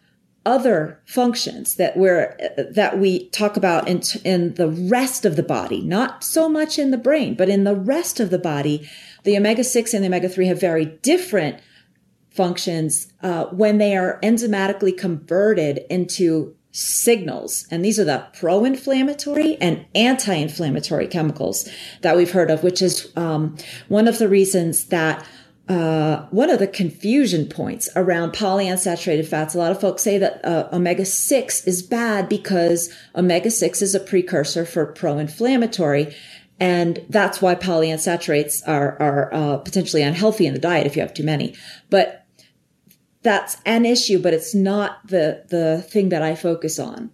other 0.45 1.01
functions 1.05 1.75
that 1.75 1.97
we're 1.97 2.37
that 2.71 2.99
we 2.99 3.27
talk 3.29 3.57
about 3.57 3.87
in 3.89 4.01
in 4.23 4.53
the 4.53 4.69
rest 4.69 5.25
of 5.25 5.35
the 5.35 5.43
body, 5.43 5.81
not 5.81 6.23
so 6.23 6.47
much 6.47 6.79
in 6.79 6.91
the 6.91 6.97
brain, 6.97 7.33
but 7.33 7.49
in 7.49 7.65
the 7.65 7.75
rest 7.75 8.19
of 8.19 8.29
the 8.29 8.39
body, 8.39 8.87
the 9.23 9.35
omega 9.35 9.63
six 9.63 9.93
and 9.93 10.03
the 10.03 10.07
omega 10.07 10.29
three 10.29 10.47
have 10.47 10.61
very 10.61 10.85
different 10.85 11.59
functions 12.29 13.11
uh, 13.23 13.45
when 13.45 13.79
they 13.79 13.97
are 13.97 14.19
enzymatically 14.21 14.95
converted 14.95 15.81
into 15.89 16.55
signals. 16.71 17.65
And 17.71 17.83
these 17.83 17.99
are 17.99 18.03
the 18.03 18.25
pro 18.39 18.63
inflammatory 18.65 19.57
and 19.57 19.85
anti 19.95 20.33
inflammatory 20.33 21.07
chemicals 21.07 21.67
that 22.01 22.15
we've 22.15 22.31
heard 22.31 22.51
of, 22.51 22.63
which 22.63 22.81
is 22.81 23.11
um, 23.15 23.57
one 23.87 24.07
of 24.07 24.17
the 24.19 24.29
reasons 24.29 24.85
that. 24.85 25.25
Uh, 25.67 26.25
one 26.31 26.49
of 26.49 26.57
the 26.57 26.65
confusion 26.65 27.45
points 27.45 27.87
around 27.95 28.31
polyunsaturated 28.31 29.27
fats, 29.27 29.53
a 29.53 29.57
lot 29.59 29.69
of 29.69 29.79
folks 29.79 30.01
say 30.01 30.17
that 30.17 30.43
uh, 30.43 30.67
omega 30.73 31.05
6 31.05 31.67
is 31.67 31.83
bad 31.83 32.27
because 32.27 32.91
omega 33.15 33.51
6 33.51 33.83
is 33.83 33.93
a 33.93 33.99
precursor 33.99 34.65
for 34.65 34.87
pro 34.87 35.19
inflammatory. 35.19 36.11
And 36.59 37.05
that's 37.07 37.39
why 37.39 37.53
polyunsaturates 37.53 38.67
are, 38.67 38.99
are 38.99 39.31
uh, 39.31 39.57
potentially 39.57 40.01
unhealthy 40.01 40.47
in 40.47 40.55
the 40.55 40.59
diet 40.59 40.87
if 40.87 40.95
you 40.95 41.03
have 41.03 41.13
too 41.13 41.23
many. 41.23 41.55
But 41.91 42.18
that's 43.21 43.57
an 43.65 43.85
issue, 43.85 44.21
but 44.21 44.33
it's 44.33 44.55
not 44.55 45.07
the, 45.07 45.43
the 45.49 45.81
thing 45.89 46.09
that 46.09 46.21
I 46.21 46.35
focus 46.35 46.79
on. 46.79 47.11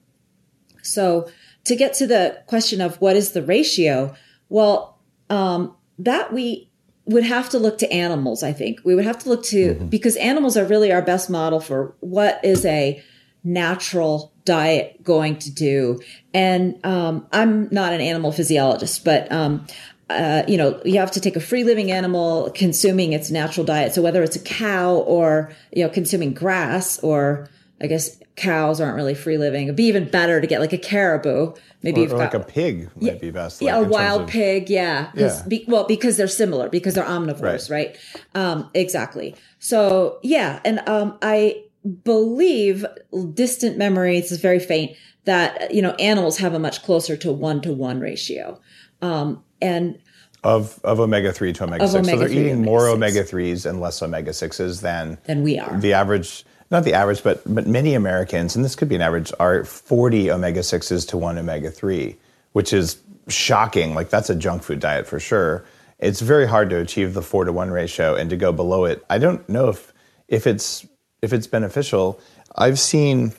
So 0.82 1.30
to 1.66 1.76
get 1.76 1.94
to 1.96 2.08
the 2.08 2.42
question 2.46 2.82
of 2.82 2.96
what 3.02 3.16
is 3.16 3.32
the 3.32 3.42
ratio, 3.42 4.16
well, 4.50 5.00
um, 5.30 5.76
that 5.98 6.32
we 6.32 6.70
would 7.06 7.24
have 7.24 7.50
to 7.50 7.60
look 7.60 7.78
to 7.80 7.92
animals, 7.92 8.44
I 8.44 8.54
think. 8.54 8.82
We 8.84 8.96
would 8.96 9.06
have 9.06 9.20
to 9.20 9.30
look 9.30 9.44
to, 9.46 9.76
mm-hmm. 9.76 9.88
because 9.88 10.16
animals 10.18 10.58
are 10.58 10.66
really 10.66 10.92
our 10.92 11.02
best 11.02 11.30
model 11.30 11.60
for 11.60 11.96
what 12.00 12.40
is 12.44 12.66
a 12.66 13.04
natural 13.44 14.34
diet 14.44 15.04
going 15.04 15.38
to 15.38 15.52
do. 15.52 16.00
And 16.34 16.84
um, 16.84 17.28
I'm 17.32 17.68
not 17.72 17.94
an 17.94 18.02
animal 18.02 18.32
physiologist, 18.32 19.06
but 19.06 19.32
um, 19.32 19.66
uh, 20.10 20.44
you 20.48 20.58
know, 20.58 20.80
you 20.86 21.00
have 21.00 21.12
to 21.12 21.20
take 21.20 21.36
a 21.36 21.40
free 21.40 21.64
living 21.64 21.92
animal 21.92 22.52
consuming 22.52 23.14
its 23.14 23.32
natural 23.32 23.66
diet. 23.66 23.94
So 23.94 24.02
whether 24.02 24.22
it's 24.22 24.36
a 24.36 24.40
cow 24.42 24.96
or, 24.96 25.52
you 25.72 25.84
know, 25.84 25.90
consuming 25.90 26.34
grass 26.34 27.00
or 27.00 27.50
I 27.82 27.88
guess 27.88 28.20
cows 28.36 28.80
aren't 28.80 28.96
really 28.96 29.16
free 29.16 29.38
living. 29.38 29.64
It'd 29.64 29.76
be 29.76 29.86
even 29.86 30.10
better 30.10 30.42
to 30.42 30.48
get 30.48 30.60
like 30.60 30.74
a 30.74 30.78
caribou. 30.78 31.54
Maybe 31.82 32.02
or, 32.02 32.04
you've 32.04 32.14
or 32.14 32.18
got, 32.18 32.34
like 32.34 32.42
a 32.42 32.46
pig 32.46 32.90
yeah, 33.00 33.14
might 33.14 33.22
be 33.22 33.32
best. 33.32 33.62
Like, 33.62 33.70
yeah, 33.70 33.80
a 33.80 33.84
wild 33.84 34.24
of, 34.24 34.30
pig. 34.30 34.70
Yeah. 34.70 35.12
Yeah. 35.16 35.42
Be, 35.48 35.66
well, 35.68 35.86
because 35.86 36.18
they're 36.18 36.28
similar, 36.28 36.70
because 36.70 36.96
they're 36.96 37.04
omnivores, 37.04 37.70
right? 37.70 37.98
right? 37.98 37.98
Um, 38.36 38.70
exactly. 38.74 39.36
So 39.60 40.20
yeah. 40.22 40.60
And, 40.66 40.88
um, 40.88 41.18
I 41.22 41.64
believe 42.04 42.86
distant 43.34 43.78
memory, 43.78 44.18
it's 44.18 44.36
very 44.38 44.60
faint 44.60 44.98
that, 45.26 45.74
you 45.74 45.82
know, 45.82 45.92
animals 45.94 46.38
have 46.38 46.54
a 46.54 46.60
much 46.60 46.84
closer 46.84 47.18
to 47.18 47.32
one 47.32 47.62
to 47.62 47.74
one 47.74 48.00
ratio. 48.00 48.60
Um, 49.02 49.44
and 49.62 49.98
of 50.44 50.80
of 50.84 51.00
omega 51.00 51.34
three 51.34 51.52
to 51.54 51.64
omega 51.64 51.88
six. 51.88 52.08
so 52.08 52.18
they're 52.18 52.30
eating 52.30 52.62
more 52.62 52.88
omega 52.88 53.24
threes 53.24 53.66
and 53.66 53.82
less 53.82 54.02
omega 54.02 54.32
sixes 54.32 54.82
than 54.82 55.18
than 55.26 55.44
we 55.44 55.58
are. 55.58 55.78
The 55.80 55.94
average, 55.94 56.46
not 56.72 56.84
the 56.84 56.94
average, 56.94 57.24
but 57.24 57.42
but 57.54 57.68
many 57.68 57.96
Americans, 57.96 58.56
and 58.56 58.64
this 58.64 58.76
could 58.76 58.88
be 58.88 58.96
an 58.96 59.02
average, 59.02 59.34
are 59.40 59.66
forty 59.66 60.30
omega 60.30 60.64
sixes 60.64 61.06
to 61.08 61.18
one 61.18 61.38
omega 61.38 61.72
three, 61.72 62.16
which 62.54 62.74
is 62.74 62.98
shocking. 63.28 63.96
Like 63.96 64.10
that's 64.10 64.30
a 64.30 64.36
junk 64.36 64.62
food 64.64 64.80
diet 64.80 65.08
for 65.08 65.20
sure. 65.20 65.66
It's 65.98 66.22
very 66.22 66.48
hard 66.48 66.70
to 66.70 66.78
achieve 66.78 67.14
the 67.14 67.22
four 67.22 67.46
to 67.46 67.52
one 67.52 67.72
ratio 67.72 68.16
and 68.16 68.30
to 68.30 68.38
go 68.38 68.52
below 68.52 68.86
it. 68.86 69.04
I 69.10 69.18
don't 69.18 69.48
know 69.50 69.70
if 69.70 69.94
if 70.28 70.46
it's 70.46 70.86
if 71.22 71.34
it's 71.34 71.48
beneficial. 71.48 72.20
I've 72.56 72.80
seen 72.80 73.34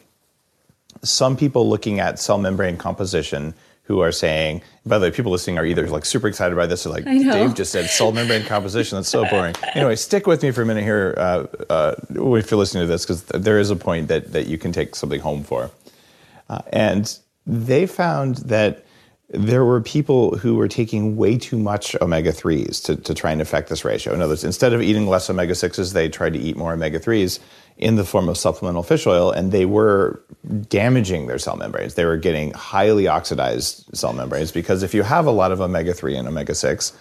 some 1.05 1.37
people 1.37 1.69
looking 1.69 2.01
at 2.01 2.19
cell 2.19 2.39
membrane 2.39 2.77
composition 2.77 3.55
who 3.87 4.01
are 4.01 4.13
saying, 4.13 4.63
by 4.85 4.99
the 4.99 5.07
way, 5.07 5.11
people 5.11 5.33
listening 5.33 5.59
are 5.59 5.65
either 5.65 5.89
like 5.89 6.05
super 6.05 6.29
excited 6.29 6.57
by 6.57 6.67
this 6.67 6.87
or 6.87 6.91
like 6.91 7.05
Dave 7.05 7.55
just 7.55 7.73
said 7.73 7.89
cell 7.89 8.13
membrane 8.13 8.45
composition. 8.45 8.97
That's 8.97 9.09
so 9.09 9.25
boring. 9.29 9.55
Anyway, 9.75 9.97
stick 9.97 10.27
with 10.27 10.43
me 10.43 10.51
for 10.51 10.63
a 10.63 10.67
minute 10.67 10.85
here 10.85 11.15
uh, 11.17 11.47
uh, 11.71 11.95
if 12.11 12.51
you're 12.51 12.59
listening 12.59 12.83
to 12.83 12.87
this 12.87 13.05
because 13.05 13.23
there 13.25 13.59
is 13.59 13.71
a 13.71 13.77
point 13.77 14.09
that 14.09 14.33
that 14.33 14.47
you 14.49 14.59
can 14.59 14.73
take 14.73 14.95
something 14.97 15.21
home 15.21 15.45
for. 15.45 15.71
Uh, 16.49 16.63
and 16.73 17.19
they 17.47 17.87
found 17.87 18.37
that 18.39 18.85
there 19.31 19.65
were 19.65 19.81
people 19.81 20.37
who 20.39 20.55
were 20.55 20.69
taking 20.69 21.17
way 21.17 21.37
too 21.37 21.59
much 21.59 21.97
omega 22.01 22.33
3s 22.33 22.85
to, 22.85 22.95
to 22.95 23.13
try 23.13 23.33
and 23.33 23.41
affect 23.41 23.69
this 23.69 23.85
ratio. 23.85 24.15
In 24.15 24.21
other 24.21 24.33
words, 24.33 24.45
instead 24.45 24.73
of 24.73 24.81
eating 24.83 25.09
less 25.09 25.29
omega 25.29 25.53
6s, 25.53 25.93
they 25.93 26.09
tried 26.09 26.33
to 26.35 26.39
eat 26.39 26.57
more 26.57 26.73
omega 26.73 27.01
3s 27.01 27.41
in 27.79 27.97
the 27.97 28.05
form 28.05 28.29
of 28.29 28.39
supplemental 28.39 28.83
fish 28.83 29.07
oil, 29.07 29.31
and 29.31 29.53
they 29.53 29.67
were 29.67 30.23
damaging 30.69 31.27
their 31.27 31.39
cell 31.39 31.57
membranes. 31.57 31.95
They 31.95 32.05
were 32.05 32.17
getting 32.17 32.53
highly 32.53 33.07
oxidized 33.07 33.85
cell 33.97 34.13
membranes 34.13 34.51
because 34.51 34.83
if 34.83 34.95
you 34.95 35.03
have 35.03 35.27
a 35.27 35.31
lot 35.31 35.53
of 35.53 35.61
omega 35.61 35.93
3 35.93 36.17
and 36.17 36.29
omega 36.29 36.55
6, 36.55 36.97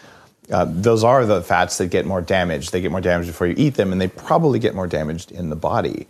uh, 0.52 0.66
those 0.68 1.04
are 1.04 1.26
the 1.26 1.42
fats 1.42 1.78
that 1.78 1.88
get 1.88 2.06
more 2.06 2.22
damaged. 2.22 2.72
They 2.72 2.82
get 2.82 2.92
more 2.92 3.02
damaged 3.02 3.30
before 3.30 3.48
you 3.48 3.56
eat 3.58 3.76
them, 3.76 3.92
and 3.92 4.02
they 4.02 4.08
probably 4.08 4.60
get 4.60 4.76
more 4.76 4.88
damaged 4.88 5.32
in 5.32 5.50
the 5.50 5.56
body. 5.56 6.08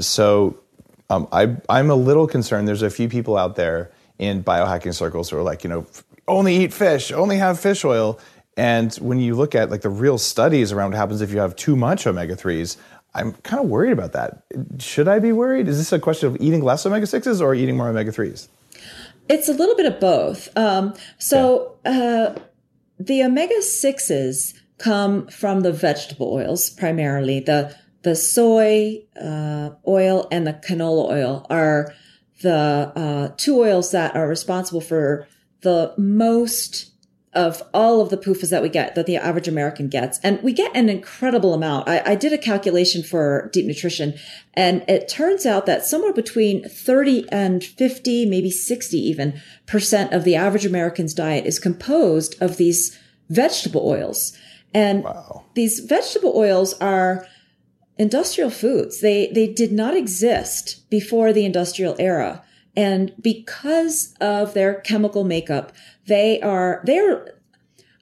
So 0.00 0.58
um, 1.08 1.28
I, 1.32 1.56
I'm 1.68 1.90
a 1.90 1.94
little 1.94 2.26
concerned. 2.26 2.68
There's 2.68 2.82
a 2.82 2.90
few 2.90 3.08
people 3.08 3.36
out 3.36 3.56
there 3.56 3.90
in 4.18 4.44
biohacking 4.44 4.94
circles 4.94 5.30
who 5.30 5.38
are 5.38 5.42
like, 5.42 5.64
you 5.64 5.70
know, 5.70 5.86
only 6.28 6.56
eat 6.56 6.72
fish, 6.72 7.10
only 7.10 7.38
have 7.38 7.58
fish 7.58 7.84
oil. 7.84 8.18
And 8.56 8.94
when 8.96 9.18
you 9.18 9.34
look 9.34 9.54
at 9.54 9.70
like 9.70 9.80
the 9.80 9.88
real 9.88 10.18
studies 10.18 10.72
around 10.72 10.90
what 10.90 10.98
happens 10.98 11.22
if 11.22 11.32
you 11.32 11.38
have 11.38 11.56
too 11.56 11.76
much 11.76 12.06
omega 12.06 12.36
3s, 12.36 12.76
I'm 13.14 13.32
kind 13.32 13.62
of 13.62 13.68
worried 13.68 13.92
about 13.92 14.12
that. 14.12 14.44
Should 14.78 15.08
I 15.08 15.18
be 15.18 15.32
worried? 15.32 15.68
Is 15.68 15.78
this 15.78 15.92
a 15.92 15.98
question 15.98 16.28
of 16.28 16.36
eating 16.40 16.62
less 16.62 16.86
omega 16.86 17.06
6s 17.06 17.40
or 17.40 17.54
eating 17.54 17.76
more 17.76 17.88
omega 17.88 18.12
3s? 18.12 18.48
It's 19.28 19.48
a 19.48 19.52
little 19.52 19.76
bit 19.76 19.86
of 19.86 20.00
both. 20.00 20.48
Um, 20.56 20.94
so 21.18 21.76
uh, 21.84 22.34
the 22.98 23.22
omega 23.22 23.58
6s 23.58 24.54
come 24.78 25.28
from 25.28 25.60
the 25.60 25.72
vegetable 25.72 26.32
oils 26.32 26.70
primarily. 26.70 27.40
The 27.40 27.76
the 28.02 28.16
soy 28.16 29.02
uh, 29.20 29.70
oil 29.86 30.26
and 30.30 30.46
the 30.46 30.54
canola 30.54 31.10
oil 31.10 31.46
are 31.50 31.94
the 32.40 32.92
uh, 32.96 33.34
two 33.36 33.60
oils 33.60 33.90
that 33.90 34.16
are 34.16 34.26
responsible 34.26 34.80
for 34.80 35.28
the 35.60 35.92
most 35.98 36.89
of 37.32 37.62
all 37.72 38.00
of 38.00 38.10
the 38.10 38.16
PUFAs 38.16 38.50
that 38.50 38.62
we 38.62 38.68
get, 38.68 38.96
that 38.96 39.06
the 39.06 39.16
average 39.16 39.46
American 39.46 39.88
gets. 39.88 40.18
And 40.20 40.42
we 40.42 40.52
get 40.52 40.74
an 40.74 40.88
incredible 40.88 41.54
amount. 41.54 41.88
I, 41.88 42.02
I, 42.04 42.14
did 42.16 42.32
a 42.32 42.38
calculation 42.38 43.04
for 43.04 43.50
deep 43.52 43.66
nutrition 43.66 44.14
and 44.54 44.84
it 44.88 45.08
turns 45.08 45.46
out 45.46 45.64
that 45.66 45.86
somewhere 45.86 46.12
between 46.12 46.68
30 46.68 47.30
and 47.30 47.62
50, 47.62 48.26
maybe 48.26 48.50
60 48.50 48.98
even 48.98 49.40
percent 49.66 50.12
of 50.12 50.24
the 50.24 50.34
average 50.34 50.66
American's 50.66 51.14
diet 51.14 51.46
is 51.46 51.60
composed 51.60 52.34
of 52.42 52.56
these 52.56 52.98
vegetable 53.28 53.86
oils. 53.86 54.36
And 54.74 55.04
wow. 55.04 55.44
these 55.54 55.80
vegetable 55.80 56.32
oils 56.36 56.74
are 56.80 57.26
industrial 57.96 58.50
foods. 58.50 59.00
They, 59.00 59.30
they 59.32 59.46
did 59.46 59.70
not 59.70 59.96
exist 59.96 60.88
before 60.90 61.32
the 61.32 61.44
industrial 61.44 61.94
era. 62.00 62.42
And 62.76 63.12
because 63.20 64.14
of 64.20 64.54
their 64.54 64.74
chemical 64.80 65.24
makeup, 65.24 65.72
they 66.06 66.40
are, 66.40 66.82
they're, 66.84 67.34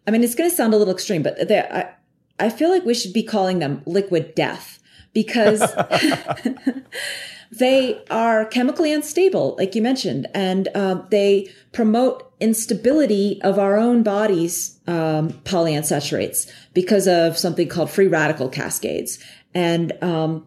I 0.07 0.11
mean, 0.11 0.23
it's 0.23 0.35
going 0.35 0.51
to 0.51 0.55
sound 0.55 0.75
a 0.75 0.77
little 0.77 0.93
extreme, 0.93 1.23
but 1.23 1.49
they, 1.49 1.61
I, 1.61 1.95
I 2.39 2.51
feel 2.51 2.71
like 2.71 2.85
we 2.85 2.95
should 2.95 3.13
be 3.13 3.23
calling 3.23 3.59
them 3.59 3.83
liquid 3.87 4.35
death 4.35 4.79
because 5.13 5.61
they 7.51 8.03
are 8.11 8.45
chemically 8.45 8.93
unstable, 8.93 9.57
like 9.59 9.75
you 9.75 9.83
mentioned, 9.83 10.27
and 10.35 10.69
uh, 10.75 11.03
they 11.11 11.51
promote 11.73 12.33
instability 12.41 13.41
of 13.43 13.59
our 13.59 13.77
own 13.77 14.03
body's 14.03 14.79
um, 14.87 15.31
polyunsaturates 15.45 16.51
because 16.75 17.09
of 17.09 17.37
something 17.39 17.69
called 17.69 17.91
free 17.91 18.07
radical 18.07 18.49
cascades. 18.49 19.19
And 19.55 19.93
um, 20.03 20.47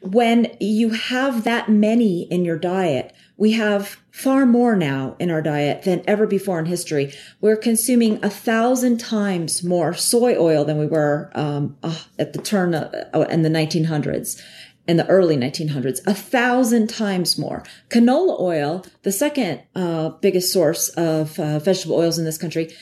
when 0.00 0.56
you 0.60 0.90
have 0.90 1.44
that 1.44 1.68
many 1.68 2.22
in 2.22 2.44
your 2.44 2.58
diet, 2.58 3.12
we 3.36 3.52
have 3.52 3.98
far 4.10 4.46
more 4.46 4.76
now 4.76 5.14
in 5.18 5.30
our 5.30 5.42
diet 5.42 5.82
than 5.82 6.02
ever 6.06 6.26
before 6.26 6.58
in 6.58 6.66
history. 6.66 7.12
We're 7.40 7.56
consuming 7.56 8.24
a 8.24 8.30
thousand 8.30 8.98
times 8.98 9.62
more 9.62 9.92
soy 9.94 10.36
oil 10.38 10.64
than 10.64 10.78
we 10.78 10.86
were 10.86 11.30
um, 11.34 11.76
uh, 11.82 11.98
at 12.18 12.32
the 12.32 12.40
turn 12.40 12.74
of, 12.74 12.94
uh, 13.14 13.26
in 13.30 13.42
the 13.42 13.50
1900s. 13.50 14.40
In 14.88 14.98
the 14.98 15.06
early 15.08 15.36
1900s, 15.36 15.98
a 16.06 16.14
thousand 16.14 16.86
times 16.86 17.36
more. 17.36 17.64
Canola 17.88 18.40
oil, 18.40 18.86
the 19.02 19.10
second 19.10 19.60
uh, 19.74 20.10
biggest 20.10 20.52
source 20.52 20.90
of 20.90 21.40
uh, 21.40 21.58
vegetable 21.58 21.96
oils 21.96 22.20
in 22.20 22.24
this 22.24 22.38
country, 22.38 22.72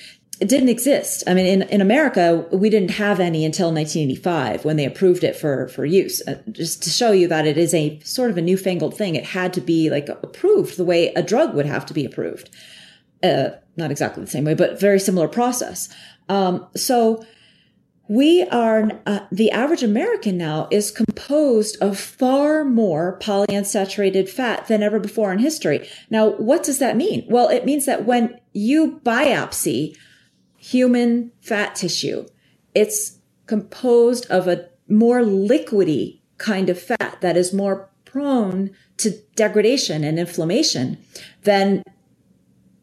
it 0.41 0.49
didn't 0.49 0.69
exist. 0.69 1.23
I 1.27 1.35
mean, 1.35 1.47
in, 1.47 1.63
in 1.69 1.81
America, 1.81 2.45
we 2.51 2.69
didn't 2.69 2.91
have 2.93 3.21
any 3.21 3.45
until 3.45 3.73
1985 3.73 4.65
when 4.65 4.77
they 4.77 4.85
approved 4.85 5.23
it 5.23 5.37
for, 5.37 5.69
for 5.69 5.85
use. 5.85 6.23
Uh, 6.27 6.43
just 6.51 6.83
to 6.83 6.91
show 6.91 7.13
you 7.13 7.29
that 7.29 7.47
it 7.47 7.57
is 7.57 7.73
a 7.73 8.01
sort 8.01 8.31
of 8.31 8.37
a 8.37 8.43
newfangled 8.43 8.97
thing. 8.97 9.15
It 9.15 9.25
had 9.25 9.53
to 9.55 9.61
be 9.61 9.91
like 9.91 10.09
approved 10.09 10.77
the 10.77 10.85
way 10.85 11.09
a 11.15 11.23
drug 11.23 11.55
would 11.55 11.67
have 11.67 11.87
to 11.87 11.95
be 11.95 12.05
approved. 12.05 12.51
Uh, 13.23 13.51
not 13.77 13.91
exactly 13.91 14.25
the 14.25 14.31
same 14.31 14.45
way, 14.45 14.55
but 14.55 14.81
very 14.81 14.99
similar 14.99 15.29
process. 15.29 15.89
Um, 16.29 16.67
so 16.77 17.25
we 18.09 18.43
are 18.45 18.91
uh, 19.07 19.21
the 19.31 19.51
average 19.51 19.83
American 19.83 20.37
now 20.37 20.69
is 20.71 20.91
composed 20.91 21.77
of 21.81 21.99
far 21.99 22.65
more 22.65 23.19
polyunsaturated 23.21 24.29
fat 24.29 24.67
than 24.67 24.83
ever 24.83 24.99
before 24.99 25.33
in 25.33 25.39
history. 25.39 25.89
Now, 26.11 26.31
what 26.31 26.65
does 26.65 26.81
that 26.81 26.97
mean? 26.97 27.25
Well, 27.29 27.49
it 27.49 27.65
means 27.65 27.87
that 27.87 28.05
when 28.05 28.39
you 28.53 29.01
biopsy 29.05 29.97
human 30.65 31.31
fat 31.43 31.75
tissue, 31.75 32.25
it's 32.75 33.19
composed 33.47 34.25
of 34.31 34.49
a 34.49 34.67
more 34.89 35.21
liquidy 35.21 36.23
kind 36.39 36.71
of 36.71 36.81
fat 36.81 37.19
that 37.21 37.37
is 37.37 37.53
more 37.53 37.91
prone 38.07 38.71
to 38.97 39.11
degradation 39.37 40.03
and 40.03 40.19
inflammation 40.19 40.97
than 41.43 41.83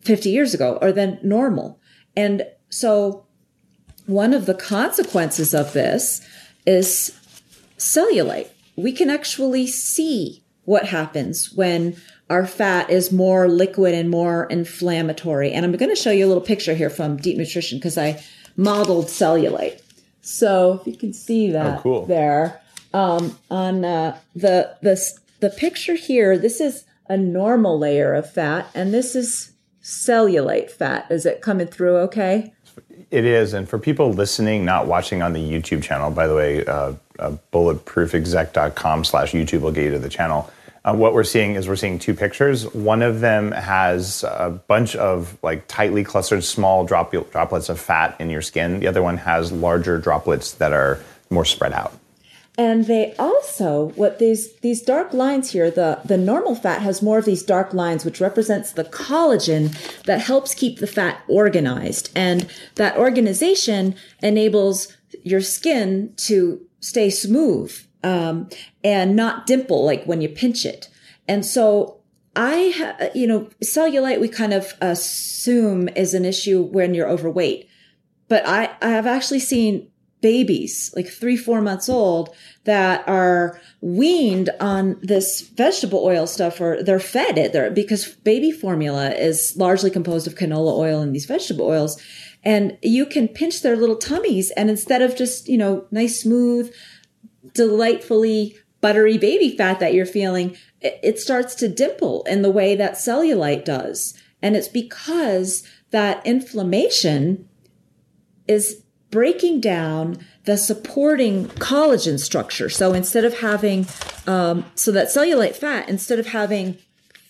50 0.01 0.29
years 0.29 0.53
ago 0.53 0.77
or 0.79 0.91
than 0.91 1.17
normal. 1.23 1.79
And 2.15 2.43
so 2.69 3.25
one 4.05 4.35
of 4.35 4.45
the 4.45 4.53
consequences 4.53 5.55
of 5.55 5.73
this 5.73 6.21
is 6.67 7.17
cellulite. 7.79 8.49
We 8.75 8.91
can 8.91 9.09
actually 9.09 9.65
see 9.65 10.43
what 10.65 10.85
happens 10.85 11.51
when 11.53 11.95
our 12.31 12.47
fat 12.47 12.89
is 12.89 13.11
more 13.11 13.49
liquid 13.49 13.93
and 13.93 14.09
more 14.09 14.45
inflammatory. 14.45 15.51
And 15.51 15.65
I'm 15.65 15.73
going 15.73 15.89
to 15.89 16.01
show 16.01 16.11
you 16.11 16.25
a 16.25 16.29
little 16.29 16.41
picture 16.41 16.73
here 16.73 16.89
from 16.89 17.17
Deep 17.17 17.37
Nutrition 17.37 17.77
because 17.77 17.97
I 17.97 18.23
modeled 18.55 19.07
cellulite. 19.07 19.81
So 20.21 20.79
if 20.79 20.87
you 20.87 20.95
can 20.95 21.11
see 21.13 21.51
that 21.51 21.79
oh, 21.79 21.81
cool. 21.81 22.05
there 22.05 22.61
um, 22.93 23.37
on 23.49 23.83
uh, 23.83 24.17
the 24.33 24.77
the 24.81 25.19
the 25.41 25.49
picture 25.49 25.95
here, 25.95 26.37
this 26.37 26.61
is 26.61 26.85
a 27.09 27.17
normal 27.17 27.77
layer 27.77 28.13
of 28.13 28.31
fat, 28.31 28.69
and 28.73 28.93
this 28.93 29.13
is 29.13 29.51
cellulite 29.83 30.71
fat. 30.71 31.07
Is 31.09 31.25
it 31.25 31.41
coming 31.41 31.67
through 31.67 31.97
okay? 31.97 32.53
It 33.09 33.25
is, 33.25 33.53
and 33.53 33.67
for 33.67 33.77
people 33.77 34.13
listening, 34.13 34.63
not 34.63 34.87
watching 34.87 35.21
on 35.21 35.33
the 35.33 35.41
YouTube 35.41 35.83
channel, 35.83 36.11
by 36.11 36.27
the 36.27 36.35
way, 36.35 36.65
uh, 36.65 36.93
uh, 37.19 37.35
bulletproofexec.com 37.51 39.03
slash 39.03 39.33
YouTube 39.33 39.61
will 39.61 39.73
get 39.73 39.83
you 39.83 39.91
to 39.91 39.99
the 39.99 40.07
channel. 40.07 40.49
Uh, 40.83 40.95
what 40.95 41.13
we're 41.13 41.23
seeing 41.23 41.53
is 41.55 41.67
we're 41.67 41.75
seeing 41.75 41.99
two 41.99 42.13
pictures. 42.13 42.65
One 42.73 43.03
of 43.03 43.19
them 43.19 43.51
has 43.51 44.23
a 44.23 44.49
bunch 44.67 44.95
of 44.95 45.37
like 45.43 45.67
tightly 45.67 46.03
clustered 46.03 46.43
small 46.43 46.85
drop- 46.85 47.11
droplets 47.31 47.69
of 47.69 47.79
fat 47.79 48.15
in 48.19 48.29
your 48.29 48.41
skin. 48.41 48.79
The 48.79 48.87
other 48.87 49.03
one 49.03 49.17
has 49.17 49.51
larger 49.51 49.99
droplets 49.99 50.53
that 50.53 50.73
are 50.73 50.99
more 51.29 51.45
spread 51.45 51.73
out. 51.73 51.93
And 52.57 52.85
they 52.85 53.15
also, 53.17 53.89
what 53.95 54.19
these 54.19 54.53
these 54.57 54.81
dark 54.81 55.13
lines 55.13 55.51
here, 55.51 55.71
the 55.71 55.99
the 56.03 56.17
normal 56.17 56.55
fat 56.55 56.81
has 56.81 57.01
more 57.01 57.17
of 57.17 57.25
these 57.25 57.43
dark 57.43 57.73
lines, 57.73 58.03
which 58.03 58.19
represents 58.19 58.73
the 58.73 58.83
collagen 58.83 59.73
that 60.03 60.19
helps 60.19 60.53
keep 60.53 60.79
the 60.79 60.87
fat 60.87 61.21
organized, 61.27 62.11
and 62.13 62.51
that 62.75 62.97
organization 62.97 63.95
enables 64.21 64.95
your 65.23 65.41
skin 65.41 66.13
to 66.17 66.59
stay 66.81 67.09
smooth 67.09 67.73
um, 68.03 68.49
and 68.83 69.15
not 69.15 69.45
dimple 69.45 69.85
like 69.85 70.03
when 70.05 70.21
you 70.21 70.29
pinch 70.29 70.65
it. 70.65 70.89
And 71.27 71.45
so 71.45 72.01
I, 72.35 73.11
you 73.13 73.27
know, 73.27 73.49
cellulite 73.63 74.21
we 74.21 74.27
kind 74.27 74.53
of 74.53 74.73
assume 74.81 75.89
is 75.89 76.13
an 76.13 76.25
issue 76.25 76.61
when 76.61 76.93
you're 76.93 77.09
overweight, 77.09 77.67
but 78.27 78.47
I 78.47 78.75
I 78.81 78.89
have 78.89 79.07
actually 79.07 79.39
seen 79.39 79.91
babies, 80.21 80.93
like 80.95 81.07
three, 81.07 81.35
four 81.35 81.61
months 81.61 81.89
old, 81.89 82.33
that 82.63 83.07
are 83.07 83.59
weaned 83.81 84.49
on 84.59 84.97
this 85.01 85.41
vegetable 85.41 86.05
oil 86.05 86.27
stuff 86.27 86.61
or 86.61 86.81
they're 86.83 86.99
fed 86.99 87.37
it 87.37 87.53
there 87.53 87.71
because 87.71 88.07
baby 88.17 88.51
formula 88.51 89.09
is 89.09 89.55
largely 89.57 89.89
composed 89.89 90.27
of 90.27 90.35
canola 90.35 90.77
oil 90.77 91.01
and 91.01 91.13
these 91.13 91.25
vegetable 91.25 91.65
oils. 91.65 92.01
And 92.43 92.77
you 92.81 93.05
can 93.05 93.27
pinch 93.27 93.61
their 93.61 93.75
little 93.75 93.95
tummies 93.95 94.51
and 94.51 94.69
instead 94.69 95.01
of 95.01 95.15
just, 95.15 95.47
you 95.47 95.57
know, 95.57 95.85
nice, 95.91 96.21
smooth, 96.21 96.73
delightfully 97.53 98.57
buttery 98.81 99.17
baby 99.17 99.55
fat 99.55 99.79
that 99.79 99.93
you're 99.93 100.05
feeling, 100.05 100.57
it 100.81 101.19
starts 101.19 101.53
to 101.55 101.67
dimple 101.67 102.23
in 102.23 102.41
the 102.41 102.51
way 102.51 102.75
that 102.75 102.93
cellulite 102.93 103.63
does. 103.63 104.15
And 104.41 104.55
it's 104.55 104.67
because 104.67 105.63
that 105.91 106.25
inflammation 106.25 107.47
is 108.47 108.83
breaking 109.11 109.61
down 109.61 110.17
the 110.45 110.57
supporting 110.57 111.45
collagen 111.45 112.19
structure. 112.19 112.69
So 112.69 112.93
instead 112.93 113.25
of 113.25 113.39
having, 113.39 113.85
um, 114.25 114.65
so 114.73 114.91
that 114.91 115.09
cellulite 115.09 115.55
fat, 115.55 115.87
instead 115.87 116.17
of 116.17 116.27
having 116.27 116.77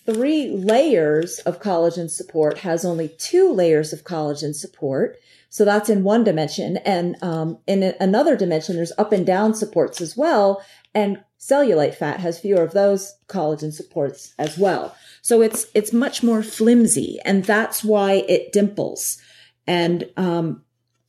three 0.06 0.48
layers 0.48 1.40
of 1.40 1.60
collagen 1.60 2.08
support, 2.08 2.58
has 2.58 2.84
only 2.84 3.08
two 3.18 3.52
layers 3.52 3.92
of 3.92 4.04
collagen 4.04 4.54
support. 4.54 5.18
So 5.52 5.66
that's 5.66 5.90
in 5.90 6.02
one 6.02 6.24
dimension. 6.24 6.78
And 6.78 7.22
um, 7.22 7.58
in 7.66 7.82
another 8.00 8.36
dimension, 8.36 8.74
there's 8.74 8.92
up 8.96 9.12
and 9.12 9.26
down 9.26 9.52
supports 9.52 10.00
as 10.00 10.16
well. 10.16 10.64
And 10.94 11.22
cellulite 11.38 11.94
fat 11.94 12.20
has 12.20 12.40
fewer 12.40 12.62
of 12.62 12.72
those 12.72 13.14
collagen 13.28 13.70
supports 13.70 14.32
as 14.38 14.56
well. 14.56 14.96
So 15.20 15.42
it's 15.42 15.66
it's 15.74 15.92
much 15.92 16.22
more 16.22 16.42
flimsy, 16.42 17.18
and 17.26 17.44
that's 17.44 17.84
why 17.84 18.24
it 18.30 18.52
dimples. 18.52 19.20
And 19.66 20.08
um, 20.16 20.62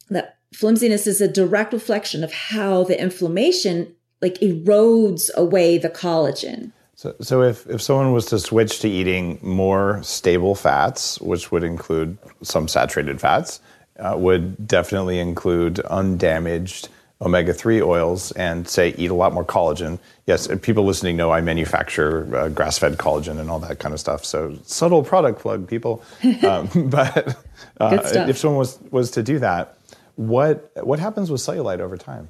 that 0.10 0.40
flimsiness 0.54 1.08
is 1.08 1.22
a 1.22 1.28
direct 1.30 1.72
reflection 1.72 2.22
of 2.22 2.34
how 2.34 2.84
the 2.84 3.02
inflammation 3.02 3.96
like 4.22 4.36
erodes 4.40 5.34
away 5.36 5.78
the 5.78 5.90
collagen. 5.90 6.74
So, 6.96 7.16
so 7.22 7.42
if, 7.44 7.66
if 7.68 7.82
someone 7.82 8.12
was 8.12 8.26
to 8.28 8.40
switch 8.40 8.80
to 8.80 8.90
eating 8.90 9.40
more 9.42 10.02
stable 10.04 10.54
fats, 10.54 11.20
which 11.22 11.52
would 11.52 11.64
include 11.64 12.18
some 12.42 12.68
saturated 12.68 13.20
fats, 13.20 13.62
uh, 14.00 14.16
would 14.18 14.68
definitely 14.68 15.20
include 15.20 15.80
undamaged 15.82 16.90
omega 17.22 17.54
3 17.54 17.82
oils 17.82 18.32
and 18.34 18.68
say 18.68 18.94
eat 18.98 19.10
a 19.10 19.14
lot 19.14 19.34
more 19.34 19.46
collagen. 19.46 19.98
Yes, 20.26 20.48
people 20.62 20.84
listening 20.86 21.16
know 21.16 21.32
I 21.32 21.42
manufacture 21.42 22.36
uh, 22.36 22.50
grass 22.50 22.78
fed 22.78 22.98
collagen 22.98 23.40
and 23.40 23.50
all 23.50 23.60
that 23.60 23.80
kind 23.80 23.94
of 23.94 24.00
stuff. 24.00 24.26
So, 24.26 24.58
subtle 24.64 25.04
product 25.04 25.40
plug, 25.40 25.68
people. 25.68 26.04
Um, 26.44 26.68
but 26.90 27.38
uh, 27.80 28.00
if 28.28 28.38
someone 28.38 28.60
was, 28.60 28.78
was 28.92 29.12
to 29.12 29.24
do 29.24 29.40
that, 29.40 29.78
what 30.16 30.72
what 30.84 31.00
happens 31.00 31.32
with 31.32 31.42
cellulite 31.42 31.80
over 31.80 31.98
time? 31.98 32.30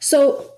So 0.00 0.52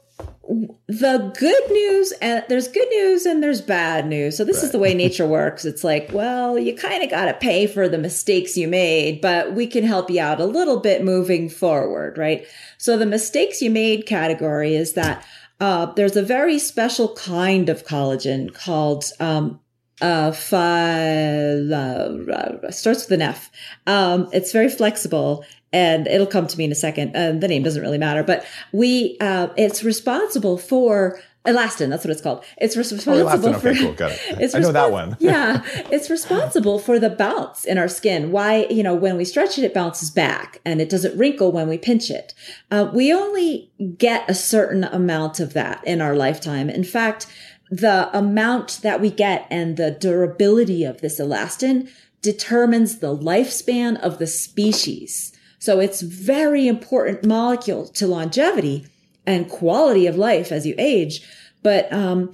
the 0.88 1.32
good 1.38 1.70
news 1.70 2.12
and 2.20 2.44
there's 2.48 2.68
good 2.68 2.88
news 2.90 3.24
and 3.24 3.42
there's 3.42 3.60
bad 3.60 4.06
news. 4.06 4.36
So 4.36 4.44
this 4.44 4.58
right. 4.58 4.64
is 4.64 4.72
the 4.72 4.78
way 4.78 4.94
nature 4.94 5.26
works. 5.26 5.64
It's 5.64 5.84
like, 5.84 6.10
well, 6.12 6.58
you 6.58 6.74
kind 6.76 7.02
of 7.02 7.10
got 7.10 7.26
to 7.26 7.34
pay 7.34 7.66
for 7.66 7.88
the 7.88 7.98
mistakes 7.98 8.56
you 8.56 8.68
made, 8.68 9.20
but 9.20 9.54
we 9.54 9.66
can 9.66 9.84
help 9.84 10.10
you 10.10 10.20
out 10.20 10.40
a 10.40 10.44
little 10.44 10.80
bit 10.80 11.04
moving 11.04 11.48
forward, 11.48 12.18
right? 12.18 12.46
So 12.78 12.98
the 12.98 13.06
mistakes 13.06 13.62
you 13.62 13.70
made 13.70 14.06
category 14.06 14.74
is 14.74 14.92
that 14.94 15.24
uh, 15.60 15.86
there's 15.92 16.16
a 16.16 16.22
very 16.22 16.58
special 16.58 17.14
kind 17.14 17.68
of 17.68 17.86
collagen 17.86 18.52
called 18.52 19.04
um, 19.20 19.60
uh, 20.00 20.32
fi- 20.32 21.70
uh, 21.72 22.70
starts 22.70 23.04
with 23.04 23.12
an 23.12 23.22
F. 23.22 23.50
Um, 23.86 24.28
it's 24.32 24.52
very 24.52 24.68
flexible 24.68 25.44
and 25.72 26.06
it'll 26.06 26.26
come 26.26 26.46
to 26.46 26.58
me 26.58 26.64
in 26.64 26.72
a 26.72 26.76
second. 26.76 27.16
Um, 27.16 27.40
the 27.40 27.48
name 27.48 27.62
doesn't 27.62 27.82
really 27.82 27.98
matter, 27.98 28.22
but 28.22 28.44
we, 28.72 29.16
uh, 29.20 29.48
it's 29.56 29.82
responsible 29.82 30.58
for 30.58 31.18
elastin. 31.44 31.88
That's 31.88 32.04
what 32.04 32.10
it's 32.10 32.20
called. 32.20 32.44
It's 32.58 32.76
responsible 32.76 33.16
oh, 33.16 33.26
elastin. 33.26 33.60
for. 33.60 33.68
Okay, 33.68 33.78
cool. 33.80 33.92
Got 33.92 34.12
it. 34.12 34.20
It's 34.40 34.54
I 34.54 34.60
know 34.60 34.72
that 34.72 34.92
one. 34.92 35.16
yeah, 35.20 35.62
it's 35.90 36.10
responsible 36.10 36.78
for 36.78 36.98
the 36.98 37.10
bounce 37.10 37.64
in 37.64 37.78
our 37.78 37.88
skin. 37.88 38.32
Why, 38.32 38.66
you 38.70 38.82
know, 38.82 38.94
when 38.94 39.16
we 39.16 39.24
stretch 39.24 39.58
it, 39.58 39.64
it 39.64 39.74
bounces 39.74 40.10
back, 40.10 40.60
and 40.64 40.80
it 40.80 40.88
doesn't 40.88 41.16
wrinkle 41.16 41.52
when 41.52 41.68
we 41.68 41.78
pinch 41.78 42.10
it. 42.10 42.34
Uh, 42.70 42.90
we 42.92 43.12
only 43.12 43.70
get 43.98 44.28
a 44.28 44.34
certain 44.34 44.84
amount 44.84 45.40
of 45.40 45.52
that 45.54 45.82
in 45.86 46.00
our 46.00 46.14
lifetime. 46.14 46.70
In 46.70 46.84
fact, 46.84 47.26
the 47.70 48.10
amount 48.16 48.80
that 48.82 49.00
we 49.00 49.10
get 49.10 49.46
and 49.50 49.76
the 49.76 49.90
durability 49.90 50.84
of 50.84 51.00
this 51.00 51.18
elastin 51.18 51.90
determines 52.20 52.98
the 52.98 53.16
lifespan 53.16 53.98
of 54.00 54.18
the 54.18 54.26
species. 54.26 55.31
So 55.62 55.78
it's 55.78 56.00
very 56.00 56.66
important 56.66 57.24
molecule 57.24 57.86
to 57.90 58.08
longevity 58.08 58.84
and 59.24 59.48
quality 59.48 60.08
of 60.08 60.16
life 60.16 60.50
as 60.50 60.66
you 60.66 60.74
age. 60.76 61.24
But 61.62 61.92
um, 61.92 62.32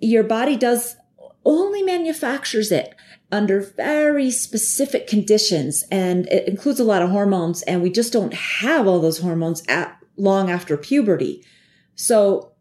your 0.00 0.22
body 0.22 0.54
does 0.54 0.94
only 1.46 1.82
manufactures 1.82 2.70
it 2.70 2.94
under 3.32 3.62
very 3.62 4.30
specific 4.30 5.06
conditions, 5.06 5.86
and 5.90 6.26
it 6.26 6.46
includes 6.46 6.78
a 6.78 6.84
lot 6.84 7.00
of 7.00 7.08
hormones. 7.08 7.62
And 7.62 7.80
we 7.82 7.88
just 7.88 8.12
don't 8.12 8.34
have 8.34 8.86
all 8.86 9.00
those 9.00 9.20
hormones 9.20 9.62
at 9.66 9.98
long 10.18 10.50
after 10.50 10.76
puberty. 10.76 11.42
So 11.94 12.52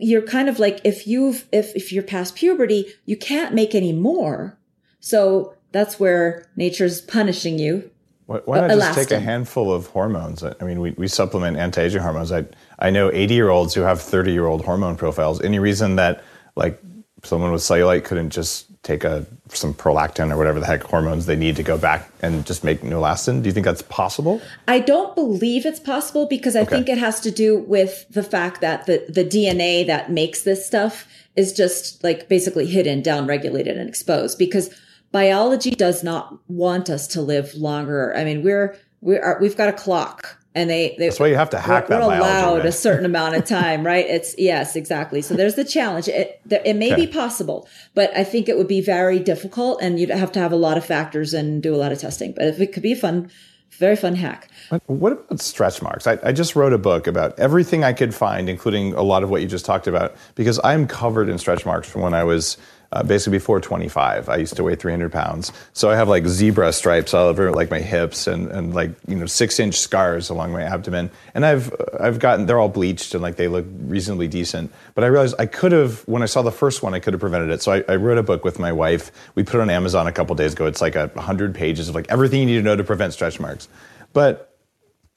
you're 0.00 0.22
kind 0.22 0.48
of 0.48 0.58
like 0.58 0.80
if 0.82 1.06
you've 1.06 1.46
if 1.52 1.72
if 1.76 1.92
you're 1.92 2.02
past 2.02 2.34
puberty, 2.34 2.92
you 3.04 3.16
can't 3.16 3.54
make 3.54 3.76
any 3.76 3.92
more. 3.92 4.58
So 4.98 5.54
that's 5.70 6.00
where 6.00 6.50
nature's 6.56 7.00
punishing 7.00 7.60
you 7.60 7.92
why, 8.26 8.38
why 8.44 8.60
not 8.60 8.70
just 8.70 8.98
take 8.98 9.10
a 9.12 9.20
handful 9.20 9.72
of 9.72 9.86
hormones? 9.86 10.42
I 10.42 10.54
mean, 10.62 10.80
we, 10.80 10.90
we 10.92 11.06
supplement 11.06 11.56
anti-aging 11.56 12.02
hormones. 12.02 12.32
I, 12.32 12.44
I 12.78 12.90
know 12.90 13.10
80 13.12 13.34
year 13.34 13.50
olds 13.50 13.72
who 13.72 13.82
have 13.82 14.00
30 14.00 14.32
year 14.32 14.46
old 14.46 14.64
hormone 14.64 14.96
profiles. 14.96 15.40
Any 15.40 15.58
reason 15.60 15.96
that 15.96 16.24
like 16.56 16.80
someone 17.22 17.52
with 17.52 17.62
cellulite 17.62 18.04
couldn't 18.04 18.30
just 18.30 18.66
take 18.82 19.04
a 19.04 19.26
some 19.48 19.74
prolactin 19.74 20.32
or 20.32 20.36
whatever 20.36 20.60
the 20.60 20.66
heck 20.66 20.82
hormones 20.82 21.26
they 21.26 21.36
need 21.36 21.56
to 21.56 21.62
go 21.62 21.78
back 21.78 22.10
and 22.20 22.44
just 22.44 22.64
make 22.64 22.82
new 22.82 22.96
elastin? 22.96 23.42
Do 23.42 23.48
you 23.48 23.52
think 23.52 23.64
that's 23.66 23.82
possible? 23.82 24.40
I 24.66 24.80
don't 24.80 25.14
believe 25.14 25.64
it's 25.64 25.80
possible 25.80 26.26
because 26.26 26.56
I 26.56 26.62
okay. 26.62 26.70
think 26.70 26.88
it 26.88 26.98
has 26.98 27.20
to 27.20 27.30
do 27.30 27.58
with 27.58 28.06
the 28.10 28.22
fact 28.24 28.60
that 28.60 28.86
the 28.86 29.04
the 29.08 29.24
DNA 29.24 29.86
that 29.86 30.10
makes 30.10 30.42
this 30.42 30.66
stuff 30.66 31.06
is 31.36 31.52
just 31.52 32.02
like 32.02 32.28
basically 32.28 32.66
hidden, 32.66 33.02
downregulated, 33.02 33.78
and 33.78 33.88
exposed 33.88 34.38
because 34.38 34.70
biology 35.12 35.70
does 35.70 36.02
not 36.02 36.38
want 36.48 36.90
us 36.90 37.06
to 37.08 37.22
live 37.22 37.54
longer. 37.54 38.14
I 38.16 38.24
mean, 38.24 38.42
we're 38.42 38.76
we're 39.00 39.38
we've 39.40 39.56
got 39.56 39.68
a 39.68 39.72
clock 39.72 40.38
and 40.56 40.70
they, 40.70 40.96
they 40.98 41.06
that's 41.06 41.20
why 41.20 41.26
you 41.26 41.34
have 41.34 41.50
to 41.50 41.58
hack 41.58 41.90
we're, 41.90 41.98
that. 41.98 42.08
We're 42.08 42.16
allowed 42.16 42.64
a 42.64 42.72
certain 42.72 43.04
amount 43.04 43.36
of 43.36 43.44
time, 43.44 43.84
right? 43.86 44.06
It's 44.06 44.34
yes, 44.38 44.74
exactly. 44.74 45.20
So 45.20 45.34
there's 45.34 45.54
the 45.54 45.64
challenge. 45.64 46.08
It 46.08 46.40
it 46.50 46.76
may 46.76 46.94
okay. 46.94 47.04
be 47.04 47.12
possible, 47.12 47.68
but 47.94 48.10
I 48.16 48.24
think 48.24 48.48
it 48.48 48.56
would 48.56 48.66
be 48.66 48.80
very 48.80 49.18
difficult, 49.18 49.82
and 49.82 50.00
you'd 50.00 50.08
have 50.08 50.32
to 50.32 50.40
have 50.40 50.52
a 50.52 50.56
lot 50.56 50.78
of 50.78 50.84
factors 50.84 51.34
and 51.34 51.62
do 51.62 51.74
a 51.74 51.76
lot 51.76 51.92
of 51.92 51.98
testing. 51.98 52.32
But 52.32 52.46
if 52.46 52.58
it 52.58 52.72
could 52.72 52.82
be 52.82 52.92
a 52.92 52.96
fun, 52.96 53.30
very 53.72 53.96
fun 53.96 54.14
hack. 54.14 54.48
What 54.86 55.12
about 55.12 55.40
stretch 55.40 55.82
marks? 55.82 56.06
I, 56.06 56.18
I 56.22 56.32
just 56.32 56.56
wrote 56.56 56.72
a 56.72 56.78
book 56.78 57.06
about 57.06 57.38
everything 57.38 57.84
I 57.84 57.92
could 57.92 58.14
find, 58.14 58.48
including 58.48 58.94
a 58.94 59.02
lot 59.02 59.22
of 59.22 59.28
what 59.28 59.42
you 59.42 59.46
just 59.46 59.66
talked 59.66 59.86
about, 59.86 60.16
because 60.36 60.58
I'm 60.64 60.86
covered 60.86 61.28
in 61.28 61.36
stretch 61.36 61.66
marks 61.66 61.88
from 61.88 62.00
when 62.00 62.14
I 62.14 62.24
was 62.24 62.56
uh, 62.92 63.02
basically 63.02 63.38
before 63.38 63.60
25 63.60 64.28
i 64.28 64.36
used 64.36 64.56
to 64.56 64.64
weigh 64.64 64.74
300 64.76 65.12
pounds. 65.12 65.52
So 65.72 65.90
i 65.90 65.96
have 65.96 66.08
like 66.08 66.26
zebra 66.26 66.72
stripes 66.72 67.14
all 67.14 67.26
over 67.26 67.52
like 67.52 67.70
my 67.70 67.80
hips 67.80 68.26
and, 68.26 68.50
and 68.50 68.74
like 68.74 68.90
you 69.06 69.16
know 69.16 69.26
six 69.26 69.58
inch 69.58 69.76
scars 69.76 70.30
along 70.30 70.52
my 70.52 70.62
abdomen. 70.62 71.10
And 71.34 71.44
i've 71.44 71.72
i've 72.00 72.18
gotten 72.18 72.46
they're 72.46 72.58
all 72.58 72.68
bleached 72.68 73.14
and 73.14 73.22
like 73.22 73.36
they 73.36 73.48
look 73.48 73.66
reasonably 73.80 74.28
decent. 74.28 74.72
But 74.94 75.04
i 75.04 75.08
realized 75.08 75.34
i 75.38 75.46
could 75.46 75.72
have 75.72 76.06
when 76.08 76.22
i 76.22 76.26
saw 76.26 76.42
the 76.42 76.52
first 76.52 76.82
one 76.82 76.94
i 76.94 76.98
could 76.98 77.12
have 77.12 77.20
prevented 77.20 77.50
it. 77.50 77.62
So 77.62 77.72
I, 77.72 77.84
I 77.88 77.96
wrote 77.96 78.18
a 78.18 78.22
book 78.22 78.44
with 78.44 78.58
my 78.58 78.72
wife. 78.72 79.10
We 79.34 79.42
put 79.42 79.58
it 79.58 79.62
on 79.62 79.70
amazon 79.70 80.06
a 80.06 80.12
couple 80.12 80.34
days 80.36 80.52
ago. 80.52 80.66
It's 80.66 80.80
like 80.80 80.96
a 80.96 81.08
100 81.14 81.54
pages 81.54 81.88
of 81.88 81.94
like 81.94 82.06
everything 82.08 82.40
you 82.40 82.46
need 82.46 82.56
to 82.56 82.62
know 82.62 82.76
to 82.76 82.84
prevent 82.84 83.12
stretch 83.12 83.38
marks. 83.40 83.68
But 84.12 84.55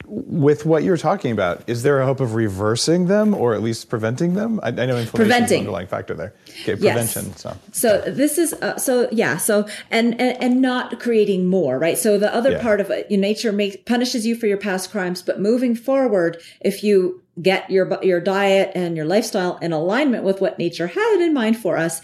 with 0.06 0.66
what 0.66 0.82
you're 0.82 0.96
talking 0.96 1.30
about, 1.30 1.62
is 1.66 1.82
there 1.82 2.00
a 2.00 2.06
hope 2.06 2.20
of 2.20 2.34
reversing 2.34 3.06
them 3.06 3.34
or 3.34 3.54
at 3.54 3.62
least 3.62 3.88
preventing 3.88 4.34
them? 4.34 4.58
I, 4.62 4.68
I 4.68 4.70
know 4.70 4.96
inflammation 4.96 5.10
preventing. 5.12 5.44
is 5.44 5.52
an 5.52 5.58
underlying 5.58 5.86
factor 5.86 6.14
there. 6.14 6.34
Okay, 6.62 6.76
prevention. 6.76 7.26
Yes. 7.26 7.40
So, 7.40 7.56
so 7.72 8.00
this 8.10 8.38
is 8.38 8.52
uh, 8.54 8.76
so 8.76 9.08
yeah. 9.12 9.36
So 9.36 9.68
and, 9.90 10.20
and 10.20 10.42
and 10.42 10.60
not 10.60 11.00
creating 11.00 11.46
more, 11.46 11.78
right? 11.78 11.96
So 11.96 12.18
the 12.18 12.34
other 12.34 12.52
yeah. 12.52 12.62
part 12.62 12.80
of 12.80 12.90
it, 12.90 13.10
nature 13.10 13.52
makes 13.52 13.76
punishes 13.86 14.26
you 14.26 14.34
for 14.34 14.46
your 14.46 14.58
past 14.58 14.90
crimes, 14.90 15.22
but 15.22 15.40
moving 15.40 15.74
forward, 15.74 16.40
if 16.60 16.82
you 16.82 17.22
get 17.40 17.70
your 17.70 18.02
your 18.02 18.20
diet 18.20 18.72
and 18.74 18.96
your 18.96 19.06
lifestyle 19.06 19.58
in 19.58 19.72
alignment 19.72 20.24
with 20.24 20.40
what 20.40 20.58
nature 20.58 20.88
had 20.88 21.20
in 21.20 21.32
mind 21.32 21.56
for 21.56 21.76
us, 21.76 22.00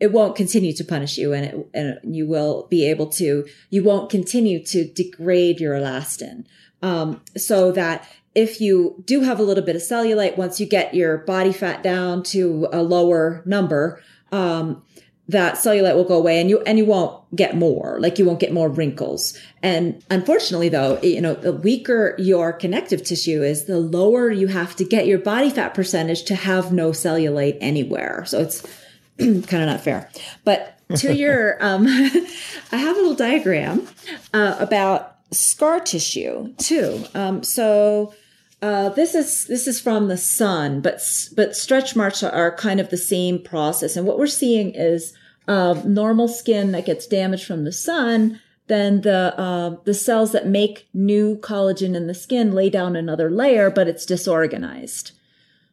it 0.00 0.12
won't 0.12 0.36
continue 0.36 0.72
to 0.72 0.84
punish 0.84 1.16
you 1.16 1.32
and, 1.32 1.46
it, 1.46 1.68
and 1.72 2.14
you 2.14 2.26
will 2.26 2.66
be 2.68 2.88
able 2.88 3.06
to, 3.06 3.46
you 3.70 3.82
won't 3.82 4.10
continue 4.10 4.62
to 4.64 4.86
degrade 4.92 5.60
your 5.60 5.74
elastin. 5.74 6.44
Um, 6.84 7.22
so 7.34 7.72
that 7.72 8.06
if 8.34 8.60
you 8.60 9.02
do 9.06 9.22
have 9.22 9.40
a 9.40 9.42
little 9.42 9.64
bit 9.64 9.74
of 9.74 9.80
cellulite, 9.80 10.36
once 10.36 10.60
you 10.60 10.66
get 10.66 10.92
your 10.94 11.18
body 11.18 11.50
fat 11.50 11.82
down 11.82 12.22
to 12.24 12.68
a 12.72 12.82
lower 12.82 13.42
number, 13.46 14.02
um, 14.32 14.82
that 15.28 15.54
cellulite 15.54 15.94
will 15.94 16.04
go 16.04 16.18
away 16.18 16.38
and 16.38 16.50
you 16.50 16.60
and 16.60 16.76
you 16.76 16.84
won't 16.84 17.22
get 17.34 17.56
more 17.56 17.98
like 17.98 18.18
you 18.18 18.26
won't 18.26 18.40
get 18.40 18.52
more 18.52 18.68
wrinkles. 18.68 19.38
And 19.62 20.04
unfortunately 20.10 20.68
though 20.68 21.00
you 21.00 21.22
know 21.22 21.32
the 21.32 21.54
weaker 21.54 22.14
your 22.18 22.52
connective 22.52 23.02
tissue 23.02 23.42
is 23.42 23.64
the 23.64 23.78
lower 23.78 24.30
you 24.30 24.48
have 24.48 24.76
to 24.76 24.84
get 24.84 25.06
your 25.06 25.18
body 25.18 25.48
fat 25.48 25.72
percentage 25.72 26.24
to 26.24 26.34
have 26.34 26.74
no 26.74 26.90
cellulite 26.90 27.56
anywhere. 27.62 28.26
So 28.26 28.40
it's 28.40 28.60
kind 29.18 29.62
of 29.62 29.68
not 29.68 29.80
fair. 29.80 30.10
But 30.44 30.78
to 30.96 31.14
your 31.16 31.56
um 31.64 31.86
i 32.72 32.76
have 32.76 32.96
a 32.96 33.00
little 33.00 33.14
diagram 33.14 33.88
uh, 34.34 34.56
about 34.60 35.13
scar 35.34 35.80
tissue 35.80 36.54
too. 36.54 37.04
Um, 37.14 37.42
so 37.42 38.14
uh, 38.62 38.88
this 38.90 39.14
is 39.14 39.46
this 39.46 39.66
is 39.66 39.80
from 39.80 40.08
the 40.08 40.16
sun, 40.16 40.80
but 40.80 41.00
but 41.36 41.54
stretch 41.54 41.94
marks 41.94 42.22
are, 42.22 42.56
kind 42.56 42.80
of 42.80 42.88
the 42.88 42.96
same 42.96 43.38
process. 43.38 43.96
And 43.96 44.06
what 44.06 44.18
we're 44.18 44.26
seeing 44.26 44.74
is 44.74 45.12
uh, 45.46 45.80
normal 45.84 46.28
skin 46.28 46.72
that 46.72 46.86
gets 46.86 47.06
damaged 47.06 47.46
from 47.46 47.64
the 47.64 47.72
sun. 47.72 48.40
Then 48.68 49.02
the 49.02 49.38
uh, 49.38 49.76
the 49.84 49.92
cells 49.92 50.32
that 50.32 50.46
make 50.46 50.88
new 50.94 51.36
collagen 51.36 51.94
in 51.94 52.06
the 52.06 52.14
skin 52.14 52.54
lay 52.54 52.70
down 52.70 52.96
another 52.96 53.30
layer, 53.30 53.68
but 53.68 53.86
it's 53.86 54.06
disorganized. 54.06 55.12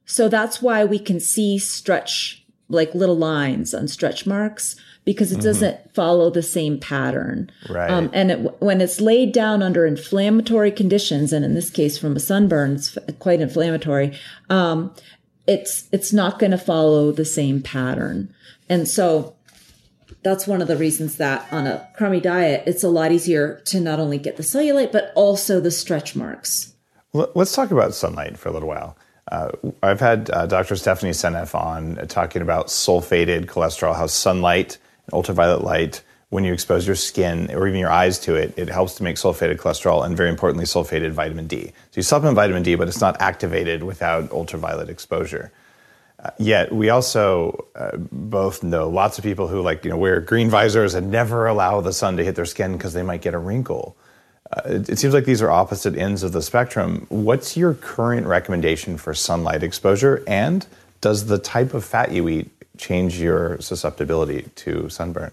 So 0.06 0.28
that's 0.28 0.62
why 0.62 0.84
we 0.84 1.00
can 1.00 1.22
see 1.22 1.58
stretch 1.58 2.41
like 2.72 2.96
little 2.96 3.18
lines 3.18 3.74
on 3.74 3.88
stretch 3.88 4.26
marks 4.26 4.76
because 5.04 5.32
it 5.32 5.36
mm-hmm. 5.36 5.46
doesn't 5.46 5.94
follow 5.94 6.30
the 6.30 6.44
same 6.44 6.80
pattern. 6.80 7.52
Right. 7.70 7.90
Um, 7.90 8.10
and 8.14 8.32
it, 8.32 8.62
when 8.62 8.82
it's 8.82 9.02
laid 9.02 9.34
down 9.34 9.64
under 9.64 9.86
inflammatory 9.86 10.72
conditions, 10.72 11.34
and 11.34 11.44
in 11.44 11.54
this 11.54 11.70
case 11.70 11.98
from 11.98 12.16
a 12.16 12.20
sunburn, 12.20 12.74
it's 12.74 12.98
quite 13.20 13.42
inflammatory. 13.42 14.18
Um, 14.50 14.94
it's 15.48 15.88
it's 15.92 16.14
not 16.14 16.40
going 16.40 16.52
to 16.52 16.58
follow 16.58 17.12
the 17.12 17.26
same 17.26 17.62
pattern, 17.62 18.34
and 18.70 18.88
so 18.88 19.36
that's 20.24 20.48
one 20.48 20.62
of 20.62 20.68
the 20.68 20.78
reasons 20.78 21.18
that 21.18 21.52
on 21.52 21.66
a 21.66 21.88
crummy 21.96 22.20
diet, 22.20 22.64
it's 22.68 22.84
a 22.84 22.90
lot 22.90 23.12
easier 23.12 23.62
to 23.66 23.80
not 23.80 24.00
only 24.00 24.18
get 24.18 24.38
the 24.38 24.44
cellulite 24.44 24.92
but 24.92 25.12
also 25.16 25.60
the 25.60 25.72
stretch 25.72 26.16
marks. 26.16 26.74
Let's 27.14 27.54
talk 27.54 27.72
about 27.72 27.94
sunlight 27.94 28.38
for 28.38 28.50
a 28.50 28.54
little 28.54 28.70
while. 28.70 28.96
Uh, 29.32 29.50
I've 29.82 30.02
had 30.02 30.30
uh, 30.30 30.46
Dr. 30.46 30.76
Stephanie 30.76 31.12
Seneff 31.12 31.56
on 31.56 31.98
uh, 31.98 32.06
talking 32.06 32.42
about 32.42 32.68
sulfated 32.68 33.46
cholesterol, 33.46 33.96
how 33.96 34.08
sunlight 34.08 34.78
and 35.06 35.14
ultraviolet 35.14 35.64
light, 35.64 36.04
when 36.32 36.44
you 36.46 36.54
expose 36.54 36.88
your 36.88 36.96
skin 36.96 37.54
or 37.54 37.68
even 37.68 37.80
your 37.80 37.92
eyes 37.92 38.18
to 38.20 38.36
it, 38.36 38.54
it 38.58 38.70
helps 38.70 38.96
to 38.96 39.04
make 39.04 39.18
sulfated 39.18 39.58
cholesterol 39.58 40.06
and 40.06 40.16
very 40.16 40.30
importantly, 40.30 40.66
sulfated 40.66 41.12
vitamin 41.12 41.46
D. 41.46 41.68
So 41.68 41.74
you 41.96 42.04
supplement 42.04 42.36
vitamin 42.36 42.64
D, 42.64 42.76
but 42.76 42.88
it's 42.88 43.02
not 43.02 43.20
activated 43.20 43.84
without 43.84 44.32
ultraviolet 44.32 44.90
exposure. 44.90 45.52
Uh, 46.24 46.30
yet 46.38 46.72
we 46.72 46.90
also 46.90 47.68
uh, 47.76 47.98
both 47.98 48.64
know 48.64 48.88
lots 48.88 49.18
of 49.18 49.26
people 49.26 49.48
who 49.48 49.62
like 49.62 49.84
you 49.84 49.90
know 49.92 49.98
wear 49.98 50.22
green 50.22 50.50
visors 50.50 50.94
and 50.94 51.12
never 51.12 51.48
allow 51.48 51.82
the 51.82 51.92
sun 51.92 52.16
to 52.16 52.24
hit 52.24 52.36
their 52.36 52.46
skin 52.46 52.74
because 52.74 52.94
they 52.94 53.04
might 53.04 53.22
get 53.22 53.34
a 53.34 53.40
wrinkle. 53.40 53.98
Uh, 54.52 54.62
it, 54.66 54.90
it, 54.90 55.00
seems 55.00 55.14
like 55.14 55.26
these 55.26 55.42
are 55.42 55.50
opposite 55.50 55.96
ends 55.98 56.24
of 56.24 56.32
the 56.34 56.42
spectrum. 56.42 57.06
What's 57.10 57.56
your 57.56 57.74
current 57.74 58.28
recommendation 58.28 58.98
for 58.98 59.14
sunlight 59.14 59.64
exposure, 59.64 60.24
and 60.28 60.66
does 61.00 61.28
the 61.28 61.38
type 61.38 61.74
of 61.74 61.86
fat 61.86 62.12
you 62.12 62.28
eat 62.28 62.50
change 62.78 63.20
your 63.20 63.60
susceptibility 63.62 64.50
to 64.56 64.90
sunburn? 64.90 65.32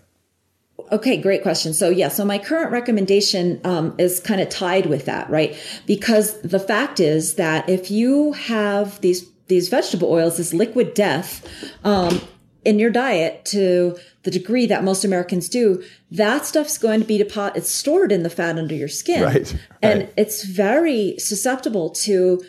Okay, 0.92 1.16
great 1.16 1.42
question. 1.42 1.74
So 1.74 1.90
yeah, 1.90 2.08
so 2.08 2.24
my 2.24 2.38
current 2.38 2.70
recommendation 2.70 3.60
um, 3.64 3.94
is 3.98 4.20
kind 4.20 4.40
of 4.40 4.48
tied 4.48 4.86
with 4.86 5.04
that, 5.06 5.28
right? 5.28 5.56
Because 5.86 6.40
the 6.40 6.60
fact 6.60 7.00
is 7.00 7.34
that 7.34 7.68
if 7.68 7.90
you 7.90 8.32
have 8.32 9.00
these 9.00 9.28
these 9.48 9.68
vegetable 9.68 10.10
oils, 10.10 10.36
this 10.36 10.52
liquid 10.52 10.94
death, 10.94 11.46
um, 11.82 12.20
in 12.68 12.78
your 12.78 12.90
diet 12.90 13.46
to 13.46 13.96
the 14.24 14.30
degree 14.30 14.66
that 14.66 14.84
most 14.84 15.02
Americans 15.02 15.48
do, 15.48 15.82
that 16.10 16.44
stuff's 16.44 16.76
going 16.76 17.00
to 17.00 17.06
be 17.06 17.16
deposited, 17.16 17.60
it's 17.60 17.74
stored 17.74 18.12
in 18.12 18.24
the 18.24 18.28
fat 18.28 18.58
under 18.58 18.74
your 18.74 18.88
skin. 18.88 19.22
Right, 19.22 19.34
right. 19.34 19.58
And 19.80 20.08
it's 20.18 20.44
very 20.44 21.14
susceptible 21.18 21.88
to 22.04 22.44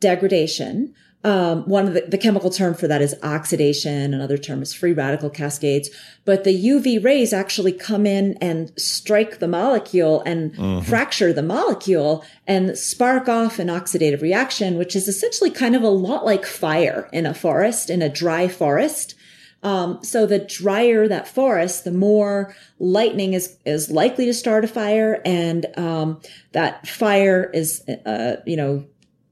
degradation. 0.00 0.92
Um, 1.22 1.68
one 1.68 1.86
of 1.86 1.94
the, 1.94 2.00
the, 2.00 2.18
chemical 2.18 2.50
term 2.50 2.74
for 2.74 2.88
that 2.88 3.00
is 3.00 3.14
oxidation. 3.22 4.12
Another 4.12 4.38
term 4.38 4.60
is 4.60 4.72
free 4.72 4.92
radical 4.92 5.30
cascades. 5.30 5.90
But 6.24 6.42
the 6.44 6.64
UV 6.64 7.04
rays 7.04 7.32
actually 7.32 7.72
come 7.72 8.06
in 8.06 8.38
and 8.40 8.72
strike 8.80 9.38
the 9.38 9.46
molecule 9.46 10.22
and 10.22 10.52
mm-hmm. 10.54 10.84
fracture 10.84 11.32
the 11.32 11.42
molecule 11.42 12.24
and 12.46 12.76
spark 12.76 13.28
off 13.28 13.60
an 13.60 13.68
oxidative 13.68 14.22
reaction, 14.22 14.78
which 14.78 14.96
is 14.96 15.06
essentially 15.06 15.50
kind 15.50 15.76
of 15.76 15.82
a 15.82 15.90
lot 15.90 16.24
like 16.24 16.46
fire 16.46 17.08
in 17.12 17.26
a 17.26 17.34
forest, 17.34 17.90
in 17.90 18.02
a 18.02 18.08
dry 18.08 18.48
forest. 18.48 19.14
Um, 19.62 20.02
so 20.02 20.26
the 20.26 20.38
drier 20.38 21.06
that 21.08 21.28
forest, 21.28 21.84
the 21.84 21.92
more 21.92 22.54
lightning 22.78 23.34
is 23.34 23.56
is 23.66 23.90
likely 23.90 24.24
to 24.26 24.34
start 24.34 24.64
a 24.64 24.68
fire, 24.68 25.20
and 25.24 25.66
um, 25.76 26.20
that 26.52 26.86
fire 26.86 27.50
is, 27.52 27.82
uh, 28.06 28.36
you 28.46 28.56
know, 28.56 28.86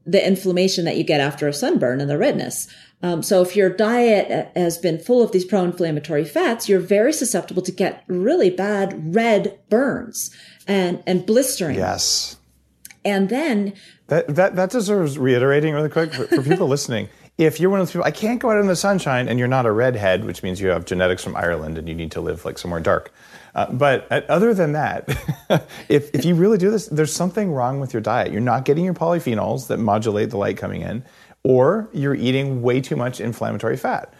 the 0.04 0.26
inflammation 0.26 0.84
that 0.84 0.96
you 0.96 1.04
get 1.04 1.20
after 1.20 1.48
a 1.48 1.52
sunburn 1.52 2.00
and 2.00 2.10
the 2.10 2.18
redness. 2.18 2.68
Um, 3.02 3.22
so 3.22 3.42
if 3.42 3.54
your 3.54 3.70
diet 3.70 4.50
has 4.56 4.76
been 4.76 4.98
full 4.98 5.22
of 5.22 5.30
these 5.30 5.44
pro-inflammatory 5.44 6.24
fats, 6.24 6.68
you're 6.68 6.80
very 6.80 7.12
susceptible 7.12 7.62
to 7.62 7.70
get 7.70 8.04
really 8.08 8.50
bad 8.50 9.14
red 9.14 9.58
burns 9.70 10.34
and 10.66 11.02
and 11.06 11.24
blistering. 11.24 11.76
Yes. 11.76 12.36
And 13.04 13.28
then 13.28 13.74
that 14.08 14.34
that 14.34 14.56
that 14.56 14.70
deserves 14.70 15.16
reiterating 15.16 15.74
really 15.74 15.88
quick 15.88 16.12
for, 16.12 16.26
for 16.26 16.42
people 16.42 16.66
listening. 16.76 17.08
If 17.38 17.60
you're 17.60 17.70
one 17.70 17.78
of 17.78 17.86
those 17.86 17.92
people, 17.92 18.04
I 18.04 18.10
can't 18.10 18.40
go 18.40 18.50
out 18.50 18.58
in 18.58 18.66
the 18.66 18.74
sunshine, 18.74 19.28
and 19.28 19.38
you're 19.38 19.46
not 19.46 19.64
a 19.64 19.70
redhead, 19.70 20.24
which 20.24 20.42
means 20.42 20.60
you 20.60 20.68
have 20.70 20.84
genetics 20.84 21.22
from 21.22 21.36
Ireland 21.36 21.78
and 21.78 21.88
you 21.88 21.94
need 21.94 22.10
to 22.12 22.20
live 22.20 22.44
like 22.44 22.58
somewhere 22.58 22.80
dark. 22.80 23.12
Uh, 23.54 23.72
but 23.72 24.10
uh, 24.10 24.22
other 24.28 24.52
than 24.52 24.72
that, 24.72 25.08
if, 25.88 26.12
if 26.12 26.24
you 26.24 26.34
really 26.34 26.58
do 26.58 26.68
this, 26.70 26.86
there's 26.86 27.14
something 27.14 27.52
wrong 27.52 27.78
with 27.78 27.92
your 27.92 28.02
diet. 28.02 28.32
You're 28.32 28.40
not 28.40 28.64
getting 28.64 28.84
your 28.84 28.94
polyphenols 28.94 29.68
that 29.68 29.78
modulate 29.78 30.30
the 30.30 30.36
light 30.36 30.56
coming 30.56 30.82
in, 30.82 31.04
or 31.44 31.88
you're 31.92 32.16
eating 32.16 32.60
way 32.60 32.80
too 32.80 32.96
much 32.96 33.20
inflammatory 33.20 33.76
fat. 33.76 34.12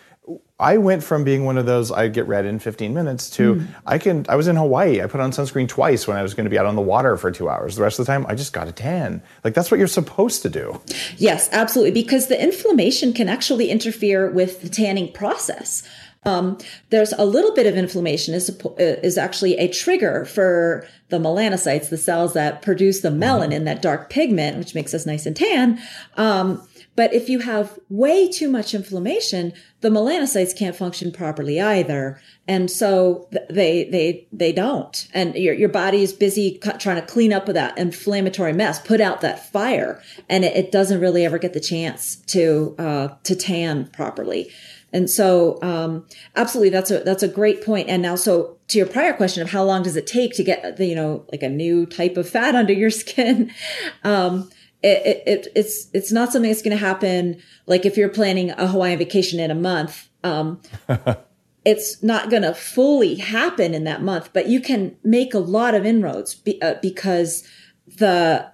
I 0.61 0.77
went 0.77 1.05
from 1.05 1.25
being 1.25 1.45
one 1.45 1.57
of 1.57 1.67
those 1.67 1.93
I 1.93 2.09
get 2.09 2.27
red 2.27 2.45
in 2.45 2.59
15 2.59 2.93
minutes 2.93 3.31
to 3.31 3.57
mm. 3.57 3.67
I 3.87 3.99
can 3.99 4.27
I 4.29 4.37
was 4.37 4.49
in 4.49 4.57
Hawaii. 4.57 5.01
I 5.01 5.07
put 5.07 5.21
on 5.21 5.31
sunscreen 5.31 5.69
twice 5.69 6.07
when 6.07 6.17
I 6.17 6.23
was 6.23 6.35
going 6.35 6.45
to 6.45 6.51
be 6.51 6.59
out 6.59 6.67
on 6.67 6.75
the 6.75 6.83
water 6.83 7.17
for 7.17 7.31
2 7.31 7.49
hours. 7.49 7.77
The 7.77 7.83
rest 7.83 7.99
of 7.99 8.07
the 8.07 8.13
time 8.13 8.27
I 8.29 8.35
just 8.35 8.53
got 8.53 8.69
a 8.69 8.73
tan. 8.73 9.23
Like 9.45 9.55
that's 9.55 9.71
what 9.71 9.79
you're 9.79 9.87
supposed 9.87 10.43
to 10.43 10.49
do. 10.49 10.81
Yes, 11.17 11.49
absolutely 11.53 11.93
because 11.93 12.27
the 12.27 12.43
inflammation 12.43 13.13
can 13.13 13.29
actually 13.29 13.71
interfere 13.71 14.31
with 14.31 14.63
the 14.63 14.69
tanning 14.69 15.13
process. 15.13 15.89
Um, 16.25 16.59
there's 16.91 17.13
a 17.13 17.25
little 17.25 17.55
bit 17.55 17.67
of 17.67 17.77
inflammation 17.77 18.35
is, 18.35 18.51
is 18.79 19.17
actually 19.17 19.57
a 19.57 19.69
trigger 19.69 20.25
for 20.25 20.87
the 21.09 21.19
melanocytes, 21.19 21.89
the 21.89 21.97
cells 21.97 22.35
that 22.35 22.61
produce 22.61 23.01
the 23.01 23.09
melanin, 23.09 23.53
mm-hmm. 23.53 23.65
that 23.65 23.83
dark 23.83 24.11
pigment, 24.11 24.59
which 24.59 24.75
makes 24.75 24.93
us 24.93 25.07
nice 25.07 25.25
and 25.25 25.37
tan. 25.37 25.81
Um, 26.17 26.67
but 26.99 27.15
if 27.15 27.29
you 27.29 27.39
have 27.39 27.79
way 27.89 28.29
too 28.29 28.49
much 28.49 28.75
inflammation, 28.75 29.53
the 29.83 29.89
melanocytes 29.89 30.59
can't 30.59 30.75
function 30.75 31.13
properly 31.13 31.61
either. 31.61 32.21
And 32.49 32.69
so 32.69 33.29
they, 33.49 33.85
they, 33.85 34.27
they 34.33 34.51
don't. 34.51 35.07
And 35.15 35.37
your, 35.37 35.55
your 35.55 35.69
body 35.69 36.03
is 36.03 36.13
busy 36.13 36.59
trying 36.81 37.01
to 37.01 37.07
clean 37.07 37.33
up 37.33 37.47
that 37.47 37.79
inflammatory 37.79 38.53
mess, 38.53 38.81
put 38.81 39.01
out 39.01 39.21
that 39.21 39.49
fire. 39.53 40.03
And 40.29 40.45
it, 40.45 40.57
it 40.57 40.73
doesn't 40.73 41.01
really 41.01 41.25
ever 41.25 41.39
get 41.39 41.53
the 41.53 41.61
chance 41.61 42.17
to, 42.17 42.75
uh, 42.81 43.09
to 43.23 43.37
tan 43.37 43.87
properly. 43.93 44.51
And 44.93 45.09
so, 45.09 45.63
um, 45.63 46.05
absolutely, 46.35 46.71
that's 46.71 46.91
a 46.91 47.01
that's 47.01 47.23
a 47.23 47.29
great 47.29 47.63
point. 47.63 47.91
And 47.91 48.01
now, 48.01 48.17
so 48.17 48.57
to 48.69 48.79
your 48.79 48.87
prior 48.87 49.13
question 49.13 49.43
of 49.43 49.51
how 49.51 49.63
long 49.63 49.83
does 49.83 49.97
it 49.97 50.07
take 50.07 50.33
to 50.37 50.43
get 50.43 50.79
the 50.79 50.87
you 50.87 50.95
know 50.95 51.27
like 51.31 51.43
a 51.43 51.49
new 51.51 51.85
type 51.85 52.17
of 52.17 52.27
fat 52.27 52.55
under 52.55 52.73
your 52.73 52.89
skin, 52.89 53.53
um, 54.03 54.51
it, 54.83 55.23
it, 55.27 55.49
it's 55.57 55.89
it's 55.93 56.13
not 56.13 56.33
something 56.33 56.51
that's 56.51 56.63
going 56.63 56.77
to 56.77 56.85
happen 56.85 57.41
like 57.67 57.85
if 57.85 57.97
you're 57.97 58.09
planning 58.09 58.51
a 58.51 58.67
Hawaiian 58.67 58.99
vacation 58.99 59.41
in 59.41 59.51
a 59.51 59.55
month. 59.55 60.09
Um, 60.23 60.61
it's 61.65 62.03
not 62.03 62.31
going 62.31 62.43
to 62.43 62.55
fully 62.55 63.17
happen 63.17 63.75
in 63.75 63.85
that 63.85 64.03
month, 64.03 64.31
but 64.33 64.49
you 64.49 64.61
can 64.61 64.97
make 65.03 65.35
a 65.35 65.39
lot 65.39 65.75
of 65.75 65.85
inroads 65.85 66.35
be, 66.35 66.61
uh, 66.63 66.75
because 66.81 67.47
the 67.87 68.51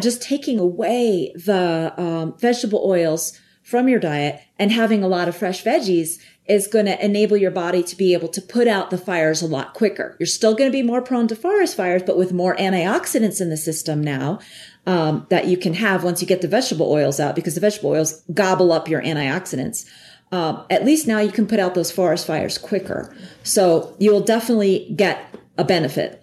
just 0.00 0.20
taking 0.20 0.58
away 0.58 1.32
the 1.36 1.94
um, 1.96 2.36
vegetable 2.38 2.82
oils 2.84 3.38
from 3.62 3.88
your 3.88 4.00
diet 4.00 4.40
and 4.58 4.70
having 4.72 5.02
a 5.02 5.08
lot 5.08 5.28
of 5.28 5.36
fresh 5.36 5.64
veggies 5.64 6.20
is 6.46 6.68
going 6.68 6.86
to 6.86 7.04
enable 7.04 7.36
your 7.36 7.50
body 7.50 7.82
to 7.82 7.96
be 7.96 8.12
able 8.12 8.28
to 8.28 8.40
put 8.40 8.68
out 8.68 8.90
the 8.90 8.98
fires 8.98 9.42
a 9.42 9.46
lot 9.46 9.74
quicker. 9.74 10.16
You're 10.20 10.26
still 10.26 10.54
going 10.54 10.70
to 10.70 10.76
be 10.76 10.82
more 10.82 11.02
prone 11.02 11.26
to 11.28 11.36
forest 11.36 11.76
fires, 11.76 12.02
but 12.04 12.16
with 12.16 12.32
more 12.32 12.54
antioxidants 12.56 13.40
in 13.40 13.50
the 13.50 13.56
system 13.56 14.00
now 14.02 14.38
um, 14.86 15.26
that 15.30 15.46
you 15.46 15.56
can 15.56 15.74
have 15.74 16.04
once 16.04 16.20
you 16.20 16.26
get 16.26 16.42
the 16.42 16.48
vegetable 16.48 16.90
oils 16.90 17.20
out, 17.20 17.34
because 17.34 17.54
the 17.54 17.60
vegetable 17.60 17.90
oils 17.90 18.22
gobble 18.32 18.72
up 18.72 18.88
your 18.88 19.02
antioxidants. 19.02 19.84
Um, 20.32 20.64
at 20.70 20.84
least 20.84 21.06
now 21.06 21.20
you 21.20 21.30
can 21.30 21.46
put 21.46 21.60
out 21.60 21.74
those 21.74 21.92
forest 21.92 22.26
fires 22.26 22.58
quicker. 22.58 23.14
So 23.42 23.94
you 23.98 24.12
will 24.12 24.22
definitely 24.22 24.92
get 24.96 25.34
a 25.58 25.64
benefit, 25.64 26.22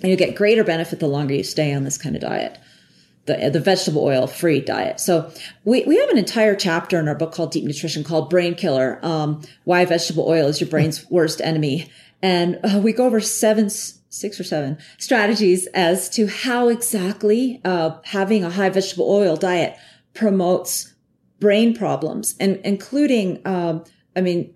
and 0.00 0.10
you 0.10 0.16
get 0.16 0.34
greater 0.34 0.64
benefit 0.64 1.00
the 1.00 1.06
longer 1.06 1.34
you 1.34 1.44
stay 1.44 1.72
on 1.72 1.84
this 1.84 1.98
kind 1.98 2.14
of 2.14 2.22
diet 2.22 2.58
the, 3.26 3.50
the 3.50 3.60
vegetable 3.60 4.02
oil 4.02 4.26
free 4.26 4.60
diet. 4.60 5.00
So 5.00 5.30
we, 5.64 5.84
we 5.84 5.96
have 5.98 6.08
an 6.10 6.18
entire 6.18 6.56
chapter 6.56 6.98
in 6.98 7.08
our 7.08 7.14
book 7.14 7.32
called 7.32 7.52
Deep 7.52 7.64
Nutrition 7.64 8.04
called 8.04 8.30
Brain 8.30 8.54
Killer, 8.54 8.98
um, 9.02 9.42
why 9.64 9.84
vegetable 9.84 10.28
oil 10.28 10.48
is 10.48 10.60
your 10.60 10.70
brain's 10.70 11.08
worst 11.10 11.40
enemy. 11.40 11.90
And 12.20 12.58
uh, 12.64 12.80
we 12.80 12.92
go 12.92 13.06
over 13.06 13.20
seven, 13.20 13.70
six 14.12 14.38
or 14.38 14.44
seven 14.44 14.76
strategies 14.98 15.66
as 15.68 16.08
to 16.10 16.26
how 16.26 16.68
exactly, 16.68 17.60
uh, 17.64 17.96
having 18.04 18.44
a 18.44 18.50
high 18.50 18.68
vegetable 18.68 19.10
oil 19.10 19.36
diet 19.36 19.74
promotes 20.12 20.92
brain 21.40 21.74
problems 21.74 22.36
and 22.38 22.60
including, 22.62 23.40
um, 23.46 23.82
I 24.14 24.20
mean, 24.20 24.54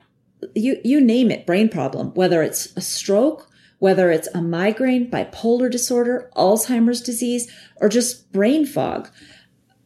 you, 0.54 0.78
you 0.84 1.00
name 1.00 1.30
it, 1.30 1.46
brain 1.46 1.70
problem, 1.70 2.12
whether 2.12 2.42
it's 2.42 2.76
a 2.76 2.82
stroke, 2.82 3.48
whether 3.78 4.10
it's 4.10 4.28
a 4.34 4.42
migraine, 4.42 5.10
bipolar 5.10 5.70
disorder, 5.70 6.30
Alzheimer's 6.36 7.00
disease, 7.00 7.50
or 7.76 7.88
just 7.88 8.30
brain 8.32 8.66
fog. 8.66 9.08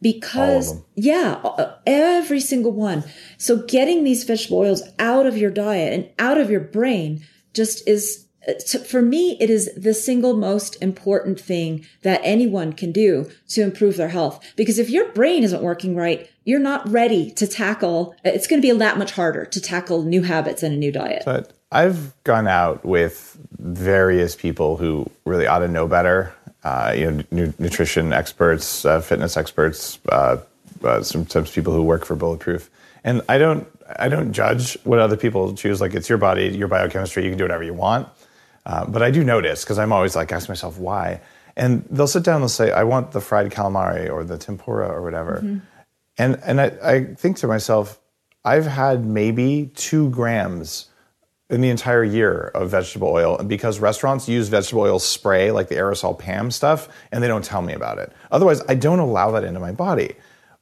Because, 0.01 0.81
yeah, 0.95 1.75
every 1.85 2.39
single 2.39 2.71
one. 2.71 3.03
So 3.37 3.57
getting 3.67 4.03
these 4.03 4.23
vegetable 4.23 4.57
oils 4.57 4.81
out 4.97 5.27
of 5.27 5.37
your 5.37 5.51
diet 5.51 5.93
and 5.93 6.09
out 6.17 6.39
of 6.39 6.49
your 6.49 6.59
brain 6.59 7.23
just 7.53 7.87
is, 7.87 8.27
for 8.87 9.01
me, 9.01 9.37
it 9.39 9.49
is 9.49 9.71
the 9.75 9.93
single 9.93 10.35
most 10.35 10.81
important 10.81 11.39
thing 11.39 11.85
that 12.01 12.21
anyone 12.23 12.73
can 12.73 12.91
do 12.91 13.29
to 13.49 13.61
improve 13.61 13.97
their 13.97 14.09
health. 14.09 14.43
Because 14.55 14.79
if 14.79 14.89
your 14.89 15.09
brain 15.09 15.43
isn't 15.43 15.61
working 15.61 15.95
right, 15.95 16.29
you're 16.43 16.59
not 16.59 16.87
ready 16.89 17.29
to 17.31 17.45
tackle, 17.45 18.15
it's 18.23 18.47
going 18.47 18.61
to 18.61 18.65
be 18.65 18.73
lot 18.73 18.97
much 18.97 19.11
harder 19.11 19.45
to 19.45 19.61
tackle 19.61 20.03
new 20.03 20.23
habits 20.23 20.63
and 20.63 20.73
a 20.73 20.77
new 20.77 20.91
diet. 20.91 21.23
But 21.23 21.53
I've 21.71 22.13
gone 22.23 22.47
out 22.47 22.83
with 22.83 23.37
various 23.59 24.35
people 24.35 24.77
who 24.77 25.09
really 25.25 25.47
ought 25.47 25.59
to 25.59 25.67
know 25.67 25.87
better. 25.87 26.33
Uh, 26.63 26.93
you 26.95 27.09
know, 27.09 27.23
nu- 27.31 27.53
nutrition 27.57 28.13
experts, 28.13 28.85
uh, 28.85 29.01
fitness 29.01 29.35
experts, 29.35 29.99
uh, 30.09 30.37
uh, 30.83 31.01
sometimes 31.01 31.51
people 31.51 31.73
who 31.73 31.83
work 31.83 32.05
for 32.05 32.15
Bulletproof. 32.15 32.69
And 33.03 33.21
I 33.27 33.39
don't, 33.39 33.67
I 33.97 34.09
don't 34.09 34.31
judge 34.31 34.77
what 34.83 34.99
other 34.99 35.17
people 35.17 35.53
choose. 35.53 35.81
Like 35.81 35.95
it's 35.95 36.07
your 36.07 36.19
body, 36.19 36.49
your 36.49 36.67
biochemistry. 36.67 37.23
You 37.23 37.31
can 37.31 37.37
do 37.37 37.43
whatever 37.43 37.63
you 37.63 37.73
want. 37.73 38.07
Uh, 38.65 38.85
but 38.85 39.01
I 39.01 39.11
do 39.11 39.23
notice 39.23 39.63
because 39.63 39.79
I'm 39.79 39.91
always 39.91 40.15
like, 40.15 40.31
ask 40.31 40.49
myself 40.49 40.77
why. 40.77 41.21
And 41.55 41.85
they'll 41.89 42.07
sit 42.07 42.23
down 42.23 42.35
and 42.35 42.43
they'll 42.43 42.49
say, 42.49 42.71
I 42.71 42.83
want 42.83 43.11
the 43.11 43.21
fried 43.21 43.51
calamari 43.51 44.09
or 44.09 44.23
the 44.23 44.37
tempura 44.37 44.87
or 44.87 45.01
whatever. 45.01 45.41
Mm-hmm. 45.43 45.59
And 46.17 46.39
and 46.43 46.61
I, 46.61 46.71
I 46.83 47.03
think 47.15 47.37
to 47.37 47.47
myself, 47.47 47.99
I've 48.45 48.65
had 48.65 49.05
maybe 49.05 49.71
two 49.75 50.09
grams 50.09 50.87
in 51.49 51.61
the 51.61 51.69
entire 51.69 52.03
year 52.03 52.51
of 52.55 52.69
vegetable 52.69 53.09
oil 53.09 53.37
and 53.37 53.49
because 53.49 53.79
restaurants 53.79 54.29
use 54.29 54.47
vegetable 54.47 54.83
oil 54.83 54.99
spray 54.99 55.51
like 55.51 55.67
the 55.67 55.75
aerosol 55.75 56.17
PAM 56.17 56.49
stuff 56.49 56.87
and 57.11 57.21
they 57.21 57.27
don't 57.27 57.43
tell 57.43 57.61
me 57.61 57.73
about 57.73 57.97
it. 57.97 58.13
Otherwise, 58.31 58.61
I 58.69 58.75
don't 58.75 58.99
allow 58.99 59.31
that 59.31 59.43
into 59.43 59.59
my 59.59 59.73
body. 59.73 60.15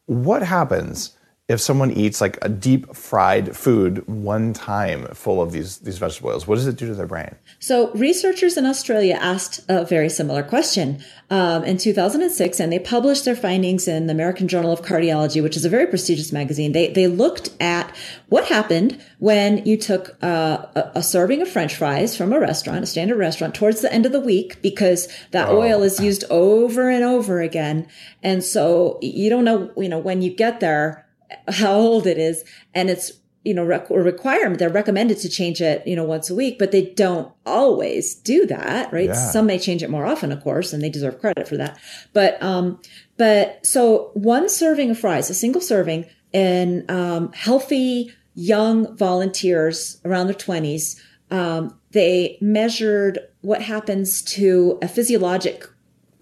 What 0.07 0.41
happens 0.41 1.15
if 1.49 1.59
someone 1.59 1.89
eats 1.91 2.21
like 2.21 2.37
a 2.43 2.47
deep 2.47 2.95
fried 2.95 3.57
food 3.57 4.07
one 4.07 4.53
time 4.53 5.07
full 5.07 5.41
of 5.41 5.51
these 5.51 5.79
these 5.79 5.97
vegetable 5.97 6.29
oils, 6.29 6.47
what 6.47 6.55
does 6.55 6.67
it 6.67 6.75
do 6.77 6.85
to 6.85 6.93
their 6.93 7.07
brain? 7.07 7.35
So 7.57 7.91
researchers 7.93 8.55
in 8.55 8.67
Australia 8.67 9.17
asked 9.19 9.59
a 9.67 9.83
very 9.83 10.09
similar 10.09 10.43
question 10.43 11.03
um, 11.31 11.63
in 11.63 11.77
2006, 11.77 12.59
and 12.59 12.71
they 12.71 12.77
published 12.77 13.25
their 13.25 13.35
findings 13.35 13.87
in 13.87 14.05
the 14.05 14.13
American 14.13 14.47
Journal 14.47 14.71
of 14.71 14.83
Cardiology, 14.83 15.41
which 15.41 15.57
is 15.57 15.65
a 15.65 15.69
very 15.69 15.87
prestigious 15.87 16.31
magazine. 16.31 16.71
They 16.71 16.93
they 16.93 17.07
looked 17.07 17.49
at 17.59 17.93
what 18.27 18.45
happened 18.45 19.01
when 19.17 19.65
you 19.65 19.75
took 19.75 20.17
uh, 20.23 20.67
a, 20.75 20.91
a, 20.95 21.03
serving 21.03 21.41
of 21.41 21.49
French 21.49 21.75
fries 21.75 22.15
from 22.15 22.31
a 22.31 22.39
restaurant, 22.39 22.83
a 22.83 22.85
standard 22.85 23.17
restaurant, 23.17 23.55
towards 23.55 23.81
the 23.81 23.91
end 23.91 24.05
of 24.05 24.11
the 24.11 24.19
week 24.19 24.61
because 24.61 25.07
that 25.31 25.49
oh. 25.49 25.57
oil 25.57 25.81
is 25.81 25.99
used 25.99 26.23
over 26.29 26.91
and 26.91 27.03
over 27.03 27.41
again, 27.41 27.87
and 28.21 28.43
so 28.43 28.99
you 29.01 29.31
don't 29.31 29.45
know 29.45 29.71
you 29.75 29.89
know 29.89 29.97
when 29.97 30.21
you 30.21 30.29
get 30.29 30.59
there 30.59 31.08
how 31.47 31.73
old 31.73 32.07
it 32.07 32.17
is 32.17 32.43
and 32.73 32.89
it's 32.89 33.13
you 33.43 33.53
know 33.53 33.65
rec- 33.65 33.89
a 33.89 33.99
requirement 33.99 34.59
they're 34.59 34.69
recommended 34.69 35.17
to 35.17 35.29
change 35.29 35.61
it 35.61 35.85
you 35.87 35.95
know 35.95 36.03
once 36.03 36.29
a 36.29 36.35
week 36.35 36.59
but 36.59 36.71
they 36.71 36.85
don't 36.93 37.31
always 37.45 38.15
do 38.15 38.45
that 38.45 38.91
right 38.91 39.09
yeah. 39.09 39.31
some 39.31 39.45
may 39.45 39.57
change 39.57 39.81
it 39.81 39.89
more 39.89 40.05
often 40.05 40.31
of 40.31 40.41
course 40.41 40.73
and 40.73 40.83
they 40.83 40.89
deserve 40.89 41.19
credit 41.19 41.47
for 41.47 41.57
that 41.57 41.79
but 42.13 42.41
um 42.43 42.79
but 43.17 43.65
so 43.65 44.11
one 44.13 44.49
serving 44.49 44.89
of 44.89 44.99
fries 44.99 45.29
a 45.29 45.33
single 45.33 45.61
serving 45.61 46.05
in 46.31 46.85
um, 46.89 47.31
healthy 47.33 48.13
young 48.35 48.95
volunteers 48.95 49.99
around 50.05 50.27
their 50.27 50.35
20s 50.35 50.99
um, 51.31 51.77
they 51.91 52.37
measured 52.41 53.19
what 53.41 53.61
happens 53.61 54.21
to 54.21 54.77
a 54.81 54.87
physiologic 54.87 55.67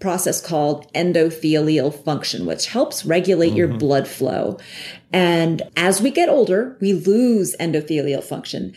process 0.00 0.40
called 0.40 0.92
endothelial 0.92 1.92
function, 2.04 2.46
which 2.46 2.66
helps 2.66 3.04
regulate 3.04 3.48
mm-hmm. 3.48 3.56
your 3.56 3.68
blood 3.68 4.06
flow. 4.06 4.58
And 5.12 5.62
as 5.76 6.00
we 6.00 6.10
get 6.10 6.28
older, 6.28 6.76
we 6.80 6.92
lose 6.92 7.56
endothelial 7.58 8.22
function. 8.22 8.76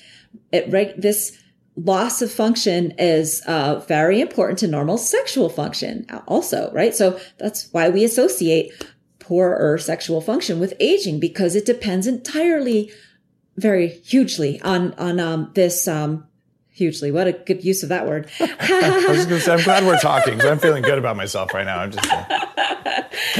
It 0.51 0.71
reg- 0.71 0.99
this 0.99 1.37
loss 1.75 2.21
of 2.21 2.31
function 2.31 2.93
is 2.97 3.41
uh, 3.47 3.79
very 3.87 4.19
important 4.19 4.59
to 4.59 4.67
normal 4.67 4.97
sexual 4.97 5.49
function 5.49 6.05
also, 6.27 6.71
right? 6.73 6.95
So 6.95 7.19
that's 7.37 7.71
why 7.71 7.89
we 7.89 8.03
associate 8.03 8.71
poorer 9.19 9.77
sexual 9.77 10.21
function 10.21 10.59
with 10.59 10.73
aging 10.79 11.19
because 11.19 11.55
it 11.55 11.65
depends 11.65 12.07
entirely 12.07 12.91
very 13.55 13.87
hugely 13.87 14.59
on 14.61 14.93
on 14.95 15.19
um, 15.19 15.51
this 15.53 15.87
um, 15.87 16.27
hugely. 16.71 17.11
What 17.11 17.27
a 17.27 17.33
good 17.33 17.63
use 17.63 17.83
of 17.83 17.89
that 17.89 18.07
word. 18.07 18.29
I 18.39 19.05
was 19.09 19.25
going 19.25 19.39
to 19.39 19.41
say, 19.41 19.53
I'm 19.53 19.63
glad 19.63 19.85
we're 19.85 19.99
talking 19.99 20.35
because 20.35 20.49
I'm 20.49 20.59
feeling 20.59 20.83
good 20.83 20.97
about 20.97 21.15
myself 21.15 21.53
right 21.53 21.65
now. 21.65 21.79
I'm 21.79 21.91
just. 21.91 22.11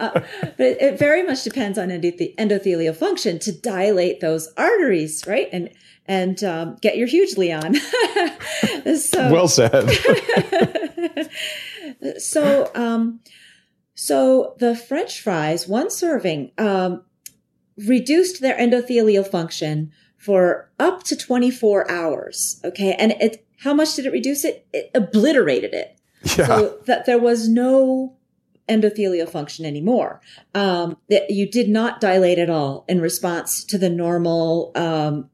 uh, 0.00 0.20
but 0.56 0.60
it 0.80 0.98
very 0.98 1.22
much 1.22 1.42
depends 1.42 1.78
on 1.78 1.88
endothelial 1.88 2.94
function 2.94 3.38
to 3.40 3.52
dilate 3.52 4.20
those 4.20 4.52
arteries, 4.56 5.26
right? 5.26 5.48
And 5.52 5.70
and 6.06 6.42
um, 6.42 6.76
get 6.80 6.96
your 6.96 7.06
hugely 7.06 7.52
on. 7.52 7.74
so, 8.96 9.30
well 9.30 9.46
said. 9.46 9.88
so, 12.18 12.70
um, 12.74 13.20
so 13.94 14.56
the 14.58 14.74
French 14.74 15.20
fries, 15.20 15.68
one 15.68 15.88
serving, 15.88 16.50
um, 16.58 17.04
reduced 17.76 18.40
their 18.40 18.56
endothelial 18.56 19.24
function 19.26 19.92
for 20.20 20.70
up 20.78 21.02
to 21.02 21.16
24 21.16 21.90
hours. 21.90 22.60
Okay. 22.62 22.94
And 22.98 23.12
it, 23.12 23.44
how 23.58 23.72
much 23.72 23.96
did 23.96 24.04
it 24.04 24.12
reduce 24.12 24.44
it? 24.44 24.66
It 24.72 24.90
obliterated 24.94 25.72
it. 25.72 25.98
Yeah. 26.36 26.46
So 26.46 26.78
that 26.84 27.06
there 27.06 27.18
was 27.18 27.48
no 27.48 28.14
endothelial 28.68 29.28
function 29.28 29.64
anymore. 29.64 30.20
Um, 30.54 30.98
that 31.08 31.30
you 31.30 31.50
did 31.50 31.70
not 31.70 32.02
dilate 32.02 32.38
at 32.38 32.50
all 32.50 32.84
in 32.86 33.00
response 33.00 33.64
to 33.64 33.78
the 33.78 33.88
normal, 33.88 34.72
um, 34.74 35.30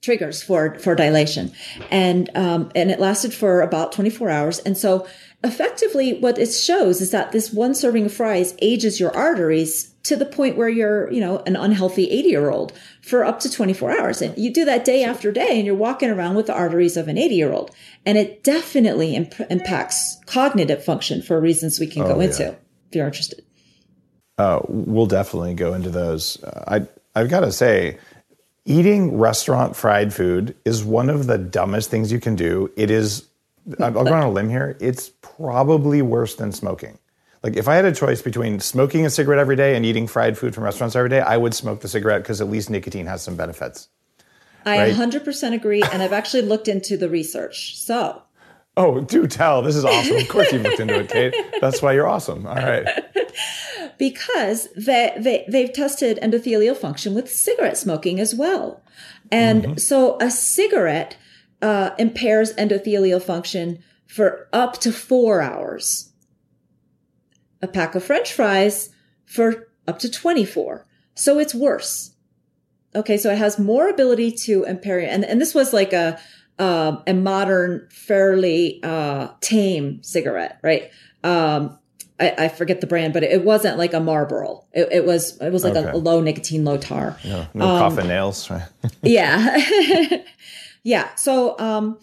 triggers 0.00 0.40
for, 0.40 0.78
for 0.78 0.94
dilation. 0.94 1.50
And, 1.90 2.30
um, 2.36 2.70
and 2.76 2.92
it 2.92 3.00
lasted 3.00 3.34
for 3.34 3.60
about 3.60 3.90
24 3.90 4.30
hours. 4.30 4.58
And 4.60 4.78
so 4.78 5.08
effectively 5.42 6.20
what 6.20 6.38
it 6.38 6.52
shows 6.52 7.00
is 7.00 7.10
that 7.10 7.32
this 7.32 7.52
one 7.52 7.74
serving 7.74 8.06
of 8.06 8.12
fries 8.12 8.54
ages 8.60 9.00
your 9.00 9.14
arteries 9.16 9.94
to 10.04 10.16
the 10.16 10.26
point 10.26 10.56
where 10.56 10.68
you're, 10.68 11.10
you 11.10 11.20
know, 11.20 11.42
an 11.46 11.56
unhealthy 11.56 12.10
80 12.10 12.28
year 12.28 12.50
old 12.50 12.72
for 13.04 13.24
up 13.24 13.38
to 13.40 13.50
24 13.50 13.98
hours. 13.98 14.22
And 14.22 14.36
you 14.38 14.52
do 14.52 14.64
that 14.64 14.84
day 14.84 15.04
after 15.04 15.30
day 15.30 15.58
and 15.58 15.66
you're 15.66 15.74
walking 15.74 16.10
around 16.10 16.36
with 16.36 16.46
the 16.46 16.54
arteries 16.54 16.96
of 16.96 17.06
an 17.06 17.18
80 17.18 17.34
year 17.34 17.52
old. 17.52 17.70
And 18.06 18.16
it 18.16 18.42
definitely 18.42 19.14
imp- 19.14 19.50
impacts 19.50 20.18
cognitive 20.26 20.82
function 20.82 21.20
for 21.20 21.40
reasons 21.40 21.78
we 21.78 21.86
can 21.86 22.02
oh, 22.02 22.14
go 22.14 22.20
yeah. 22.20 22.26
into 22.26 22.48
if 22.48 22.94
you're 22.94 23.06
interested. 23.06 23.44
Uh, 24.38 24.60
we'll 24.68 25.06
definitely 25.06 25.54
go 25.54 25.74
into 25.74 25.90
those. 25.90 26.42
Uh, 26.42 26.64
I, 26.66 27.18
I've 27.18 27.28
got 27.28 27.40
to 27.40 27.52
say, 27.52 27.98
eating 28.64 29.18
restaurant 29.18 29.76
fried 29.76 30.12
food 30.12 30.56
is 30.64 30.82
one 30.82 31.10
of 31.10 31.26
the 31.26 31.38
dumbest 31.38 31.90
things 31.90 32.10
you 32.10 32.20
can 32.20 32.34
do. 32.34 32.72
It 32.76 32.90
is, 32.90 33.28
I'll 33.80 33.92
go 33.92 34.12
on 34.12 34.22
a 34.22 34.30
limb 34.30 34.48
here, 34.48 34.76
it's 34.80 35.10
probably 35.20 36.00
worse 36.02 36.36
than 36.36 36.52
smoking. 36.52 36.98
Like 37.44 37.56
if 37.58 37.68
I 37.68 37.76
had 37.76 37.84
a 37.84 37.92
choice 37.92 38.22
between 38.22 38.58
smoking 38.58 39.04
a 39.04 39.10
cigarette 39.10 39.38
every 39.38 39.54
day 39.54 39.76
and 39.76 39.84
eating 39.84 40.06
fried 40.06 40.38
food 40.38 40.54
from 40.54 40.64
restaurants 40.64 40.96
every 40.96 41.10
day, 41.10 41.20
I 41.20 41.36
would 41.36 41.52
smoke 41.52 41.82
the 41.82 41.88
cigarette 41.88 42.22
because 42.22 42.40
at 42.40 42.48
least 42.48 42.70
nicotine 42.70 43.04
has 43.04 43.22
some 43.22 43.36
benefits. 43.36 43.88
I 44.64 44.78
right? 44.78 44.94
100% 44.94 45.52
agree, 45.52 45.82
and 45.92 46.02
I've 46.02 46.14
actually 46.14 46.42
looked 46.42 46.68
into 46.68 46.96
the 46.96 47.10
research. 47.10 47.76
So. 47.76 48.22
Oh, 48.78 49.02
do 49.02 49.26
tell. 49.26 49.60
This 49.60 49.76
is 49.76 49.84
awesome. 49.84 50.16
Of 50.16 50.28
course 50.30 50.50
you've 50.52 50.62
looked 50.62 50.80
into 50.80 50.98
it, 50.98 51.10
Cate. 51.10 51.34
That's 51.60 51.82
why 51.82 51.92
you're 51.92 52.08
awesome. 52.08 52.46
All 52.46 52.54
right. 52.54 52.88
because 53.98 54.68
they, 54.74 55.12
they, 55.18 55.44
they've 55.46 55.72
tested 55.72 56.18
endothelial 56.22 56.74
function 56.74 57.12
with 57.12 57.30
cigarette 57.30 57.76
smoking 57.76 58.20
as 58.20 58.34
well. 58.34 58.82
And 59.30 59.62
mm-hmm. 59.62 59.76
so 59.76 60.16
a 60.18 60.30
cigarette 60.30 61.18
uh, 61.60 61.90
impairs 61.98 62.54
endothelial 62.54 63.22
function 63.22 63.84
for 64.06 64.48
up 64.54 64.80
to 64.80 64.90
four 64.90 65.42
hours 65.42 66.10
a 67.64 67.68
pack 67.68 67.94
of 67.94 68.04
french 68.04 68.32
fries 68.32 68.90
for 69.24 69.68
up 69.88 69.98
to 69.98 70.10
24. 70.10 70.86
So 71.14 71.38
it's 71.38 71.54
worse. 71.54 72.14
Okay. 72.94 73.16
So 73.16 73.30
it 73.30 73.38
has 73.38 73.58
more 73.58 73.88
ability 73.88 74.32
to 74.32 74.64
impair, 74.64 75.00
and, 75.00 75.24
and 75.24 75.40
this 75.40 75.54
was 75.54 75.72
like 75.72 75.92
a, 75.92 76.20
um, 76.58 77.02
a 77.06 77.14
modern, 77.14 77.88
fairly, 77.90 78.80
uh, 78.84 79.28
tame 79.40 80.02
cigarette, 80.04 80.60
right? 80.62 80.90
Um, 81.24 81.78
I, 82.20 82.34
I, 82.38 82.48
forget 82.48 82.80
the 82.80 82.86
brand, 82.86 83.12
but 83.12 83.24
it 83.24 83.44
wasn't 83.44 83.76
like 83.76 83.92
a 83.92 83.98
Marlboro. 83.98 84.64
It, 84.72 84.88
it 84.92 85.04
was, 85.04 85.36
it 85.40 85.50
was 85.50 85.64
like 85.64 85.74
okay. 85.74 85.88
a, 85.88 85.94
a, 85.94 85.96
low 85.96 86.20
nicotine, 86.20 86.64
low 86.64 86.76
tar. 86.76 87.18
No, 87.24 87.46
no 87.54 87.66
um, 87.66 87.78
coffin 87.80 88.06
nails, 88.06 88.48
right? 88.50 88.68
yeah. 89.02 89.58
yeah. 90.84 91.12
So, 91.16 91.58
um, 91.58 91.98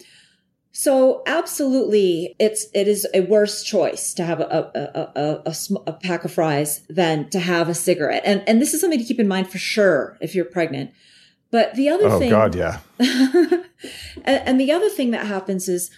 so 0.74 1.22
absolutely, 1.26 2.34
it's 2.38 2.66
it 2.72 2.88
is 2.88 3.06
a 3.12 3.20
worse 3.20 3.62
choice 3.62 4.14
to 4.14 4.24
have 4.24 4.40
a 4.40 4.44
a, 4.44 5.20
a, 5.20 5.42
a, 5.44 5.54
a, 5.86 5.92
pack 5.92 6.24
of 6.24 6.32
fries 6.32 6.80
than 6.88 7.28
to 7.28 7.40
have 7.40 7.68
a 7.68 7.74
cigarette, 7.74 8.22
and 8.24 8.42
and 8.48 8.60
this 8.60 8.72
is 8.72 8.80
something 8.80 8.98
to 8.98 9.04
keep 9.04 9.20
in 9.20 9.28
mind 9.28 9.50
for 9.50 9.58
sure 9.58 10.16
if 10.22 10.34
you're 10.34 10.46
pregnant. 10.46 10.90
But 11.50 11.74
the 11.74 11.90
other 11.90 12.08
oh, 12.08 12.18
thing, 12.18 12.32
oh 12.32 12.36
God, 12.36 12.54
yeah, 12.54 12.78
and, 12.98 13.62
and 14.24 14.60
the 14.60 14.72
other 14.72 14.88
thing 14.88 15.10
that 15.10 15.26
happens 15.26 15.68
is 15.68 15.90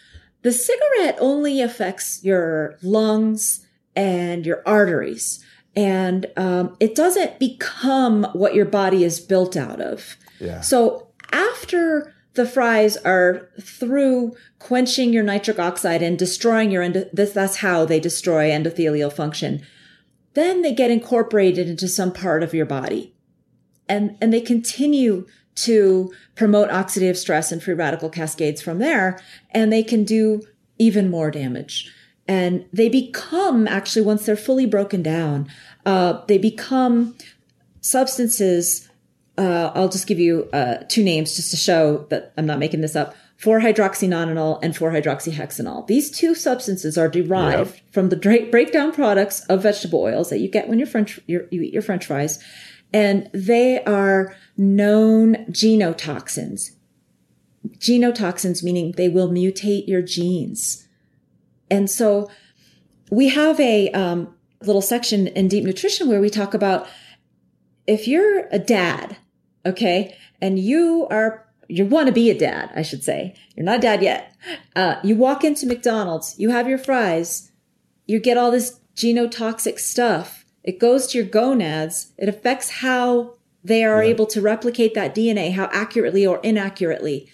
the 0.42 0.50
cigarette 0.50 1.18
only 1.20 1.60
affects 1.60 2.24
your 2.24 2.76
lungs 2.82 3.64
and 3.94 4.44
your 4.44 4.60
arteries, 4.66 5.44
and 5.76 6.26
um, 6.36 6.76
it 6.80 6.96
doesn't 6.96 7.38
become 7.38 8.24
what 8.32 8.56
your 8.56 8.66
body 8.66 9.04
is 9.04 9.20
built 9.20 9.56
out 9.56 9.80
of. 9.80 10.16
Yeah. 10.40 10.62
So 10.62 11.06
after 11.30 12.13
the 12.34 12.46
fries 12.46 12.96
are 12.98 13.48
through 13.60 14.36
quenching 14.58 15.12
your 15.12 15.22
nitric 15.22 15.58
oxide 15.58 16.02
and 16.02 16.18
destroying 16.18 16.70
your 16.70 16.88
this, 16.88 17.32
that's 17.32 17.56
how 17.56 17.84
they 17.84 18.00
destroy 18.00 18.50
endothelial 18.50 19.12
function. 19.12 19.64
Then 20.34 20.62
they 20.62 20.74
get 20.74 20.90
incorporated 20.90 21.68
into 21.68 21.86
some 21.88 22.12
part 22.12 22.42
of 22.42 22.52
your 22.54 22.66
body. 22.66 23.14
And, 23.88 24.16
and 24.20 24.32
they 24.32 24.40
continue 24.40 25.26
to 25.56 26.12
promote 26.34 26.70
oxidative 26.70 27.16
stress 27.16 27.52
and 27.52 27.62
free 27.62 27.74
radical 27.74 28.10
cascades 28.10 28.60
from 28.60 28.78
there. 28.80 29.20
And 29.52 29.72
they 29.72 29.84
can 29.84 30.02
do 30.02 30.42
even 30.78 31.10
more 31.10 31.30
damage. 31.30 31.92
And 32.26 32.66
they 32.72 32.88
become 32.88 33.68
actually, 33.68 34.02
once 34.02 34.26
they're 34.26 34.36
fully 34.36 34.66
broken 34.66 35.02
down, 35.02 35.48
uh, 35.86 36.24
they 36.26 36.38
become 36.38 37.14
substances 37.80 38.88
uh, 39.36 39.72
I'll 39.74 39.88
just 39.88 40.06
give 40.06 40.18
you 40.18 40.48
uh, 40.52 40.76
two 40.88 41.02
names 41.02 41.34
just 41.36 41.50
to 41.50 41.56
show 41.56 42.06
that 42.10 42.32
I'm 42.36 42.46
not 42.46 42.58
making 42.58 42.80
this 42.80 42.96
up. 42.96 43.14
4-hydroxynonenal 43.40 44.60
and 44.62 44.74
4-hydroxyhexenal. 44.74 45.86
These 45.86 46.10
two 46.12 46.34
substances 46.34 46.96
are 46.96 47.08
derived 47.08 47.74
yep. 47.74 47.92
from 47.92 48.08
the 48.08 48.16
breakdown 48.16 48.92
products 48.92 49.44
of 49.46 49.62
vegetable 49.62 50.00
oils 50.00 50.30
that 50.30 50.38
you 50.38 50.48
get 50.48 50.68
when 50.68 50.78
you're 50.78 50.86
French, 50.86 51.18
you 51.26 51.48
eat 51.50 51.72
your 51.72 51.82
French 51.82 52.06
fries, 52.06 52.42
and 52.92 53.28
they 53.34 53.82
are 53.84 54.36
known 54.56 55.34
genotoxins. 55.46 56.70
Genotoxins 57.78 58.62
meaning 58.62 58.92
they 58.92 59.08
will 59.08 59.28
mutate 59.28 59.88
your 59.88 60.02
genes, 60.02 60.86
and 61.70 61.90
so 61.90 62.30
we 63.10 63.30
have 63.30 63.58
a 63.58 63.90
um, 63.90 64.34
little 64.62 64.82
section 64.82 65.26
in 65.28 65.48
Deep 65.48 65.64
Nutrition 65.64 66.08
where 66.08 66.20
we 66.20 66.30
talk 66.30 66.54
about 66.54 66.86
if 67.86 68.06
you're 68.06 68.46
a 68.50 68.58
dad 68.58 69.16
Okay. 69.66 70.16
And 70.40 70.58
you 70.58 71.06
are, 71.10 71.46
you 71.68 71.86
want 71.86 72.06
to 72.06 72.12
be 72.12 72.30
a 72.30 72.38
dad, 72.38 72.70
I 72.74 72.82
should 72.82 73.02
say. 73.02 73.34
You're 73.56 73.64
not 73.64 73.78
a 73.78 73.82
dad 73.82 74.02
yet. 74.02 74.34
Uh, 74.76 74.96
you 75.02 75.16
walk 75.16 75.44
into 75.44 75.66
McDonald's, 75.66 76.38
you 76.38 76.50
have 76.50 76.68
your 76.68 76.78
fries, 76.78 77.50
you 78.06 78.20
get 78.20 78.36
all 78.36 78.50
this 78.50 78.80
genotoxic 78.94 79.78
stuff. 79.78 80.44
It 80.62 80.78
goes 80.78 81.06
to 81.08 81.18
your 81.18 81.26
gonads. 81.26 82.12
It 82.18 82.28
affects 82.28 82.70
how 82.70 83.36
they 83.62 83.84
are 83.84 84.02
yeah. 84.02 84.10
able 84.10 84.26
to 84.26 84.40
replicate 84.40 84.94
that 84.94 85.14
DNA, 85.14 85.52
how 85.52 85.68
accurately 85.72 86.26
or 86.26 86.38
inaccurately. 86.42 87.28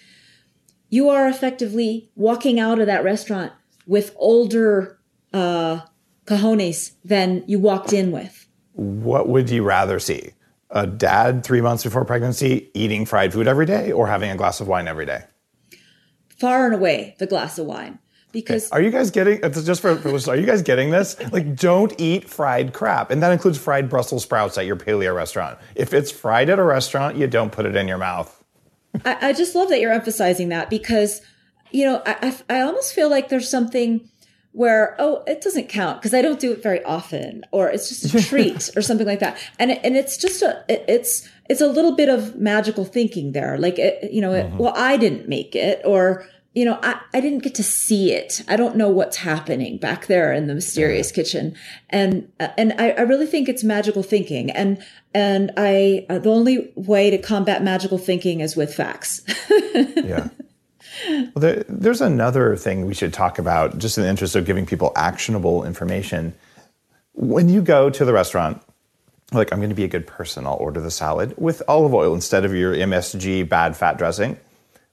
You 0.89 1.09
are 1.09 1.27
effectively 1.27 2.09
walking 2.15 2.59
out 2.59 2.79
of 2.79 2.87
that 2.87 3.03
restaurant 3.03 3.53
with 3.85 4.13
older, 4.17 4.99
uh, 5.33 5.81
cojones 6.25 6.93
than 7.03 7.43
you 7.47 7.59
walked 7.59 7.93
in 7.93 8.11
with. 8.11 8.47
What 8.73 9.27
would 9.27 9.49
you 9.49 9.63
rather 9.63 9.99
see? 9.99 10.31
A 10.71 10.87
dad 10.87 11.43
three 11.43 11.61
months 11.61 11.83
before 11.83 12.05
pregnancy 12.05 12.71
eating 12.73 13.05
fried 13.05 13.33
food 13.33 13.47
every 13.47 13.65
day 13.65 13.91
or 13.91 14.07
having 14.07 14.31
a 14.31 14.35
glass 14.35 14.61
of 14.61 14.67
wine 14.67 14.87
every 14.87 15.05
day? 15.05 15.23
Far 16.37 16.65
and 16.65 16.75
away 16.75 17.15
the 17.19 17.27
glass 17.27 17.59
of 17.59 17.65
wine. 17.65 17.99
Because 18.31 18.71
okay. 18.71 18.79
are 18.79 18.81
you 18.81 18.91
guys 18.91 19.11
getting 19.11 19.41
just 19.41 19.81
for, 19.81 19.97
for 19.97 20.31
are 20.31 20.37
you 20.37 20.45
guys 20.45 20.61
getting 20.61 20.89
this? 20.89 21.17
Like 21.33 21.53
don't 21.55 21.93
eat 21.99 22.29
fried 22.29 22.71
crap. 22.71 23.11
And 23.11 23.21
that 23.21 23.33
includes 23.33 23.57
fried 23.57 23.89
Brussels 23.89 24.23
sprouts 24.23 24.57
at 24.57 24.65
your 24.65 24.77
paleo 24.77 25.13
restaurant. 25.13 25.59
If 25.75 25.93
it's 25.93 26.11
fried 26.11 26.49
at 26.49 26.57
a 26.57 26.63
restaurant, 26.63 27.17
you 27.17 27.27
don't 27.27 27.51
put 27.51 27.65
it 27.65 27.75
in 27.75 27.89
your 27.89 27.97
mouth. 27.97 28.41
I, 29.05 29.29
I 29.29 29.33
just 29.33 29.53
love 29.53 29.67
that 29.69 29.81
you're 29.81 29.91
emphasizing 29.91 30.47
that 30.49 30.69
because, 30.69 31.21
you 31.71 31.83
know, 31.85 32.01
I, 32.05 32.33
I, 32.49 32.57
I 32.57 32.61
almost 32.61 32.93
feel 32.93 33.09
like 33.09 33.27
there's 33.27 33.49
something 33.49 34.09
where 34.53 34.95
oh 34.99 35.23
it 35.27 35.41
doesn't 35.41 35.69
count 35.69 36.01
because 36.01 36.13
I 36.13 36.21
don't 36.21 36.39
do 36.39 36.51
it 36.51 36.61
very 36.61 36.83
often 36.83 37.45
or 37.51 37.69
it's 37.69 37.87
just 37.87 38.13
a 38.13 38.21
treat 38.27 38.69
or 38.75 38.81
something 38.81 39.07
like 39.07 39.19
that. 39.19 39.37
And 39.59 39.71
and 39.71 39.95
it's 39.95 40.17
just 40.17 40.41
a 40.41 40.63
it, 40.67 40.83
it's 40.87 41.27
it's 41.49 41.61
a 41.61 41.67
little 41.67 41.95
bit 41.95 42.09
of 42.09 42.35
magical 42.35 42.85
thinking 42.85 43.31
there. 43.31 43.57
Like 43.57 43.79
it, 43.79 44.11
you 44.11 44.21
know 44.21 44.33
it, 44.33 44.47
mm-hmm. 44.47 44.57
well 44.57 44.73
I 44.75 44.97
didn't 44.97 45.29
make 45.29 45.55
it 45.55 45.81
or 45.85 46.27
you 46.53 46.65
know 46.65 46.77
I, 46.83 46.99
I 47.13 47.21
didn't 47.21 47.43
get 47.43 47.55
to 47.55 47.63
see 47.63 48.11
it. 48.11 48.41
I 48.49 48.57
don't 48.57 48.75
know 48.75 48.89
what's 48.89 49.17
happening 49.17 49.77
back 49.77 50.07
there 50.07 50.33
in 50.33 50.47
the 50.47 50.55
mysterious 50.55 51.13
kitchen. 51.13 51.55
And 51.89 52.29
and 52.39 52.73
I, 52.77 52.91
I 52.91 53.01
really 53.01 53.27
think 53.27 53.47
it's 53.47 53.63
magical 53.63 54.03
thinking. 54.03 54.51
And 54.51 54.83
and 55.13 55.51
I 55.55 56.05
uh, 56.09 56.19
the 56.19 56.29
only 56.29 56.73
way 56.75 57.09
to 57.09 57.17
combat 57.17 57.63
magical 57.63 57.97
thinking 57.97 58.41
is 58.41 58.55
with 58.55 58.73
facts. 58.73 59.21
Yeah 59.73 60.27
well, 61.07 61.31
there, 61.35 61.63
there's 61.67 62.01
another 62.01 62.55
thing 62.55 62.85
we 62.85 62.93
should 62.93 63.13
talk 63.13 63.39
about, 63.39 63.77
just 63.77 63.97
in 63.97 64.03
the 64.03 64.09
interest 64.09 64.35
of 64.35 64.45
giving 64.45 64.65
people 64.65 64.91
actionable 64.95 65.63
information. 65.65 66.33
When 67.13 67.49
you 67.49 67.61
go 67.61 67.89
to 67.89 68.05
the 68.05 68.13
restaurant, 68.13 68.61
like, 69.31 69.51
I'm 69.51 69.59
going 69.59 69.69
to 69.69 69.75
be 69.75 69.83
a 69.83 69.89
good 69.89 70.07
person, 70.07 70.45
I'll 70.45 70.55
order 70.55 70.81
the 70.81 70.91
salad 70.91 71.33
with 71.37 71.61
olive 71.67 71.93
oil 71.93 72.13
instead 72.13 72.45
of 72.45 72.53
your 72.53 72.73
MSG 72.75 73.47
bad 73.47 73.77
fat 73.77 73.97
dressing. 73.97 74.37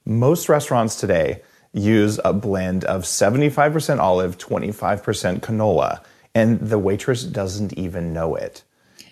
Most 0.05 0.47
restaurants 0.49 0.95
today 0.95 1.41
use 1.73 2.19
a 2.23 2.33
blend 2.33 2.83
of 2.85 3.03
75% 3.03 3.99
olive, 3.99 4.37
25% 4.37 5.39
canola, 5.39 6.01
and 6.33 6.59
the 6.59 6.79
waitress 6.79 7.23
doesn't 7.23 7.73
even 7.73 8.13
know 8.13 8.35
it. 8.35 8.63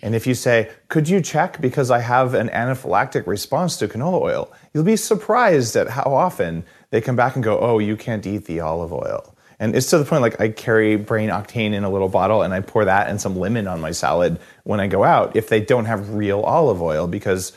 And 0.02 0.14
if 0.14 0.26
you 0.26 0.34
say, 0.34 0.70
Could 0.88 1.08
you 1.08 1.20
check 1.20 1.60
because 1.60 1.90
I 1.90 2.00
have 2.00 2.34
an 2.34 2.48
anaphylactic 2.48 3.26
response 3.26 3.76
to 3.78 3.88
canola 3.88 4.20
oil? 4.20 4.52
You'll 4.72 4.84
be 4.84 4.96
surprised 4.96 5.76
at 5.76 5.90
how 5.90 6.14
often 6.14 6.64
they 6.90 7.00
come 7.00 7.16
back 7.16 7.34
and 7.34 7.44
go, 7.44 7.58
Oh, 7.58 7.78
you 7.78 7.96
can't 7.96 8.26
eat 8.26 8.46
the 8.46 8.60
olive 8.60 8.92
oil. 8.92 9.34
And 9.60 9.74
it's 9.74 9.90
to 9.90 9.98
the 9.98 10.04
point 10.04 10.22
like 10.22 10.40
I 10.40 10.50
carry 10.50 10.96
brain 10.96 11.30
octane 11.30 11.72
in 11.72 11.84
a 11.84 11.90
little 11.90 12.08
bottle 12.08 12.42
and 12.42 12.54
I 12.54 12.60
pour 12.60 12.84
that 12.84 13.08
and 13.08 13.20
some 13.20 13.36
lemon 13.36 13.66
on 13.66 13.80
my 13.80 13.90
salad 13.90 14.38
when 14.64 14.78
I 14.80 14.86
go 14.86 15.02
out 15.02 15.34
if 15.34 15.48
they 15.48 15.60
don't 15.60 15.86
have 15.86 16.10
real 16.10 16.40
olive 16.40 16.80
oil 16.80 17.06
because 17.06 17.52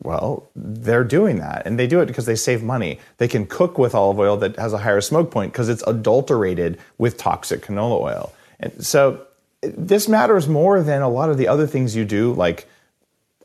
well, 0.00 0.48
they're 0.54 1.04
doing 1.04 1.38
that 1.38 1.62
and 1.66 1.78
they 1.78 1.86
do 1.86 2.00
it 2.00 2.06
because 2.06 2.26
they 2.26 2.36
save 2.36 2.62
money. 2.62 3.00
They 3.16 3.26
can 3.26 3.46
cook 3.46 3.78
with 3.78 3.94
olive 3.94 4.18
oil 4.18 4.36
that 4.36 4.56
has 4.56 4.72
a 4.72 4.78
higher 4.78 5.00
smoke 5.00 5.30
point 5.30 5.52
because 5.52 5.68
it's 5.68 5.82
adulterated 5.86 6.78
with 6.98 7.16
toxic 7.16 7.62
canola 7.62 8.00
oil. 8.00 8.32
And 8.60 8.84
so 8.84 9.26
this 9.62 10.06
matters 10.08 10.46
more 10.46 10.82
than 10.82 11.02
a 11.02 11.08
lot 11.08 11.30
of 11.30 11.38
the 11.38 11.48
other 11.48 11.66
things 11.66 11.96
you 11.96 12.04
do 12.04 12.32
like 12.34 12.68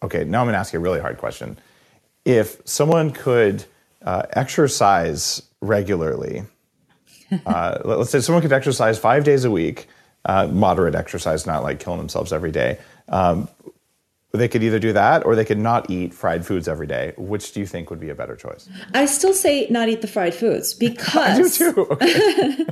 okay, 0.03 0.25
now 0.25 0.41
I'm 0.41 0.47
going 0.47 0.53
to 0.53 0.59
ask 0.59 0.73
you 0.73 0.79
a 0.79 0.81
really 0.81 0.99
hard 0.99 1.17
question. 1.17 1.57
If 2.25 2.61
someone 2.65 3.11
could 3.11 3.63
uh, 4.03 4.23
exercise 4.33 5.41
regularly 5.61 6.43
uh, 7.45 7.79
let's 7.85 8.09
say 8.09 8.19
someone 8.19 8.41
could 8.41 8.53
exercise 8.53 8.99
five 8.99 9.23
days 9.23 9.45
a 9.45 9.51
week, 9.51 9.87
uh, 10.25 10.47
moderate 10.47 10.95
exercise, 10.95 11.45
not 11.45 11.63
like 11.63 11.79
killing 11.79 11.99
themselves 11.99 12.31
every 12.33 12.51
day. 12.51 12.79
Um, 13.09 13.49
they 14.31 14.47
could 14.47 14.63
either 14.63 14.79
do 14.79 14.93
that 14.93 15.25
or 15.25 15.35
they 15.35 15.45
could 15.45 15.59
not 15.59 15.91
eat 15.91 16.11
fried 16.13 16.45
foods 16.45 16.67
every 16.67 16.87
day. 16.87 17.13
Which 17.17 17.51
do 17.53 17.59
you 17.59 17.67
think 17.67 17.91
would 17.91 17.99
be 17.99 18.09
a 18.09 18.15
better 18.15 18.35
choice? 18.35 18.67
I 18.93 19.05
still 19.05 19.33
say 19.33 19.67
not 19.69 19.89
eat 19.89 20.01
the 20.01 20.07
fried 20.07 20.33
foods 20.33 20.73
because 20.73 21.15
I 21.15 21.37
do 21.37 21.49
too. 21.49 21.87
Okay. 22.01 22.65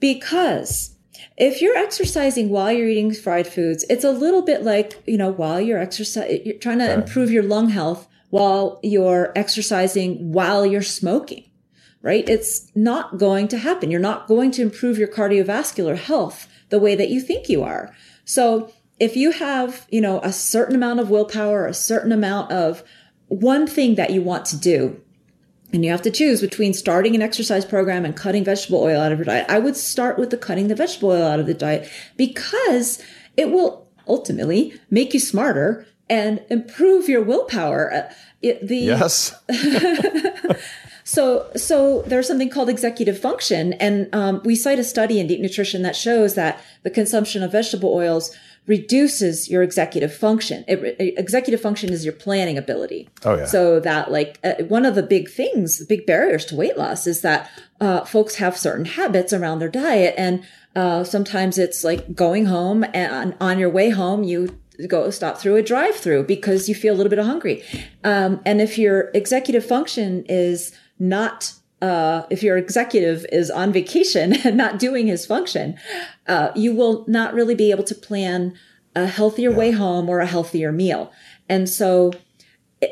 because 0.00 0.94
if 1.38 1.62
you're 1.62 1.76
exercising 1.76 2.50
while 2.50 2.70
you're 2.70 2.88
eating 2.88 3.14
fried 3.14 3.46
foods, 3.46 3.86
it's 3.88 4.04
a 4.04 4.10
little 4.10 4.42
bit 4.42 4.62
like, 4.62 5.02
you 5.06 5.16
know, 5.16 5.30
while 5.30 5.60
you're 5.60 5.78
exercising, 5.78 6.42
you're 6.44 6.58
trying 6.58 6.78
to 6.78 6.92
improve 6.92 7.30
your 7.30 7.42
lung 7.42 7.70
health 7.70 8.06
while 8.30 8.80
you're 8.82 9.32
exercising 9.36 10.32
while 10.32 10.64
you're 10.64 10.82
smoking 10.82 11.44
right? 12.02 12.28
It's 12.28 12.70
not 12.74 13.18
going 13.18 13.48
to 13.48 13.58
happen. 13.58 13.90
You're 13.90 14.00
not 14.00 14.26
going 14.26 14.50
to 14.52 14.62
improve 14.62 14.98
your 14.98 15.08
cardiovascular 15.08 15.96
health 15.96 16.48
the 16.70 16.78
way 16.78 16.94
that 16.94 17.10
you 17.10 17.20
think 17.20 17.48
you 17.48 17.62
are. 17.62 17.94
So 18.24 18.72
if 18.98 19.16
you 19.16 19.32
have, 19.32 19.86
you 19.90 20.00
know, 20.00 20.20
a 20.20 20.32
certain 20.32 20.74
amount 20.74 21.00
of 21.00 21.10
willpower, 21.10 21.66
a 21.66 21.74
certain 21.74 22.12
amount 22.12 22.52
of 22.52 22.82
one 23.28 23.66
thing 23.66 23.96
that 23.96 24.10
you 24.10 24.22
want 24.22 24.44
to 24.46 24.56
do, 24.56 25.00
and 25.72 25.84
you 25.84 25.90
have 25.90 26.02
to 26.02 26.10
choose 26.10 26.40
between 26.40 26.74
starting 26.74 27.14
an 27.14 27.22
exercise 27.22 27.64
program 27.64 28.04
and 28.04 28.16
cutting 28.16 28.44
vegetable 28.44 28.80
oil 28.80 29.00
out 29.00 29.12
of 29.12 29.18
your 29.18 29.26
diet, 29.26 29.46
I 29.48 29.58
would 29.58 29.76
start 29.76 30.18
with 30.18 30.30
the 30.30 30.36
cutting 30.36 30.68
the 30.68 30.74
vegetable 30.74 31.10
oil 31.10 31.26
out 31.26 31.38
of 31.38 31.46
the 31.46 31.54
diet 31.54 31.88
because 32.16 33.02
it 33.36 33.50
will 33.50 33.88
ultimately 34.08 34.74
make 34.90 35.14
you 35.14 35.20
smarter 35.20 35.86
and 36.10 36.44
improve 36.50 37.08
your 37.08 37.22
willpower. 37.22 37.92
Uh, 37.92 38.12
it, 38.42 38.66
the 38.66 38.76
yes. 38.76 39.34
So, 41.10 41.50
so 41.56 42.02
there's 42.02 42.28
something 42.28 42.50
called 42.50 42.68
executive 42.68 43.18
function, 43.18 43.72
and 43.74 44.08
um, 44.14 44.42
we 44.44 44.54
cite 44.54 44.78
a 44.78 44.84
study 44.84 45.18
in 45.18 45.26
Deep 45.26 45.40
Nutrition 45.40 45.82
that 45.82 45.96
shows 45.96 46.36
that 46.36 46.62
the 46.84 46.90
consumption 46.90 47.42
of 47.42 47.50
vegetable 47.50 47.92
oils 47.92 48.32
reduces 48.66 49.50
your 49.50 49.64
executive 49.64 50.14
function. 50.14 50.64
It, 50.68 50.94
executive 51.18 51.60
function 51.60 51.92
is 51.92 52.04
your 52.04 52.12
planning 52.12 52.56
ability. 52.56 53.08
Oh 53.24 53.38
yeah. 53.38 53.46
So 53.46 53.80
that 53.80 54.12
like 54.12 54.38
uh, 54.44 54.62
one 54.68 54.86
of 54.86 54.94
the 54.94 55.02
big 55.02 55.28
things, 55.28 55.78
the 55.78 55.84
big 55.84 56.06
barriers 56.06 56.44
to 56.46 56.54
weight 56.54 56.78
loss 56.78 57.08
is 57.08 57.22
that 57.22 57.50
uh, 57.80 58.04
folks 58.04 58.36
have 58.36 58.56
certain 58.56 58.84
habits 58.84 59.32
around 59.32 59.58
their 59.58 59.68
diet, 59.68 60.14
and 60.16 60.44
uh, 60.76 61.02
sometimes 61.02 61.58
it's 61.58 61.82
like 61.82 62.14
going 62.14 62.46
home 62.46 62.84
and 62.94 63.34
on 63.40 63.58
your 63.58 63.70
way 63.70 63.90
home 63.90 64.22
you 64.22 64.59
go 64.88 65.10
stop 65.10 65.38
through 65.38 65.56
a 65.56 65.62
drive 65.62 65.96
through 65.96 66.24
because 66.24 66.68
you 66.68 66.74
feel 66.74 66.94
a 66.94 66.96
little 66.96 67.10
bit 67.10 67.18
hungry. 67.18 67.62
Um, 68.04 68.40
and 68.44 68.60
if 68.60 68.78
your 68.78 69.10
executive 69.14 69.64
function 69.64 70.24
is 70.28 70.72
not 70.98 71.54
uh, 71.82 72.26
if 72.28 72.42
your 72.42 72.56
executive 72.56 73.24
is 73.32 73.50
on 73.50 73.72
vacation 73.72 74.34
and 74.44 74.56
not 74.56 74.78
doing 74.78 75.06
his 75.06 75.26
function, 75.26 75.78
uh, 76.26 76.50
you 76.54 76.74
will 76.74 77.04
not 77.08 77.34
really 77.34 77.54
be 77.54 77.70
able 77.70 77.84
to 77.84 77.94
plan 77.94 78.54
a 78.94 79.06
healthier 79.06 79.50
yeah. 79.50 79.56
way 79.56 79.70
home 79.70 80.08
or 80.08 80.20
a 80.20 80.26
healthier 80.26 80.72
meal. 80.72 81.12
And 81.48 81.68
so, 81.68 82.12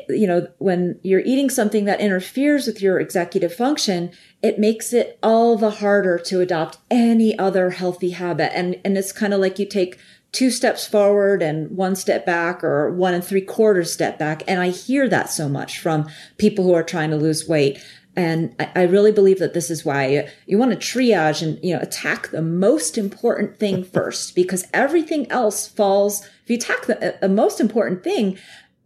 you 0.07 0.27
know, 0.27 0.47
when 0.59 0.99
you're 1.03 1.21
eating 1.21 1.49
something 1.49 1.85
that 1.85 1.99
interferes 1.99 2.67
with 2.67 2.81
your 2.81 2.99
executive 2.99 3.53
function, 3.53 4.11
it 4.41 4.59
makes 4.59 4.93
it 4.93 5.19
all 5.21 5.57
the 5.57 5.71
harder 5.71 6.17
to 6.17 6.41
adopt 6.41 6.77
any 6.89 7.37
other 7.37 7.71
healthy 7.71 8.11
habit. 8.11 8.55
And, 8.55 8.79
and 8.85 8.97
it's 8.97 9.11
kind 9.11 9.33
of 9.33 9.39
like 9.39 9.59
you 9.59 9.65
take 9.65 9.99
two 10.31 10.51
steps 10.51 10.85
forward 10.85 11.41
and 11.41 11.75
one 11.75 11.95
step 11.95 12.25
back 12.25 12.63
or 12.63 12.91
one 12.91 13.13
and 13.13 13.23
three 13.23 13.41
quarters 13.41 13.91
step 13.91 14.19
back. 14.19 14.43
And 14.47 14.59
I 14.59 14.69
hear 14.69 15.09
that 15.09 15.29
so 15.29 15.49
much 15.49 15.79
from 15.79 16.07
people 16.37 16.63
who 16.63 16.73
are 16.73 16.83
trying 16.83 17.09
to 17.09 17.17
lose 17.17 17.47
weight. 17.47 17.83
And 18.15 18.55
I, 18.59 18.71
I 18.75 18.83
really 18.83 19.11
believe 19.11 19.39
that 19.39 19.53
this 19.53 19.69
is 19.69 19.85
why 19.85 20.07
you, 20.07 20.23
you 20.45 20.57
want 20.57 20.71
to 20.71 20.77
triage 20.77 21.41
and, 21.41 21.59
you 21.63 21.75
know, 21.75 21.81
attack 21.81 22.29
the 22.29 22.41
most 22.41 22.97
important 22.97 23.57
thing 23.57 23.83
first, 23.93 24.35
because 24.35 24.67
everything 24.73 25.29
else 25.31 25.67
falls. 25.67 26.25
If 26.43 26.49
you 26.49 26.55
attack 26.57 26.85
the, 26.85 27.15
uh, 27.15 27.17
the 27.21 27.29
most 27.29 27.59
important 27.59 28.03
thing, 28.03 28.37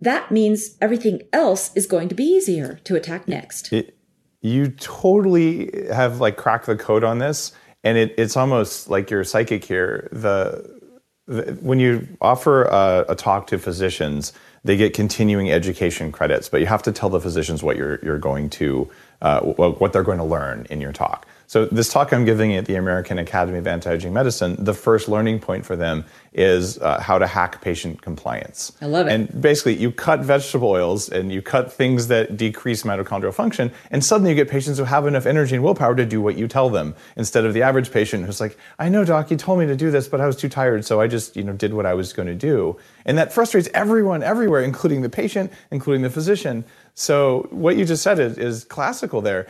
that 0.02 0.32
means 0.32 0.78
everything 0.82 1.22
else 1.32 1.72
is 1.76 1.88
going 1.88 2.10
to 2.10 2.16
be 2.16 2.24
easier 2.24 2.80
to 2.84 2.96
attack 2.96 3.28
next. 3.28 3.72
It, 3.72 3.98
you 4.42 4.68
totally 4.68 5.72
have 5.92 6.20
like 6.20 6.36
cracked 6.36 6.66
the 6.66 6.76
code 6.76 7.04
on 7.04 7.20
this. 7.20 7.54
And 7.86 7.98
it, 7.98 8.14
it's 8.18 8.38
almost 8.38 8.90
like 8.90 9.10
you're 9.10 9.24
psychic 9.24 9.66
here. 9.66 10.08
The, 10.12 10.82
the 10.82 10.83
when 11.28 11.80
you 11.80 12.08
offer 12.20 12.64
a, 12.64 13.06
a 13.10 13.16
talk 13.16 13.48
to 13.48 13.58
physicians, 13.58 14.34
they 14.64 14.76
get 14.76 14.94
continuing 14.94 15.52
education 15.52 16.12
credits, 16.12 16.50
but 16.50 16.60
you 16.60 16.68
have 16.68 16.84
to 16.84 16.92
tell 16.92 17.10
the 17.10 17.22
physicians 17.22 17.64
what 17.64 17.78
you're, 17.78 18.00
you're 18.04 18.18
going 18.18 18.50
to 18.50 18.90
uh, 19.22 19.40
what 19.42 19.94
they're 19.94 20.04
going 20.04 20.18
to 20.18 20.24
learn 20.24 20.68
in 20.70 20.82
your 20.82 20.92
talk. 20.92 21.26
So 21.54 21.66
this 21.66 21.88
talk 21.88 22.12
I'm 22.12 22.26
giving 22.26 22.56
at 22.56 22.66
the 22.66 22.74
American 22.74 23.20
Academy 23.20 23.60
of 23.60 23.68
Anti-Aging 23.68 24.12
Medicine, 24.12 24.56
the 24.58 24.74
first 24.74 25.08
learning 25.08 25.38
point 25.38 25.68
for 25.68 25.76
them 25.76 26.04
is 26.34 26.80
uh, 26.80 27.00
how 27.00 27.20
to 27.20 27.28
hack 27.28 27.62
patient 27.62 28.02
compliance. 28.02 28.72
I 28.82 28.88
love 28.88 29.06
it. 29.06 29.12
And 29.12 29.40
basically, 29.40 29.76
you 29.76 29.92
cut 29.92 30.22
vegetable 30.22 30.70
oils 30.70 31.10
and 31.10 31.32
you 31.32 31.44
cut 31.44 31.72
things 31.72 32.08
that 32.08 32.38
decrease 32.38 32.82
mitochondrial 32.82 33.36
function, 33.36 33.72
and 33.92 34.04
suddenly 34.04 34.32
you 34.32 34.36
get 34.36 34.50
patients 34.50 34.80
who 34.80 34.86
have 34.86 35.06
enough 35.06 35.28
energy 35.28 35.54
and 35.54 35.64
willpower 35.64 35.94
to 35.94 36.08
do 36.08 36.20
what 36.24 36.36
you 36.40 36.48
tell 36.48 36.72
them, 36.72 36.96
instead 37.18 37.46
of 37.46 37.54
the 37.54 37.62
average 37.62 37.92
patient 37.92 38.26
who's 38.26 38.42
like, 38.42 38.58
"I 38.80 38.90
know, 38.90 39.06
doc, 39.06 39.30
you 39.30 39.38
told 39.38 39.60
me 39.60 39.68
to 39.68 39.76
do 39.76 39.92
this, 39.92 40.08
but 40.08 40.20
I 40.20 40.26
was 40.26 40.36
too 40.36 40.50
tired, 40.50 40.86
so 40.86 41.02
I 41.02 41.06
just, 41.06 41.36
you 41.36 41.44
know, 41.44 41.54
did 41.54 41.76
what 41.76 41.86
I 41.86 41.94
was 41.94 42.14
going 42.14 42.30
to 42.30 42.34
do." 42.34 42.78
And 43.06 43.18
that 43.18 43.34
frustrates 43.34 43.70
everyone 43.74 44.24
everywhere, 44.24 44.62
including 44.62 45.02
the 45.02 45.10
patient, 45.10 45.52
including 45.72 46.04
the 46.04 46.10
physician. 46.10 46.64
So 46.96 47.48
what 47.52 47.76
you 47.76 47.86
just 47.86 48.04
said 48.04 48.20
is, 48.20 48.38
is 48.38 48.64
classical 48.64 49.22
there. 49.22 49.48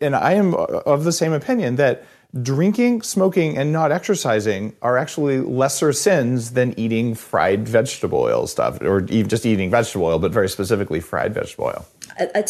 And 0.00 0.14
I 0.14 0.32
am 0.32 0.54
of 0.54 1.04
the 1.04 1.12
same 1.12 1.32
opinion 1.32 1.76
that 1.76 2.04
drinking, 2.40 3.02
smoking, 3.02 3.58
and 3.58 3.72
not 3.72 3.92
exercising 3.92 4.74
are 4.80 4.96
actually 4.96 5.38
lesser 5.38 5.92
sins 5.92 6.52
than 6.52 6.78
eating 6.78 7.14
fried 7.14 7.68
vegetable 7.68 8.20
oil 8.20 8.46
stuff, 8.46 8.80
or 8.80 9.04
even 9.06 9.28
just 9.28 9.44
eating 9.44 9.70
vegetable 9.70 10.06
oil, 10.06 10.18
but 10.18 10.32
very 10.32 10.48
specifically 10.48 11.00
fried 11.00 11.34
vegetable 11.34 11.66
oil. 11.66 11.86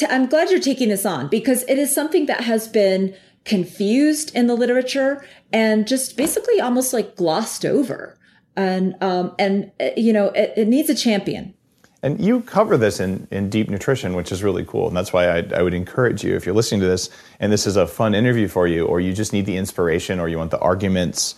I'm 0.09 0.27
glad 0.27 0.51
you're 0.51 0.61
taking 0.61 0.89
this 0.89 1.07
on 1.07 1.29
because 1.29 1.65
it 1.65 1.79
is 1.79 1.93
something 1.93 2.27
that 2.27 2.43
has 2.43 2.69
been 2.69 3.15
confused 3.45 4.35
in 4.37 4.47
the 4.47 4.55
literature 4.55 5.25
and 5.53 5.87
just 5.87 6.17
basically 6.17 6.61
almost 6.61 6.93
like 6.93 7.17
glossed 7.17 7.65
over. 7.65 8.17
And 8.57 8.95
um, 9.01 9.35
and 9.39 9.73
uh, 9.81 9.91
you 9.97 10.13
know 10.13 10.27
it, 10.27 10.53
it 10.57 10.69
needs 10.69 10.91
a 10.91 10.95
champion 10.95 11.55
and 12.03 12.21
you 12.21 12.41
cover 12.41 12.77
this 12.77 12.99
in, 12.99 13.29
in 13.31 13.49
deep 13.49 13.71
nutrition, 13.71 14.15
which 14.15 14.33
is 14.33 14.43
really 14.43 14.65
cool. 14.65 14.89
And 14.89 14.97
that's 14.97 15.13
why 15.13 15.29
I, 15.29 15.49
I 15.55 15.63
would 15.63 15.75
encourage 15.75 16.25
you, 16.25 16.35
if 16.35 16.45
you're 16.45 16.55
listening 16.55 16.81
to 16.81 16.87
this 16.89 17.11
and 17.39 17.53
this 17.53 17.67
is 17.67 17.77
a 17.77 17.87
fun 17.87 18.15
interview 18.15 18.49
for 18.49 18.67
you, 18.67 18.87
or 18.87 19.01
you 19.01 19.13
just 19.13 19.33
need 19.33 19.47
the 19.47 19.57
inspiration 19.57 20.19
or 20.19 20.29
you 20.29 20.37
want 20.37 20.51
the 20.51 20.59
arguments, 20.59 21.37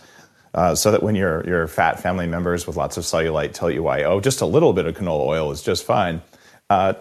uh, 0.55 0.73
so 0.73 0.91
that 0.91 1.03
when 1.03 1.15
your, 1.15 1.45
your 1.45 1.67
fat 1.67 2.01
family 2.01 2.25
members 2.25 2.65
with 2.65 2.77
lots 2.77 2.97
of 2.97 3.03
cellulite 3.03 3.53
tell 3.53 3.69
you 3.69 3.83
why, 3.83 4.03
oh, 4.03 4.19
just 4.19 4.41
a 4.41 4.45
little 4.45 4.73
bit 4.73 4.87
of 4.87 4.95
canola 4.95 5.25
oil 5.25 5.51
is 5.51 5.61
just 5.61 5.83
fine. 5.83 6.21
Uh, 6.69 6.93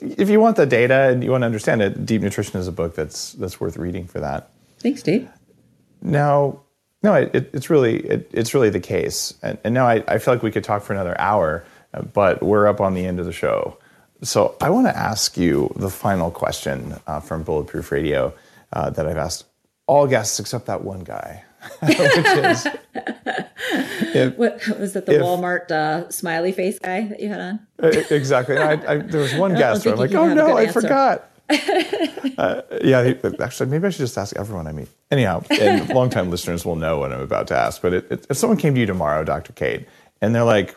if 0.00 0.30
you 0.30 0.40
want 0.40 0.56
the 0.56 0.64
data 0.64 1.10
and 1.10 1.22
you 1.22 1.30
want 1.30 1.42
to 1.42 1.46
understand 1.46 1.82
it, 1.82 2.06
Deep 2.06 2.22
Nutrition 2.22 2.58
is 2.58 2.68
a 2.68 2.72
book 2.72 2.94
that's, 2.94 3.34
that's 3.34 3.60
worth 3.60 3.76
reading 3.76 4.06
for 4.06 4.20
that. 4.20 4.50
Thanks, 4.78 5.02
Dave. 5.02 5.28
Now, 6.00 6.62
no, 7.02 7.14
it, 7.14 7.34
it, 7.34 7.50
it's 7.52 7.70
really 7.70 7.98
it, 8.00 8.30
it's 8.32 8.54
really 8.54 8.70
the 8.70 8.80
case, 8.80 9.34
and, 9.42 9.58
and 9.64 9.74
now 9.74 9.86
I, 9.86 10.04
I 10.06 10.18
feel 10.18 10.34
like 10.34 10.42
we 10.42 10.50
could 10.50 10.64
talk 10.64 10.82
for 10.82 10.92
another 10.92 11.18
hour 11.20 11.64
but 12.12 12.42
we're 12.42 12.66
up 12.66 12.80
on 12.80 12.94
the 12.94 13.04
end 13.04 13.20
of 13.20 13.26
the 13.26 13.32
show. 13.32 13.76
So 14.22 14.56
I 14.60 14.70
want 14.70 14.86
to 14.86 14.96
ask 14.96 15.36
you 15.36 15.72
the 15.76 15.90
final 15.90 16.30
question 16.30 16.96
uh, 17.06 17.20
from 17.20 17.42
Bulletproof 17.42 17.90
Radio 17.90 18.34
uh, 18.72 18.90
that 18.90 19.06
I've 19.06 19.16
asked 19.16 19.46
all 19.86 20.06
guests 20.06 20.38
except 20.38 20.66
that 20.66 20.84
one 20.84 21.00
guy, 21.00 21.42
which 21.80 21.98
is. 21.98 22.66
If, 24.14 24.34
what, 24.36 24.60
was 24.78 24.92
that 24.92 25.06
the 25.06 25.16
if, 25.16 25.22
Walmart 25.22 25.70
uh, 25.70 26.10
smiley 26.10 26.52
face 26.52 26.78
guy 26.78 27.06
that 27.06 27.20
you 27.20 27.28
had 27.28 27.40
on? 27.40 27.60
exactly. 28.10 28.58
I, 28.58 28.72
I, 28.72 28.96
there 28.98 29.22
was 29.22 29.34
one 29.34 29.54
guest 29.56 29.84
where 29.84 29.94
I'm 29.94 30.00
like, 30.00 30.12
oh 30.12 30.32
no, 30.32 30.56
I 30.56 30.64
answer. 30.64 30.82
forgot. 30.82 31.29
Uh, 32.38 32.62
yeah, 32.82 33.12
actually, 33.40 33.68
maybe 33.68 33.86
I 33.86 33.90
should 33.90 33.98
just 33.98 34.16
ask 34.16 34.34
everyone 34.36 34.66
I 34.66 34.72
meet. 34.72 34.88
Anyhow, 35.10 35.42
and 35.50 35.88
longtime 35.94 36.30
listeners 36.30 36.64
will 36.64 36.76
know 36.76 36.98
what 36.98 37.12
I'm 37.12 37.20
about 37.20 37.48
to 37.48 37.56
ask. 37.56 37.82
But 37.82 37.92
it, 37.92 38.10
it, 38.10 38.26
if 38.30 38.36
someone 38.36 38.56
came 38.56 38.74
to 38.74 38.80
you 38.80 38.86
tomorrow, 38.86 39.24
Dr. 39.24 39.52
Cate, 39.52 39.86
and 40.22 40.34
they're 40.34 40.44
like, 40.44 40.74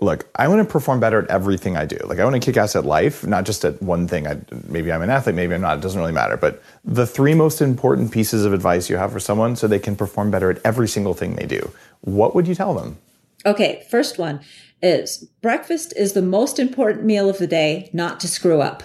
look, 0.00 0.28
I 0.36 0.48
want 0.48 0.66
to 0.66 0.70
perform 0.70 1.00
better 1.00 1.22
at 1.22 1.28
everything 1.28 1.76
I 1.76 1.84
do. 1.84 1.98
Like 2.04 2.18
I 2.18 2.24
want 2.24 2.34
to 2.34 2.40
kick 2.40 2.56
ass 2.56 2.76
at 2.76 2.84
life, 2.84 3.26
not 3.26 3.44
just 3.44 3.64
at 3.64 3.80
one 3.82 4.08
thing. 4.08 4.26
I, 4.26 4.40
maybe 4.68 4.92
I'm 4.92 5.02
an 5.02 5.10
athlete, 5.10 5.34
maybe 5.34 5.54
I'm 5.54 5.60
not. 5.60 5.78
It 5.78 5.80
doesn't 5.80 6.00
really 6.00 6.12
matter. 6.12 6.36
But 6.36 6.62
the 6.84 7.06
three 7.06 7.34
most 7.34 7.60
important 7.60 8.12
pieces 8.12 8.44
of 8.44 8.52
advice 8.52 8.88
you 8.88 8.96
have 8.96 9.12
for 9.12 9.20
someone 9.20 9.56
so 9.56 9.66
they 9.66 9.78
can 9.78 9.96
perform 9.96 10.30
better 10.30 10.50
at 10.50 10.60
every 10.64 10.88
single 10.88 11.14
thing 11.14 11.36
they 11.36 11.46
do. 11.46 11.70
What 12.02 12.34
would 12.34 12.46
you 12.46 12.54
tell 12.54 12.74
them? 12.74 12.98
Okay, 13.44 13.86
first 13.90 14.18
one 14.18 14.40
is 14.82 15.24
breakfast 15.42 15.92
is 15.96 16.12
the 16.12 16.22
most 16.22 16.58
important 16.58 17.04
meal 17.04 17.28
of 17.28 17.38
the 17.38 17.46
day, 17.46 17.90
not 17.92 18.20
to 18.20 18.28
screw 18.28 18.60
up. 18.60 18.82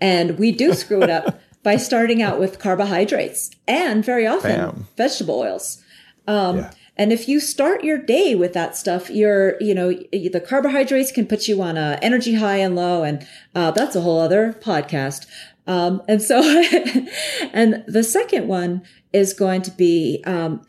And 0.00 0.38
we 0.38 0.52
do 0.52 0.74
screw 0.74 1.02
it 1.02 1.10
up 1.10 1.40
by 1.62 1.76
starting 1.76 2.22
out 2.22 2.38
with 2.38 2.58
carbohydrates 2.58 3.50
and 3.66 4.04
very 4.04 4.26
often 4.26 4.56
Bam. 4.56 4.88
vegetable 4.96 5.40
oils. 5.40 5.82
Um, 6.26 6.58
yeah. 6.58 6.70
And 6.98 7.12
if 7.12 7.28
you 7.28 7.40
start 7.40 7.84
your 7.84 7.98
day 7.98 8.34
with 8.34 8.54
that 8.54 8.76
stuff, 8.76 9.10
you're, 9.10 9.60
you 9.60 9.74
know, 9.74 9.92
the 10.12 10.42
carbohydrates 10.46 11.12
can 11.12 11.26
put 11.26 11.46
you 11.46 11.60
on 11.60 11.76
a 11.76 11.98
energy 12.00 12.34
high 12.34 12.56
and 12.56 12.74
low. 12.74 13.02
And, 13.02 13.26
uh, 13.54 13.70
that's 13.72 13.94
a 13.94 14.00
whole 14.00 14.18
other 14.18 14.54
podcast. 14.54 15.26
Um, 15.66 16.02
and 16.08 16.22
so, 16.22 16.40
and 17.52 17.84
the 17.86 18.02
second 18.02 18.48
one 18.48 18.82
is 19.12 19.34
going 19.34 19.62
to 19.62 19.70
be, 19.70 20.22
um, 20.24 20.62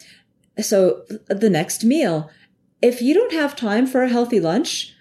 so 0.60 1.04
the 1.28 1.50
next 1.50 1.84
meal, 1.84 2.30
if 2.82 3.02
you 3.02 3.14
don't 3.14 3.32
have 3.32 3.56
time 3.56 3.88
for 3.88 4.04
a 4.04 4.10
healthy 4.10 4.40
lunch, 4.40 4.94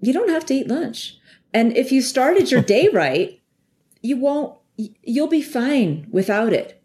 you 0.00 0.12
don't 0.12 0.30
have 0.30 0.44
to 0.46 0.54
eat 0.54 0.68
lunch. 0.68 1.15
And 1.56 1.74
if 1.74 1.90
you 1.90 2.02
started 2.02 2.50
your 2.50 2.60
day 2.60 2.88
right, 2.92 3.40
you 4.02 4.18
won't, 4.18 4.56
you'll 4.76 5.26
be 5.26 5.40
fine 5.40 6.06
without 6.10 6.52
it. 6.52 6.82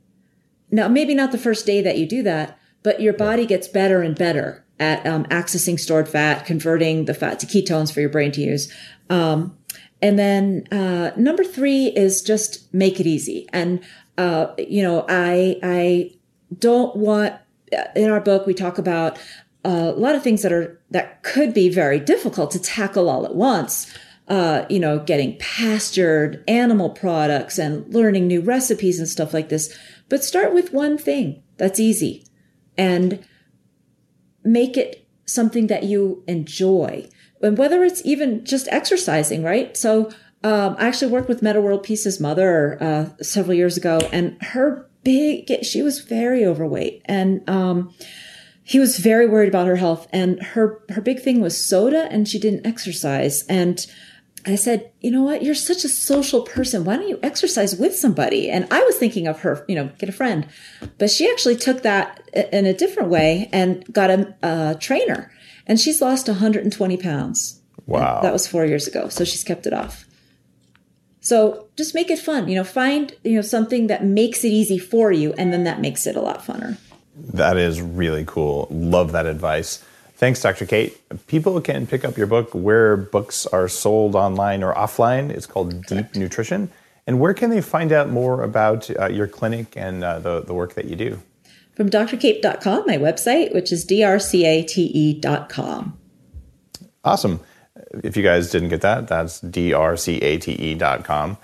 Now, 0.71 0.87
maybe 0.87 1.13
not 1.13 1.33
the 1.33 1.37
first 1.37 1.65
day 1.65 1.81
that 1.81 1.97
you 1.97 2.07
do 2.07 2.23
that, 2.23 2.57
but 2.81 3.01
your 3.01 3.11
body 3.11 3.45
gets 3.45 3.67
better 3.67 4.01
and 4.01 4.17
better 4.17 4.63
at 4.79 5.05
um, 5.05 5.25
accessing 5.25 5.77
stored 5.77 6.07
fat, 6.07 6.45
converting 6.45 7.03
the 7.03 7.13
fat 7.13 7.37
to 7.39 7.45
ketones 7.45 7.91
for 7.93 7.99
your 7.99 8.09
brain 8.09 8.31
to 8.31 8.41
use. 8.41 8.73
Um, 9.09 9.57
and 10.01 10.17
then 10.17 10.67
uh, 10.71 11.11
number 11.17 11.43
three 11.43 11.87
is 11.87 12.21
just 12.21 12.73
make 12.73 13.01
it 13.01 13.05
easy. 13.05 13.49
And 13.51 13.83
uh, 14.17 14.53
you 14.57 14.81
know, 14.81 15.05
I 15.09 15.59
I 15.61 16.11
don't 16.57 16.95
want 16.95 17.35
in 17.95 18.09
our 18.09 18.21
book 18.21 18.47
we 18.47 18.53
talk 18.53 18.77
about 18.77 19.19
a 19.63 19.91
lot 19.91 20.15
of 20.15 20.23
things 20.23 20.41
that 20.41 20.51
are 20.51 20.81
that 20.89 21.21
could 21.23 21.53
be 21.53 21.69
very 21.69 21.99
difficult 21.99 22.51
to 22.51 22.59
tackle 22.59 23.09
all 23.09 23.25
at 23.25 23.35
once. 23.35 23.93
Uh, 24.31 24.65
you 24.69 24.79
know, 24.79 24.97
getting 24.97 25.37
pastured 25.39 26.41
animal 26.47 26.89
products 26.89 27.59
and 27.59 27.93
learning 27.93 28.27
new 28.27 28.39
recipes 28.39 28.97
and 28.97 29.09
stuff 29.09 29.33
like 29.33 29.49
this. 29.49 29.77
But 30.07 30.23
start 30.23 30.53
with 30.53 30.71
one 30.71 30.97
thing 30.97 31.43
that's 31.57 31.81
easy 31.81 32.25
and 32.77 33.19
make 34.45 34.77
it 34.77 35.05
something 35.25 35.67
that 35.67 35.83
you 35.83 36.23
enjoy. 36.29 37.09
And 37.41 37.57
whether 37.57 37.83
it's 37.83 38.01
even 38.05 38.45
just 38.45 38.69
exercising, 38.69 39.43
right? 39.43 39.75
So, 39.75 40.11
um, 40.45 40.77
I 40.79 40.87
actually 40.87 41.11
worked 41.11 41.27
with 41.27 41.41
Metta 41.41 41.59
World 41.59 41.83
Peace's 41.83 42.21
mother, 42.21 42.77
uh, 42.81 43.09
several 43.21 43.55
years 43.55 43.75
ago 43.75 43.99
and 44.13 44.41
her 44.41 44.89
big, 45.03 45.65
she 45.65 45.81
was 45.81 45.99
very 45.99 46.45
overweight 46.45 47.01
and, 47.03 47.41
um, 47.49 47.93
he 48.63 48.79
was 48.79 48.97
very 48.97 49.27
worried 49.27 49.49
about 49.49 49.67
her 49.67 49.75
health 49.75 50.07
and 50.13 50.41
her, 50.41 50.79
her 50.87 51.01
big 51.01 51.19
thing 51.19 51.41
was 51.41 51.61
soda 51.61 52.07
and 52.09 52.29
she 52.29 52.39
didn't 52.39 52.65
exercise. 52.65 53.43
And, 53.49 53.85
I 54.45 54.55
said, 54.55 54.91
you 55.01 55.11
know 55.11 55.21
what? 55.21 55.43
You're 55.43 55.55
such 55.55 55.83
a 55.83 55.89
social 55.89 56.41
person. 56.41 56.83
Why 56.83 56.95
don't 56.97 57.07
you 57.07 57.19
exercise 57.21 57.75
with 57.75 57.95
somebody? 57.95 58.49
And 58.49 58.67
I 58.71 58.81
was 58.83 58.97
thinking 58.97 59.27
of 59.27 59.41
her, 59.41 59.63
you 59.67 59.75
know, 59.75 59.89
get 59.97 60.09
a 60.09 60.13
friend, 60.13 60.47
but 60.97 61.09
she 61.09 61.29
actually 61.29 61.55
took 61.55 61.83
that 61.83 62.21
in 62.51 62.65
a 62.65 62.73
different 62.73 63.09
way 63.09 63.49
and 63.51 63.85
got 63.93 64.09
a, 64.09 64.35
a 64.41 64.77
trainer 64.79 65.31
and 65.67 65.79
she's 65.79 66.01
lost 66.01 66.27
120 66.27 66.97
pounds. 66.97 67.61
Wow. 67.85 68.17
And 68.17 68.25
that 68.25 68.33
was 68.33 68.47
four 68.47 68.65
years 68.65 68.87
ago. 68.87 69.09
So 69.09 69.23
she's 69.23 69.43
kept 69.43 69.65
it 69.65 69.73
off. 69.73 70.05
So 71.21 71.67
just 71.77 71.93
make 71.93 72.09
it 72.09 72.17
fun, 72.17 72.47
you 72.47 72.55
know, 72.55 72.63
find, 72.63 73.15
you 73.23 73.35
know, 73.35 73.41
something 73.41 73.87
that 73.87 74.03
makes 74.03 74.43
it 74.43 74.49
easy 74.49 74.79
for 74.79 75.11
you. 75.11 75.33
And 75.33 75.53
then 75.53 75.65
that 75.65 75.79
makes 75.79 76.07
it 76.07 76.15
a 76.15 76.21
lot 76.21 76.43
funner. 76.43 76.77
That 77.15 77.57
is 77.57 77.81
really 77.81 78.23
cool. 78.25 78.67
Love 78.71 79.11
that 79.11 79.27
advice. 79.27 79.83
Thanks, 80.21 80.39
Dr. 80.39 80.67
Cate. 80.67 81.01
People 81.25 81.59
can 81.61 81.87
pick 81.87 82.05
up 82.05 82.15
your 82.15 82.27
book 82.27 82.51
where 82.53 82.95
books 82.95 83.47
are 83.47 83.67
sold 83.67 84.13
online 84.13 84.61
or 84.61 84.71
offline. 84.71 85.31
It's 85.31 85.47
called 85.47 85.83
Deep 85.87 86.15
Nutrition. 86.15 86.69
And 87.07 87.19
where 87.19 87.33
can 87.33 87.49
they 87.49 87.59
find 87.59 87.91
out 87.91 88.11
more 88.11 88.43
about 88.43 88.87
uh, 88.99 89.07
your 89.07 89.25
clinic 89.25 89.75
and 89.75 90.03
uh, 90.03 90.19
the, 90.19 90.41
the 90.41 90.53
work 90.53 90.75
that 90.75 90.85
you 90.85 90.95
do? 90.95 91.19
From 91.73 91.89
drcate.com, 91.89 92.83
my 92.85 92.99
website, 92.99 93.51
which 93.51 93.71
is 93.71 93.83
drcate.com. 93.87 95.17
Awesome. 97.03 97.39
If 98.03 98.15
you 98.15 98.21
guys 98.21 98.51
didn't 98.51 98.69
get 98.69 98.81
that, 98.81 99.07
that's 99.07 99.41
drcate.com. 99.41 101.37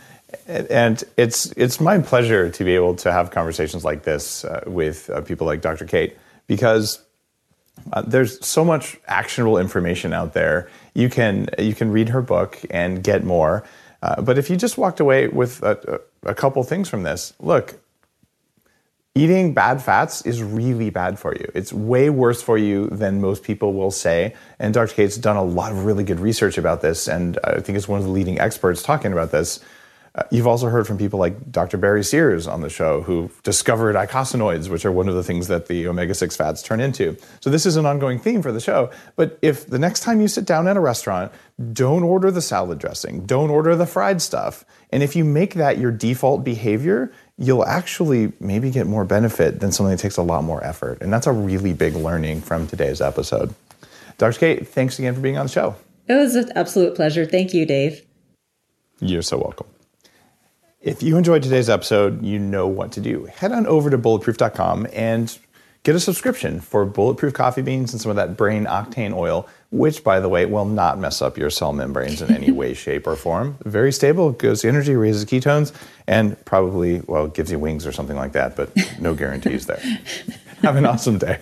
And 0.46 1.04
it's 1.18 1.52
it's 1.58 1.82
my 1.82 1.98
pleasure 1.98 2.52
to 2.52 2.64
be 2.64 2.76
able 2.76 2.94
to 2.98 3.12
have 3.12 3.32
conversations 3.32 3.84
like 3.84 4.04
this 4.04 4.46
uh, 4.46 4.64
with 4.68 5.10
uh, 5.10 5.22
people 5.22 5.48
like 5.48 5.62
Dr. 5.62 5.86
Cate 5.86 6.16
because 6.46 7.07
uh, 7.94 8.02
there's 8.02 8.46
so 8.46 8.64
much 8.64 8.98
actionable 9.08 9.58
information 9.58 10.14
out 10.14 10.34
there. 10.34 10.70
You 10.94 11.10
can 11.10 11.50
you 11.58 11.76
can 11.76 11.92
read 11.92 12.10
her 12.10 12.22
book 12.22 12.60
and 12.70 13.04
get 13.04 13.24
more. 13.24 13.64
Uh, 14.02 14.22
but 14.22 14.38
if 14.38 14.50
you 14.50 14.56
just 14.56 14.78
walked 14.78 15.00
away 15.00 15.28
with 15.28 15.64
a, 15.64 16.00
a, 16.24 16.36
couple 16.36 16.64
things 16.64 16.88
from 16.88 17.02
this, 17.02 17.34
look, 17.40 17.80
eating 19.16 19.54
bad 19.54 19.82
fats 19.82 20.22
is 20.22 20.44
really 20.44 20.92
bad 20.92 21.18
for 21.18 21.34
you. 21.36 21.50
It's 21.56 21.74
way 21.74 22.12
worse 22.12 22.42
for 22.42 22.60
you 22.60 22.88
than 22.90 23.20
most 23.20 23.44
people 23.44 23.74
will 23.74 23.90
say. 23.90 24.36
And 24.60 24.72
Dr. 24.74 24.94
Cate's 24.94 25.18
done 25.18 25.36
a 25.36 25.44
lot 25.44 25.72
of 25.72 25.86
really 25.86 26.04
good 26.04 26.20
research 26.20 26.60
about 26.60 26.82
this, 26.82 27.08
and 27.08 27.40
I 27.44 27.60
think 27.60 27.76
it's 27.76 27.88
one 27.88 28.00
of 28.00 28.06
the 28.06 28.12
leading 28.12 28.40
experts 28.40 28.84
talking 28.84 29.12
about 29.12 29.32
this. 29.32 29.60
Uh, 30.18 30.24
you've 30.32 30.48
also 30.48 30.68
heard 30.68 30.88
from 30.88 30.98
people 30.98 31.20
like 31.20 31.52
Dr. 31.52 31.78
Barry 31.78 32.04
Sears 32.04 32.48
on 32.48 32.62
the 32.62 32.70
show 32.70 33.02
who 33.02 33.30
discovered 33.44 33.96
eicosanoids, 33.96 34.68
which 34.68 34.84
are 34.84 34.92
one 34.92 35.08
of 35.08 35.14
the 35.14 35.24
things 35.24 35.48
that 35.48 35.68
the 35.68 35.88
omega 35.88 36.16
6 36.16 36.36
fats 36.36 36.64
turn 36.64 36.80
into. 36.80 37.16
So, 37.40 37.52
this 37.52 37.68
is 37.68 37.76
an 37.76 37.86
ongoing 37.86 38.18
theme 38.18 38.42
for 38.42 38.52
the 38.52 38.60
show. 38.60 38.90
But 39.16 39.38
if 39.44 39.68
the 39.68 39.78
next 39.78 40.00
time 40.00 40.20
you 40.20 40.28
sit 40.28 40.46
down 40.46 40.68
at 40.68 40.76
a 40.76 40.80
restaurant, 40.80 41.32
don't 41.72 42.04
order 42.04 42.32
the 42.32 42.42
salad 42.42 42.80
dressing, 42.80 43.26
don't 43.26 43.52
order 43.52 43.76
the 43.76 43.86
fried 43.86 44.22
stuff. 44.22 44.66
And 44.92 45.04
if 45.04 45.16
you 45.16 45.24
make 45.24 45.54
that 45.56 45.78
your 45.78 45.92
default 45.92 46.44
behavior, 46.44 47.12
you'll 47.38 47.66
actually 47.66 48.34
maybe 48.40 48.72
get 48.72 48.88
more 48.88 49.06
benefit 49.06 49.60
than 49.60 49.72
something 49.72 49.96
that 49.96 50.02
takes 50.02 50.18
a 50.18 50.24
lot 50.24 50.44
more 50.44 50.64
effort. 50.64 51.00
And 51.02 51.14
that's 51.14 51.28
a 51.28 51.32
really 51.32 51.74
big 51.74 51.96
learning 51.96 52.42
from 52.42 52.68
today's 52.68 53.02
episode. 53.02 53.54
Dr. 54.18 54.40
Cate, 54.40 54.68
thanks 54.68 54.98
again 54.98 55.14
for 55.14 55.22
being 55.22 55.38
on 55.38 55.46
the 55.46 55.52
show. 55.52 55.76
It 56.08 56.16
was 56.16 56.36
an 56.36 56.52
absolute 56.56 56.96
pleasure. 56.96 57.26
Thank 57.26 57.54
you, 57.54 57.66
Dave. 57.66 58.04
You're 59.00 59.22
so 59.22 59.38
welcome. 59.38 59.68
If 60.88 61.04
you 61.04 61.18
enjoyed 61.18 61.44
today's 61.44 61.70
episode, 61.70 62.24
you 62.24 62.40
know 62.40 62.66
what 62.66 62.94
to 62.94 63.02
do. 63.02 63.26
Head 63.26 63.52
on 63.52 63.68
over 63.68 63.90
to 63.90 63.98
bulletproof.com 63.98 64.88
and 64.94 65.38
get 65.84 65.96
a 65.96 66.00
subscription 66.00 66.62
for 66.62 66.86
bulletproof 66.86 67.34
coffee 67.34 67.62
beans 67.62 67.92
and 67.92 68.02
some 68.02 68.10
of 68.10 68.16
that 68.16 68.38
brain 68.38 68.64
octane 68.64 69.14
oil, 69.14 69.50
which, 69.70 70.02
by 70.02 70.22
the 70.22 70.30
way, 70.30 70.46
will 70.46 70.64
not 70.64 70.98
mess 70.98 71.22
up 71.22 71.38
your 71.38 71.50
cell 71.50 71.74
membranes 71.74 72.22
in 72.22 72.34
any 72.34 72.52
way, 72.54 72.74
shape, 72.74 73.06
or 73.06 73.18
form. 73.18 73.58
Very 73.66 73.92
stable, 73.92 74.32
gives 74.32 74.64
energy, 74.64 74.96
raises 74.96 75.26
ketones, 75.26 75.74
and 76.08 76.40
probably, 76.46 77.02
well, 77.02 77.28
gives 77.28 77.52
you 77.52 77.60
wings 77.60 77.86
or 77.86 77.92
something 77.92 78.16
like 78.16 78.32
that, 78.32 78.56
but 78.56 78.72
no 78.98 79.14
guarantees 79.14 79.66
there. 79.66 79.82
Have 80.62 80.78
an 80.78 80.86
awesome 80.86 81.18
day. 81.18 81.42